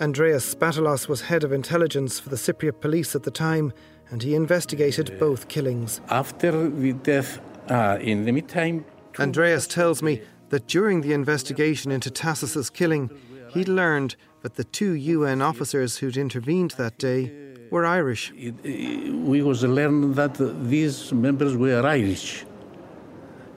Andreas 0.01 0.55
Spatalos 0.55 1.07
was 1.07 1.21
head 1.21 1.43
of 1.43 1.51
intelligence 1.51 2.19
for 2.19 2.29
the 2.29 2.38
Cypriot 2.38 2.81
police 2.81 3.15
at 3.15 3.21
the 3.21 3.29
time, 3.29 3.71
and 4.09 4.23
he 4.23 4.33
investigated 4.33 5.19
both 5.19 5.47
killings. 5.47 6.01
After 6.09 6.69
the 6.69 6.93
death, 6.93 7.39
uh, 7.69 7.99
in 8.01 8.25
the 8.25 8.31
meantime. 8.31 8.83
Andreas 9.19 9.67
tells 9.67 10.01
me 10.01 10.23
that 10.49 10.65
during 10.65 11.01
the 11.01 11.13
investigation 11.13 11.91
into 11.91 12.09
Tassos's 12.09 12.71
killing, 12.71 13.11
he'd 13.49 13.67
learned 13.67 14.15
that 14.41 14.55
the 14.55 14.63
two 14.63 14.93
UN 14.93 15.43
officers 15.43 15.97
who'd 15.97 16.17
intervened 16.17 16.71
that 16.71 16.97
day 16.97 17.44
were 17.71 17.86
Irish. 17.86 18.32
We 18.34 19.41
was 19.41 19.63
learned 19.63 20.15
that 20.15 20.36
these 20.69 21.12
members 21.12 21.56
were 21.56 21.86
Irish. 21.86 22.45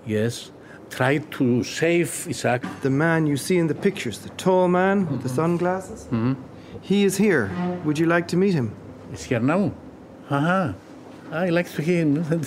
Yes, 0.07 0.51
tried 0.90 1.31
to 1.33 1.62
save 1.64 2.27
Isaac. 2.29 2.62
The 2.83 2.90
man 2.90 3.27
you 3.27 3.37
see 3.37 3.59
in 3.59 3.66
the 3.66 3.75
pictures, 3.75 4.18
the 4.21 4.31
tall 4.31 4.68
man 4.68 5.07
with 5.11 5.23
the 5.23 5.29
sunglasses. 5.29 6.05
Mm-hmm. 6.05 6.35
He 6.81 7.05
is 7.05 7.16
here. 7.16 7.51
Would 7.85 7.99
you 7.99 8.07
like 8.07 8.29
to 8.29 8.37
meet 8.37 8.55
him? 8.55 8.75
He's 9.11 9.25
here 9.25 9.40
now. 9.40 9.73
Haha. 10.29 10.73
I 11.31 11.51
like 11.51 11.71
to 11.75 11.83
hear 11.83 11.99
him. 11.99 12.25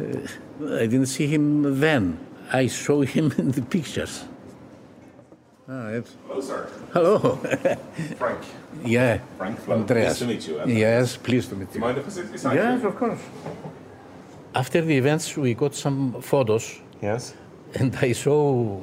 I 0.00 0.86
didn't 0.86 1.06
see 1.06 1.26
him 1.26 1.80
then. 1.80 2.18
I 2.52 2.66
saw 2.68 3.02
him 3.02 3.32
in 3.36 3.50
the 3.52 3.62
pictures. 3.62 4.24
Ah, 5.66 5.88
Hello, 6.28 6.40
sir. 6.42 6.68
Hello. 6.92 7.18
Frank. 8.18 8.40
Yeah. 8.84 9.18
Frank 9.38 9.58
Flood. 9.60 9.78
Andreas. 9.80 10.08
Nice 10.08 10.18
to 10.18 10.26
meet 10.26 10.48
you. 10.68 10.76
Yes, 10.78 11.16
pleased 11.16 11.48
to 11.50 11.56
meet 11.56 11.68
you. 11.68 11.72
Do 11.74 11.78
you 11.78 11.84
mind 11.86 11.98
if 11.98 12.06
I 12.06 12.10
sit 12.10 12.30
beside 12.30 12.54
Yes, 12.54 12.82
you? 12.82 12.88
of 12.88 12.96
course. 12.96 13.20
After 14.54 14.82
the 14.82 14.94
events, 14.96 15.36
we 15.38 15.54
got 15.54 15.74
some 15.74 16.20
photos. 16.20 16.80
Yes. 17.00 17.34
And 17.74 17.96
I 17.96 18.12
saw 18.12 18.78
uh, 18.78 18.82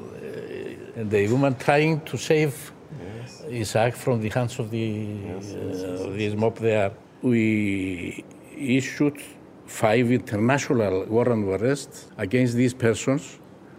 the 0.96 1.28
woman 1.28 1.56
trying 1.56 2.02
to 2.02 2.17
save 2.17 2.72
yes. 3.20 3.44
Isaac 3.48 3.94
from 3.96 4.20
the 4.20 4.30
hands 4.30 4.58
of 4.58 4.72
the 4.72 4.80
yes, 4.80 5.54
yes, 5.56 5.84
uh, 5.84 6.10
this 6.17 6.34
mob 6.36 6.58
there. 6.58 6.91
We 7.22 8.26
issued 8.58 9.22
five 9.67 10.12
international 10.12 11.06
warrant 11.06 11.48
of 11.48 11.62
arrest 11.62 12.12
against 12.17 12.56
these 12.56 12.74
persons. 12.74 13.38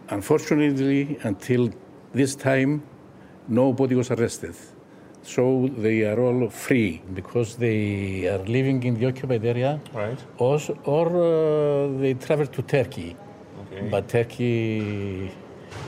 Unfortunately, 0.08 1.18
until 1.24 1.70
this 2.14 2.36
time, 2.36 2.82
nobody 3.48 3.94
was 3.94 4.10
arrested. 4.10 4.54
So 5.22 5.70
they 5.76 6.02
are 6.02 6.18
all 6.18 6.48
free 6.50 7.00
because 7.14 7.56
they 7.56 8.26
are 8.28 8.38
living 8.38 8.82
in 8.82 8.98
the 8.98 9.06
occupied 9.06 9.44
area. 9.44 9.80
Right. 9.92 10.18
Or, 10.38 10.58
or 10.84 11.06
uh, 11.06 11.98
they 12.00 12.14
travel 12.14 12.46
to 12.46 12.62
Turkey. 12.62 13.16
Okay. 13.62 13.88
But 13.88 14.08
Turkey 14.08 15.30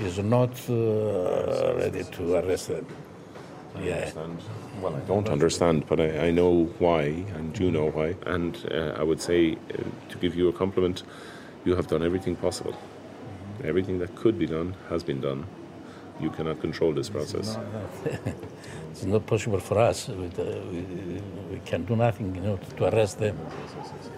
is 0.03 0.19
not 0.19 0.53
uh, 0.71 1.75
ready 1.77 2.05
to 2.05 2.35
arrest 2.37 2.69
them. 2.69 2.87
I 3.75 3.83
yeah. 3.83 3.95
understand. 3.95 4.39
Well, 4.81 4.95
I 4.95 5.01
don't 5.01 5.29
understand, 5.29 5.87
but 5.89 6.01
I, 6.01 6.27
I 6.27 6.31
know 6.31 6.65
why, 6.79 7.03
and 7.37 7.59
you 7.59 7.71
know 7.71 7.91
why. 7.91 8.15
And 8.27 8.57
uh, 8.71 8.95
I 8.99 9.03
would 9.03 9.21
say, 9.21 9.53
uh, 9.53 9.83
to 10.11 10.19
give 10.19 10.37
you 10.37 10.49
a 10.49 10.53
compliment, 10.53 11.03
you 11.65 11.75
have 11.75 11.89
done 11.89 12.05
everything 12.05 12.37
possible. 12.37 12.77
Everything 13.65 13.99
that 13.99 14.15
could 14.15 14.39
be 14.39 14.47
done 14.47 14.77
has 14.91 15.03
been 15.03 15.21
done 15.21 15.47
you 16.21 16.31
cannot 16.31 16.61
control 16.61 16.93
this 16.93 17.09
process. 17.09 17.59
it's 18.91 19.05
not 19.05 19.27
possible 19.27 19.61
for 19.61 19.79
us. 19.79 20.09
We, 20.09 20.27
uh, 20.27 20.45
we, 20.71 20.81
we, 21.51 21.61
can 21.65 21.85
do 21.85 21.97
nothing 21.97 22.35
you 22.35 22.41
know, 22.41 22.59
to 22.77 22.85
arrest 22.85 23.19
them. 23.19 23.39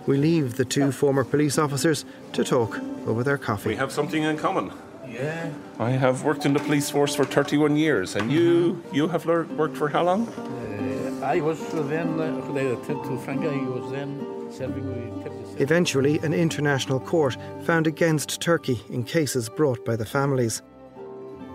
We 0.06 0.16
leave 0.16 0.56
the 0.56 0.64
two 0.64 0.92
former 0.92 1.24
police 1.24 1.58
officers 1.58 2.04
to 2.32 2.44
talk 2.44 2.78
over 3.06 3.22
their 3.24 3.38
coffee. 3.38 3.70
We 3.70 3.76
have 3.76 3.92
something 3.92 4.22
in 4.22 4.36
common. 4.36 4.72
Yeah. 5.08 5.50
I 5.78 5.90
have 5.90 6.24
worked 6.24 6.44
in 6.44 6.52
the 6.52 6.60
police 6.60 6.90
force 6.90 7.14
for 7.14 7.24
31 7.24 7.76
years, 7.76 8.16
and 8.16 8.30
you 8.30 8.82
you 8.92 9.08
have 9.08 9.24
worked 9.24 9.76
for 9.76 9.88
how 9.88 10.04
long? 10.04 10.28
Uh, 10.28 11.24
I 11.24 11.40
was 11.40 11.58
then, 11.72 12.20
uh, 12.20 12.86
to 12.86 13.18
Frank, 13.24 13.42
I 13.44 13.56
was 13.56 13.90
then 13.92 14.36
serving 14.50 14.86
with 14.86 15.60
Eventually, 15.60 16.18
an 16.18 16.34
international 16.34 17.00
court 17.00 17.36
found 17.64 17.86
against 17.86 18.40
Turkey 18.40 18.78
in 18.90 19.04
cases 19.04 19.48
brought 19.48 19.84
by 19.84 19.96
the 19.96 20.04
families. 20.04 20.62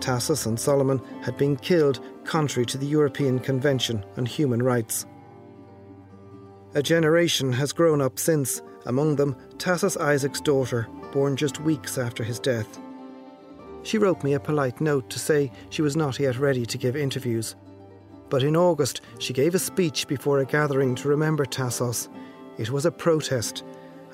Tassos 0.02 0.48
and 0.48 0.58
Solomos 0.58 1.02
had 1.24 1.38
been 1.38 1.56
killed 1.56 2.04
contrary 2.26 2.66
to 2.66 2.78
the 2.78 2.88
European 2.88 3.40
Convention 3.40 4.04
on 4.18 4.26
Human 4.26 4.62
Rights. 4.62 5.06
A 6.74 6.82
generation 6.82 7.54
has 7.54 7.72
grown 7.72 8.02
up 8.02 8.18
since, 8.18 8.62
among 8.86 9.16
them 9.16 9.36
Tassos 9.58 10.00
Isaac's 10.00 10.42
daughter, 10.42 10.88
born 11.12 11.36
just 11.36 11.62
weeks 11.62 11.98
after 11.98 12.24
his 12.24 12.40
death. 12.40 12.80
She 13.84 13.98
wrote 13.98 14.24
me 14.24 14.34
a 14.34 14.40
polite 14.40 14.82
note 14.82 15.10
to 15.10 15.20
say 15.20 15.52
she 15.70 15.82
was 15.82 15.96
not 15.96 16.20
yet 16.20 16.38
ready 16.38 16.66
to 16.66 16.78
give 16.78 16.96
interviews. 16.96 17.56
But 18.30 18.44
in 18.44 18.56
August, 18.56 19.02
she 19.20 19.34
gave 19.34 19.56
a 19.56 19.60
speech 19.60 20.08
before 20.08 20.40
a 20.40 20.46
gathering 20.46 20.96
to 20.96 21.10
remember 21.10 21.46
Tassos. 21.46 22.08
It 22.58 22.70
was 22.70 22.86
a 22.86 22.92
protest. 22.92 23.64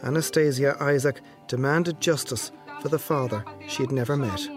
Anastasia 0.04 0.76
Isaac 0.80 1.22
demanded 1.48 2.02
justice 2.02 2.52
for 2.82 2.90
the 2.90 3.00
father 3.00 3.44
she 3.68 3.84
had 3.84 3.92
never 3.92 4.16
met 4.16 4.57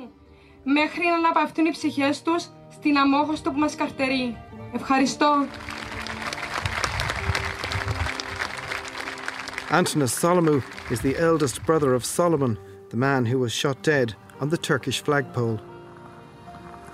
μέχρι 0.62 1.06
να 1.06 1.14
αναπαυτούν 1.14 1.64
οι 1.64 1.70
ψυχές 1.70 2.22
τους 2.22 2.46
στην 2.70 2.98
αμόχωστο 2.98 3.50
που 3.50 3.58
μας 3.58 3.74
καρτερεί. 3.74 4.36
Ευχαριστώ. 4.72 5.46
Antinous 9.70 10.12
Solomou 10.24 10.60
is 10.90 11.00
the 11.00 11.16
eldest 11.16 11.64
brother 11.64 11.94
of 11.94 12.02
Solomos, 12.02 12.56
the 12.88 12.96
man 12.96 13.24
who 13.26 13.38
was 13.38 13.52
shot 13.52 13.80
dead 13.82 14.14
on 14.40 14.48
the 14.48 14.58
Turkish 14.58 15.00
flagpole. 15.00 15.60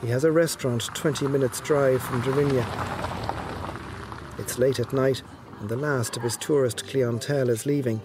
He 0.03 0.09
has 0.09 0.25
a 0.25 0.31
restaurant 0.31 0.83
20 0.95 1.27
minutes' 1.27 1.61
drive 1.61 2.03
from 2.03 2.21
Deryneia. 2.21 2.67
It's 4.39 4.59
late 4.59 4.79
at 4.79 4.93
night, 4.93 5.23
and 5.59 5.71
the 5.71 5.77
last 5.89 6.19
of 6.19 6.23
his 6.23 6.37
tourist 6.37 6.87
clientele 6.87 7.49
is 7.49 7.65
leaving. 7.65 8.03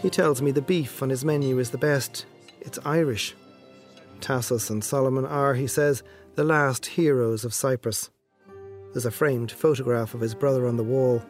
He 0.00 0.10
tells 0.10 0.42
me 0.42 0.50
the 0.50 0.60
beef 0.60 1.00
on 1.00 1.10
his 1.10 1.24
menu 1.24 1.60
is 1.60 1.70
the 1.70 1.78
best. 1.78 2.26
It's 2.60 2.80
Irish. 2.84 3.36
Tassos 4.22 4.70
and 4.70 4.82
Solomos 4.82 5.28
are, 5.28 5.54
he 5.54 5.66
says, 5.66 6.02
the 6.36 6.44
last 6.44 6.86
heroes 6.86 7.44
of 7.44 7.52
Cyprus. 7.52 8.10
There's 8.92 9.04
a 9.04 9.10
framed 9.10 9.50
photograph 9.50 10.14
of 10.14 10.20
his 10.20 10.34
brother 10.34 10.66
on 10.66 10.76
the 10.76 10.84
wall, 10.84 11.22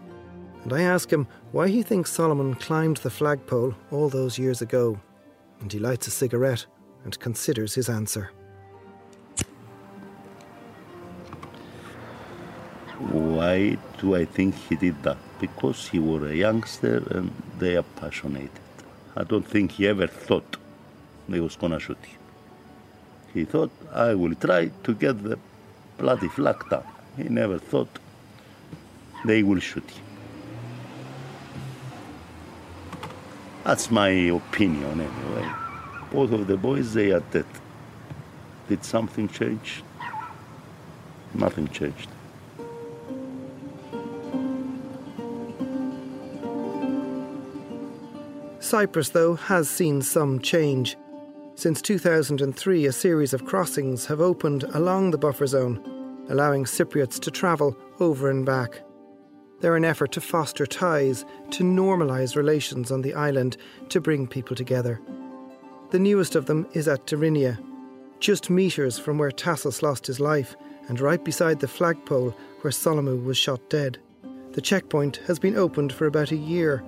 and 0.62 0.72
I 0.72 0.82
ask 0.82 1.10
him 1.10 1.26
why 1.50 1.68
he 1.68 1.82
thinks 1.82 2.16
Solomos 2.16 2.60
climbed 2.60 2.98
the 2.98 3.10
flagpole 3.10 3.74
all 3.90 4.08
those 4.08 4.38
years 4.38 4.60
ago, 4.62 5.00
and 5.60 5.72
he 5.72 5.78
lights 5.78 6.06
a 6.06 6.10
cigarette 6.10 6.66
and 7.04 7.18
considers 7.18 7.74
his 7.74 7.88
answer. 7.88 8.30
Why 12.98 13.76
do 14.00 14.14
I 14.14 14.24
think 14.24 14.54
he 14.54 14.76
did 14.76 15.02
that? 15.02 15.18
Because 15.40 15.88
he 15.88 15.98
was 15.98 16.22
a 16.22 16.36
youngster 16.36 17.02
and 17.10 17.32
they 17.58 17.76
are 17.76 17.82
passionate. 17.96 18.52
I 19.16 19.24
don't 19.24 19.46
think 19.46 19.72
he 19.72 19.88
ever 19.88 20.06
thought 20.06 20.56
they 21.28 21.40
was 21.40 21.56
gonna 21.56 21.80
shoot 21.80 21.98
him. 22.04 22.21
He 23.34 23.44
thought 23.44 23.70
I 23.92 24.14
will 24.14 24.34
try 24.34 24.70
to 24.84 24.94
get 24.94 25.22
the 25.22 25.38
bloody 25.98 26.28
flag 26.28 26.68
down. 26.70 26.84
He 27.16 27.24
never 27.24 27.58
thought 27.58 27.88
they 29.24 29.42
will 29.42 29.60
shoot 29.60 29.88
him. 29.88 30.04
That's 33.64 33.90
my 33.90 34.08
opinion 34.08 35.00
anyway. 35.00 35.50
Both 36.10 36.32
of 36.32 36.46
the 36.46 36.56
boys 36.56 36.92
they 36.94 37.12
are 37.12 37.20
dead. 37.20 37.46
Did 38.68 38.84
something 38.84 39.28
change? 39.28 39.82
Nothing 41.34 41.68
changed. 41.68 42.08
Cyprus, 48.60 49.10
though, 49.10 49.34
has 49.34 49.68
seen 49.68 50.02
some 50.02 50.40
change. 50.40 50.96
Since 51.54 51.82
2003, 51.82 52.86
a 52.86 52.92
series 52.92 53.34
of 53.34 53.44
crossings 53.44 54.06
have 54.06 54.20
opened 54.20 54.64
along 54.74 55.10
the 55.10 55.18
buffer 55.18 55.46
zone, 55.46 56.24
allowing 56.30 56.64
Cypriots 56.64 57.20
to 57.20 57.30
travel 57.30 57.76
over 58.00 58.30
and 58.30 58.44
back. 58.44 58.82
They're 59.60 59.76
an 59.76 59.84
effort 59.84 60.12
to 60.12 60.20
foster 60.20 60.66
ties, 60.66 61.24
to 61.50 61.62
normalise 61.62 62.36
relations 62.36 62.90
on 62.90 63.02
the 63.02 63.14
island, 63.14 63.58
to 63.90 64.00
bring 64.00 64.26
people 64.26 64.56
together. 64.56 65.00
The 65.90 65.98
newest 65.98 66.34
of 66.34 66.46
them 66.46 66.66
is 66.72 66.88
at 66.88 67.06
Deryneia, 67.06 67.62
just 68.18 68.48
metres 68.48 68.98
from 68.98 69.18
where 69.18 69.30
Tassos 69.30 69.82
lost 69.82 70.06
his 70.06 70.20
life 70.20 70.56
and 70.88 71.00
right 71.00 71.22
beside 71.22 71.60
the 71.60 71.68
flagpole 71.68 72.34
where 72.62 72.72
Solomou 72.72 73.22
was 73.22 73.36
shot 73.36 73.68
dead. 73.68 73.98
The 74.52 74.62
checkpoint 74.62 75.18
has 75.26 75.38
been 75.38 75.56
opened 75.56 75.92
for 75.92 76.06
about 76.06 76.32
a 76.32 76.36
year. 76.36 76.82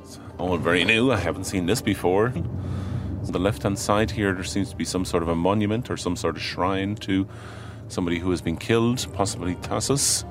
It's 0.00 0.18
All 0.36 0.56
very 0.56 0.84
new. 0.84 1.12
I 1.12 1.16
haven't 1.16 1.44
seen 1.44 1.66
this 1.66 1.80
before. 1.80 2.32
On 3.26 3.32
the 3.32 3.38
left 3.38 3.62
hand 3.62 3.78
side 3.78 4.10
here, 4.10 4.32
there 4.32 4.44
seems 4.44 4.70
to 4.70 4.76
be 4.76 4.84
some 4.84 5.04
sort 5.04 5.22
of 5.22 5.28
a 5.28 5.36
monument 5.36 5.90
or 5.90 5.96
some 5.96 6.16
sort 6.16 6.36
of 6.36 6.42
shrine 6.42 6.94
to 6.96 7.28
somebody 7.88 8.18
who 8.18 8.30
has 8.30 8.40
been 8.40 8.56
killed, 8.56 9.06
possibly 9.12 9.56
Tassos. 9.56 10.24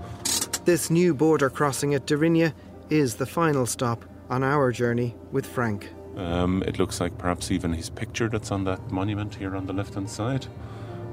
This 0.66 0.90
new 0.90 1.14
border 1.14 1.50
crossing 1.50 1.94
at 1.94 2.06
Deryneia 2.06 2.54
is 2.90 3.16
the 3.16 3.26
final 3.26 3.66
stop 3.66 4.04
on 4.30 4.44
our 4.44 4.72
journey 4.72 5.16
with 5.32 5.46
Frank. 5.46 5.90
Um, 6.16 6.64
it 6.64 6.80
looks 6.80 7.00
like 7.00 7.18
perhaps 7.18 7.52
even 7.52 7.74
his 7.74 7.90
picture 7.90 8.28
that's 8.28 8.52
on 8.52 8.64
that 8.66 8.92
monument 8.92 9.36
here 9.36 9.56
on 9.56 9.68
the 9.68 9.74
left 9.74 9.94
hand 9.94 10.10
side. 10.10 10.48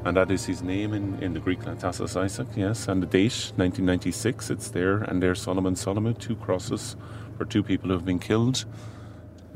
And 0.04 0.16
that 0.16 0.30
is 0.30 0.44
his 0.44 0.62
name 0.62 0.94
in, 0.94 1.20
in 1.22 1.32
the 1.34 1.40
Greek 1.40 1.60
Tassos 1.60 2.16
Isaac, 2.16 2.46
yes. 2.54 2.86
And 2.88 3.02
the 3.02 3.06
date, 3.06 3.52
1996, 3.56 4.50
it's 4.50 4.68
there. 4.68 4.98
And 4.98 5.22
there's 5.22 5.44
Solomos 5.44 5.84
Solomou, 5.84 6.16
two 6.16 6.36
crosses 6.36 6.96
for 7.36 7.44
two 7.44 7.62
people 7.62 7.88
who 7.88 7.94
have 7.94 8.04
been 8.04 8.20
killed. 8.20 8.64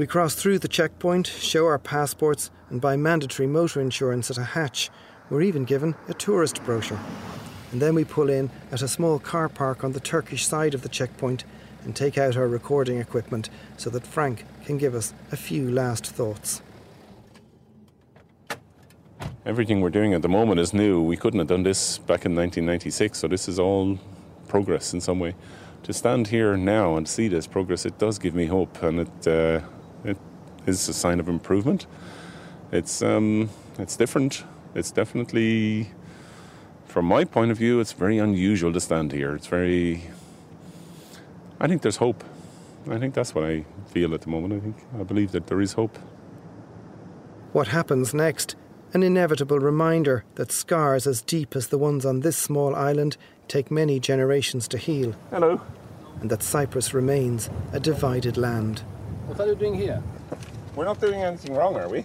We 0.01 0.07
cross 0.07 0.35
through 0.35 0.61
the 0.61 0.67
checkpoint, 0.67 1.27
show 1.27 1.67
our 1.67 1.79
passports, 1.79 2.51
and 2.71 2.81
buy 2.81 2.97
mandatory 2.97 3.47
motor 3.47 3.83
insurance 3.83 4.31
at 4.31 4.39
a 4.39 4.45
hatch. 4.45 4.89
We're 5.29 5.43
even 5.43 5.67
given 5.67 5.95
a 6.09 6.15
tourist 6.15 6.65
brochure. 6.65 6.99
And 7.71 7.83
then 7.83 7.95
we 7.95 8.05
pull 8.05 8.31
in 8.31 8.49
at 8.73 8.81
a 8.81 8.89
small 8.89 9.19
car 9.19 9.51
park 9.51 9.85
on 9.85 9.93
the 9.93 10.01
Turkish 10.01 10.47
side 10.47 10.73
of 10.73 10.81
the 10.81 10.89
checkpoint 10.89 11.45
and 11.85 11.95
take 11.95 12.17
out 12.17 12.35
our 12.35 12.49
recording 12.49 12.97
equipment 12.97 13.51
so 13.77 13.91
that 13.91 14.07
Frank 14.07 14.47
can 14.65 14.79
give 14.79 14.95
us 14.95 15.13
a 15.33 15.37
few 15.37 15.71
last 15.71 16.07
thoughts. 16.07 16.63
Everything 19.45 19.83
we're 19.83 19.91
doing 19.91 20.15
at 20.15 20.23
the 20.23 20.31
moment 20.31 20.61
is 20.61 20.73
new. 20.73 21.03
We 21.03 21.19
couldn't 21.19 21.41
have 21.41 21.49
done 21.49 21.63
this 21.63 21.99
back 21.99 22.25
in 22.25 22.35
1996, 22.35 23.19
so 23.19 23.29
this 23.29 23.49
is 23.49 23.59
all 23.59 23.99
progress 24.49 24.95
in 24.95 25.03
some 25.03 25.21
way. 25.21 25.35
To 25.83 25.93
stand 25.93 26.29
here 26.29 26.57
now 26.57 26.97
and 26.97 27.07
see 27.07 27.29
this 27.29 27.47
progress, 27.47 27.85
it 27.85 27.99
does 27.99 28.19
give 28.19 28.35
me 28.35 28.47
hope, 28.47 28.83
and 28.83 29.01
it 29.01 29.29
uh, 29.29 29.61
it 30.05 30.17
is 30.67 30.89
a 30.89 30.93
sign 30.93 31.21
of 31.21 31.29
improvement. 31.29 31.87
It's 32.73 33.03
um, 33.03 33.51
it's 33.79 33.97
different. 33.97 34.45
It's 34.75 34.93
definitely, 34.93 35.91
from 36.87 37.07
my 37.07 37.25
point 37.25 37.51
of 37.51 37.59
view, 37.59 37.81
it's 37.81 37.93
very 37.93 38.19
unusual 38.19 38.73
to 38.73 38.81
stand 38.81 39.13
here. 39.13 39.35
It's 39.35 39.49
very. 39.49 40.05
I 41.61 41.67
think 41.67 41.83
there's 41.83 41.97
hope. 41.97 42.25
I 42.89 42.99
think 42.99 43.15
that's 43.15 43.35
what 43.35 43.45
I 43.45 43.65
feel 43.89 44.15
at 44.15 44.23
the 44.23 44.31
moment. 44.31 44.55
I 44.55 44.61
think 44.61 44.77
I 44.99 45.03
believe 45.03 45.33
that 45.33 45.49
there 45.49 45.61
is 45.61 45.75
hope. 45.75 45.99
What 47.53 47.69
happens 47.69 48.15
next? 48.15 48.55
An 48.93 49.03
inevitable 49.03 49.59
reminder 49.59 50.25
that 50.37 50.51
scars 50.51 51.07
as 51.07 51.23
deep 51.23 51.55
as 51.55 51.69
the 51.69 51.79
ones 51.79 52.07
on 52.07 52.21
this 52.21 52.37
small 52.37 52.75
island 52.75 53.17
take 53.49 53.71
many 53.71 54.01
generations 54.01 54.67
to 54.69 54.79
heal. 54.79 55.15
Hello. 55.31 55.61
And 56.21 56.31
that 56.31 56.43
Cyprus 56.43 56.95
remains 56.95 57.51
a 57.73 57.81
divided 57.81 58.37
land. 58.37 58.83
What 59.31 59.39
are 59.39 59.47
you 59.47 59.55
doing 59.55 59.74
here? 59.74 60.03
We're 60.74 60.87
not 60.87 61.01
doing 61.01 61.22
anything 61.22 61.55
wrong, 61.55 61.76
are 61.76 61.89
we? 61.89 62.05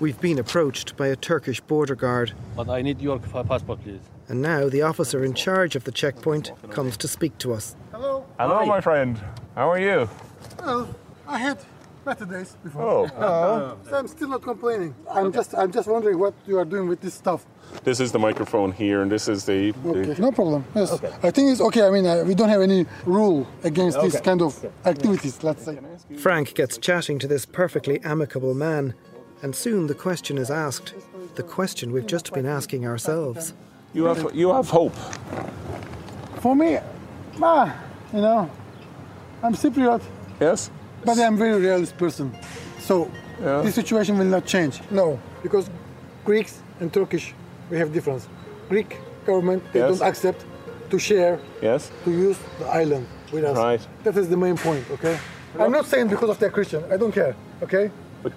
We've 0.00 0.20
been 0.20 0.38
approached 0.38 0.98
by 0.98 1.06
a 1.06 1.16
Turkish 1.16 1.62
border 1.62 1.94
guard. 1.94 2.34
But 2.54 2.68
I 2.68 2.82
need 2.82 3.00
your 3.00 3.18
passport, 3.18 3.82
please. 3.82 4.02
And 4.28 4.42
now 4.42 4.68
the 4.68 4.82
officer 4.82 5.24
in 5.24 5.32
charge 5.32 5.76
of 5.76 5.84
the 5.84 5.90
checkpoint 5.90 6.52
comes 6.70 6.98
to 6.98 7.08
speak 7.08 7.38
to 7.38 7.54
us. 7.54 7.74
Hello. 7.90 8.26
Hello, 8.38 8.66
my 8.66 8.82
friend. 8.82 9.18
How 9.54 9.70
are 9.70 9.78
you? 9.80 10.10
Well, 10.58 10.94
I 11.26 11.38
had 11.38 11.58
better 12.08 12.24
days 12.24 12.56
before. 12.64 12.82
Oh. 12.82 13.04
Uh, 13.04 13.76
so 13.88 13.96
I'm 13.98 14.08
still 14.08 14.28
not 14.28 14.42
complaining. 14.42 14.94
I'm 15.10 15.30
just 15.30 15.54
I'm 15.54 15.70
just 15.78 15.88
wondering 15.94 16.18
what 16.18 16.34
you 16.46 16.58
are 16.58 16.64
doing 16.64 16.88
with 16.88 17.00
this 17.00 17.14
stuff. 17.14 17.40
This 17.84 18.00
is 18.00 18.12
the 18.12 18.18
microphone 18.18 18.72
here, 18.72 19.02
and 19.02 19.10
this 19.12 19.28
is 19.28 19.44
the. 19.44 19.74
Okay, 19.84 20.14
the 20.14 20.22
no 20.22 20.32
problem. 20.32 20.64
Yes, 20.74 20.90
I 21.22 21.30
think 21.30 21.50
it's 21.52 21.60
okay. 21.68 21.82
I 21.88 21.90
mean, 21.90 22.06
uh, 22.06 22.24
we 22.30 22.34
don't 22.34 22.48
have 22.48 22.62
any 22.62 22.86
rule 23.04 23.46
against 23.62 24.00
this 24.00 24.14
Okay. 24.14 24.24
kind 24.24 24.40
of 24.40 24.52
activities. 24.86 25.34
Let's 25.42 25.64
say. 25.66 25.78
Frank 26.16 26.54
gets 26.54 26.78
chatting 26.78 27.18
to 27.18 27.26
this 27.28 27.44
perfectly 27.44 28.00
amicable 28.04 28.54
man, 28.54 28.94
and 29.42 29.54
soon 29.54 29.86
the 29.86 29.98
question 30.06 30.38
is 30.38 30.50
asked. 30.50 30.94
The 31.34 31.42
question 31.42 31.92
we've 31.92 32.10
just 32.16 32.32
been 32.32 32.46
asking 32.46 32.86
ourselves. 32.86 33.52
You 33.92 34.04
have 34.10 34.34
you 34.34 34.48
have 34.56 34.68
hope. 34.70 34.96
For 36.40 36.56
me, 36.56 36.78
ah, 37.42 37.68
you 38.14 38.22
know, 38.26 38.50
I'm 39.42 39.54
Cypriot. 39.54 40.02
Yes. 40.40 40.70
But 41.08 41.18
I'm 41.20 41.34
a 41.34 41.36
very 41.38 41.58
realist 41.68 41.96
person. 41.96 42.26
So 42.88 43.10
this 43.64 43.74
situation 43.74 44.18
will 44.18 44.26
not 44.36 44.44
change. 44.44 44.74
No, 44.90 45.18
because 45.42 45.70
Greeks 46.24 46.60
and 46.80 46.92
Turkish, 46.92 47.34
we 47.70 47.78
have 47.78 47.92
difference. 47.92 48.28
Greek 48.68 48.90
government 49.26 49.62
they 49.72 49.80
Yes. 49.80 49.88
don't 49.98 50.08
accept 50.08 50.44
to 50.90 50.98
share 50.98 51.38
Yes. 51.62 51.90
to 52.04 52.10
use 52.10 52.38
the 52.60 52.66
island 52.82 53.06
with 53.32 53.44
us. 53.44 53.56
Right. 53.56 53.82
That 54.04 54.16
is 54.16 54.26
the 54.28 54.36
main 54.36 54.56
point. 54.56 54.84
Okay. 54.96 55.16
I'm 55.58 55.72
not 55.72 55.86
saying 55.86 56.08
because 56.08 56.30
of 56.30 56.38
they're 56.40 56.54
Christian. 56.58 56.82
I 56.94 56.96
don't 56.98 57.14
care. 57.20 57.34
Okay. 57.62 57.90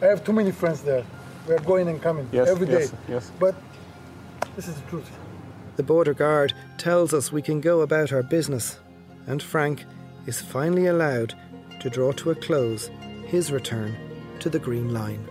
I 0.03 0.05
have 0.13 0.21
too 0.23 0.33
many 0.33 0.51
friends 0.51 0.79
there. 0.81 1.03
We 1.47 1.53
are 1.55 1.63
going 1.71 1.87
and 1.89 2.01
coming 2.01 2.27
Yes, 2.31 2.47
every 2.53 2.67
day. 2.67 2.81
yes, 2.85 2.93
yes. 3.09 3.31
But 3.39 3.55
this 4.55 4.67
is 4.69 4.75
the 4.75 4.85
truth. 4.91 5.09
The 5.75 5.83
border 5.83 6.13
guard 6.13 6.53
tells 6.77 7.13
us 7.13 7.31
we 7.33 7.41
can 7.41 7.59
go 7.61 7.81
about 7.81 8.13
our 8.13 8.23
business, 8.23 8.79
and 9.27 9.41
Frank 9.43 9.77
is 10.25 10.39
finally 10.41 10.87
allowed 10.87 11.33
to 11.81 11.89
draw 11.89 12.11
to 12.11 12.29
a 12.29 12.35
close 12.35 12.89
his 13.25 13.51
return 13.51 13.95
to 14.39 14.49
the 14.49 14.59
Green 14.59 14.93
Line. 14.93 15.27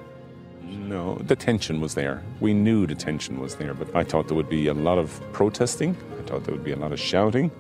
No, 0.62 1.14
the 1.14 1.36
tension 1.36 1.80
was 1.80 1.94
there. 1.94 2.22
We 2.40 2.54
knew 2.54 2.86
the 2.86 2.94
tension 2.94 3.40
was 3.40 3.54
there, 3.54 3.72
but 3.72 3.94
I 3.94 4.02
thought 4.02 4.26
there 4.26 4.36
would 4.36 4.48
be 4.48 4.66
a 4.66 4.74
lot 4.74 4.98
of 4.98 5.20
protesting. 5.32 5.96
I 6.18 6.22
thought 6.22 6.44
there 6.44 6.54
would 6.54 6.64
be 6.64 6.72
a 6.72 6.76
lot 6.76 6.92
of 6.92 6.98
shouting, 6.98 7.50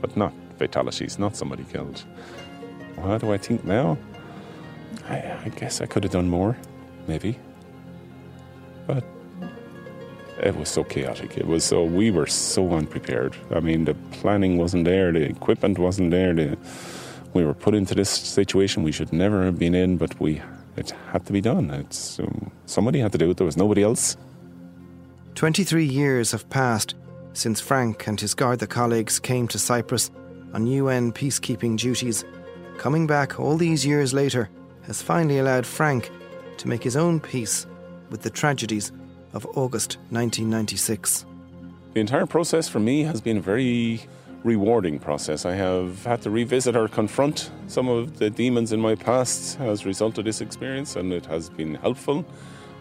but 0.00 0.16
not 0.16 0.32
fatalities, 0.58 1.18
not 1.18 1.36
somebody 1.36 1.64
killed. 1.64 2.04
What 2.96 3.20
do 3.20 3.32
I 3.32 3.38
think 3.38 3.64
now? 3.64 3.96
I, 5.08 5.16
I 5.44 5.52
guess 5.56 5.80
I 5.80 5.86
could 5.86 6.02
have 6.02 6.12
done 6.12 6.28
more, 6.28 6.56
maybe. 7.06 7.38
But 8.86 9.04
it 10.42 10.56
was 10.56 10.68
so 10.68 10.82
chaotic. 10.82 11.38
It 11.38 11.46
was 11.46 11.64
so 11.64 11.84
we 11.84 12.10
were 12.10 12.26
so 12.26 12.72
unprepared. 12.72 13.36
I 13.50 13.60
mean, 13.60 13.84
the 13.84 13.94
planning 14.12 14.58
wasn't 14.58 14.84
there, 14.86 15.12
the 15.12 15.22
equipment 15.22 15.78
wasn't 15.78 16.10
there. 16.10 16.34
The, 16.34 16.58
we 17.34 17.44
were 17.44 17.54
put 17.54 17.74
into 17.74 17.94
this 17.94 18.10
situation 18.10 18.82
we 18.82 18.92
should 18.92 19.12
never 19.12 19.44
have 19.44 19.58
been 19.58 19.74
in, 19.74 19.96
but 19.96 20.18
we 20.20 20.40
it 20.76 20.90
had 21.12 21.26
to 21.26 21.32
be 21.32 21.40
done. 21.40 21.70
It's 21.70 22.18
um, 22.18 22.50
somebody 22.66 23.00
had 23.00 23.12
to 23.12 23.18
do 23.18 23.30
it. 23.30 23.36
There 23.36 23.44
was 23.44 23.56
nobody 23.56 23.82
else. 23.82 24.16
23 25.34 25.84
years 25.84 26.32
have 26.32 26.48
passed 26.48 26.94
since 27.32 27.60
Frank 27.60 28.06
and 28.06 28.20
his 28.20 28.34
Garda 28.34 28.66
colleagues 28.66 29.18
came 29.18 29.48
to 29.48 29.58
Cyprus 29.58 30.10
on 30.52 30.66
UN 30.66 31.12
peacekeeping 31.12 31.76
duties. 31.76 32.24
Coming 32.78 33.06
back 33.06 33.38
all 33.38 33.56
these 33.56 33.84
years 33.84 34.14
later 34.14 34.48
has 34.86 35.02
finally 35.02 35.38
allowed 35.38 35.66
Frank 35.66 36.10
to 36.58 36.68
make 36.68 36.82
his 36.82 36.96
own 36.96 37.20
peace 37.20 37.66
with 38.10 38.22
the 38.22 38.30
tragedies 38.30 38.92
of 39.32 39.44
August 39.56 39.98
1996. 40.10 41.26
The 41.94 42.00
entire 42.00 42.26
process 42.26 42.68
for 42.68 42.80
me 42.80 43.02
has 43.02 43.20
been 43.20 43.40
very 43.40 44.02
rewarding 44.44 44.98
process. 44.98 45.46
I 45.46 45.54
have 45.54 46.04
had 46.04 46.22
to 46.22 46.30
revisit 46.30 46.76
or 46.76 46.86
confront 46.86 47.50
some 47.66 47.88
of 47.88 48.18
the 48.18 48.30
demons 48.30 48.72
in 48.72 48.80
my 48.80 48.94
past 48.94 49.58
as 49.58 49.82
a 49.82 49.86
result 49.86 50.18
of 50.18 50.26
this 50.26 50.40
experience, 50.40 50.96
and 50.96 51.12
it 51.12 51.26
has 51.26 51.48
been 51.48 51.74
helpful. 51.74 52.24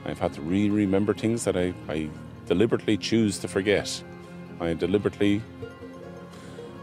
I've 0.06 0.20
had 0.20 0.34
to 0.34 0.42
re 0.42 0.70
remember 0.70 1.14
things 1.14 1.46
that 1.46 1.56
I, 1.56 1.74
I 1.88 2.10
deliberately 2.46 2.98
choose 2.98 3.40
to 3.40 3.48
forget. 3.48 4.04
I 4.60 4.74
deliberately 4.74 5.42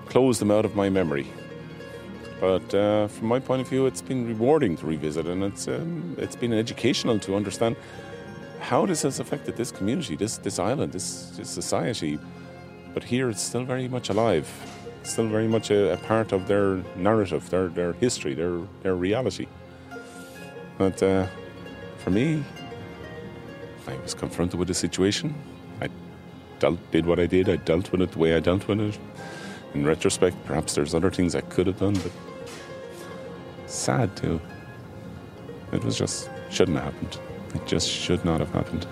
close 0.07 0.39
them 0.39 0.51
out 0.51 0.65
of 0.65 0.75
my 0.75 0.89
memory. 0.89 1.27
But 2.41 2.75
uh, 2.75 3.09
from 3.09 3.29
my 3.29 3.39
point 3.39 3.61
of 3.61 3.69
view, 3.69 3.85
it's 3.85 4.01
been 4.01 4.27
rewarding 4.27 4.77
to 4.79 4.87
revisit, 4.87 5.27
and 5.27 5.45
it's 5.45 5.69
um, 5.69 6.17
it's 6.19 6.37
been 6.37 6.55
educational 6.55 7.19
to 7.21 7.37
understand 7.37 7.77
how 8.61 8.87
this 8.87 9.03
has 9.03 9.21
affected 9.21 9.57
this 9.57 9.71
community, 9.71 10.17
this 10.17 10.39
this 10.39 10.59
island, 10.59 10.93
this, 10.93 11.31
this 11.37 11.51
society. 11.51 12.19
But 12.95 13.05
here, 13.05 13.29
it's 13.31 13.43
still 13.43 13.65
very 13.65 13.89
much 13.89 14.11
alive, 14.11 14.49
still 15.03 15.29
very 15.29 15.47
much 15.49 15.71
a, 15.71 15.93
a 15.93 15.97
part 15.97 16.33
of 16.33 16.49
their 16.49 16.83
narrative, 16.97 17.49
their 17.51 17.69
their 17.69 17.93
history, 17.95 18.35
their 18.35 18.61
their 18.83 18.97
reality. 18.97 19.47
But 20.79 21.03
uh, 21.03 21.27
for 21.99 22.11
me, 22.11 22.43
I 23.87 23.97
was 24.03 24.15
confronted 24.15 24.59
with 24.59 24.71
a 24.71 24.75
situation. 24.75 25.35
I 25.81 25.89
dealt, 26.59 26.79
did 26.91 27.07
what 27.07 27.19
I 27.19 27.27
did. 27.27 27.49
I 27.49 27.57
dealt 27.57 27.93
with 27.93 28.01
it 28.01 28.13
the 28.13 28.19
way 28.19 28.35
I 28.35 28.41
dealt 28.41 28.67
with 28.67 28.81
it. 28.81 28.99
In 29.75 29.85
retrospect, 29.85 30.37
perhaps 30.45 30.75
there's 30.75 30.95
other 30.95 31.11
things 31.11 31.35
I 31.35 31.43
could 31.43 31.67
have 31.67 31.79
done, 31.79 31.95
but 31.95 32.13
sad 33.67 34.17
too. 34.17 34.41
It 35.73 35.85
was 35.85 35.97
just 35.97 36.29
shouldn't 36.51 36.79
have 36.79 36.93
happened. 36.93 37.19
It 37.55 37.67
just 37.67 37.89
should 37.89 38.25
not 38.25 38.41
have 38.41 38.51
happened. 38.53 38.87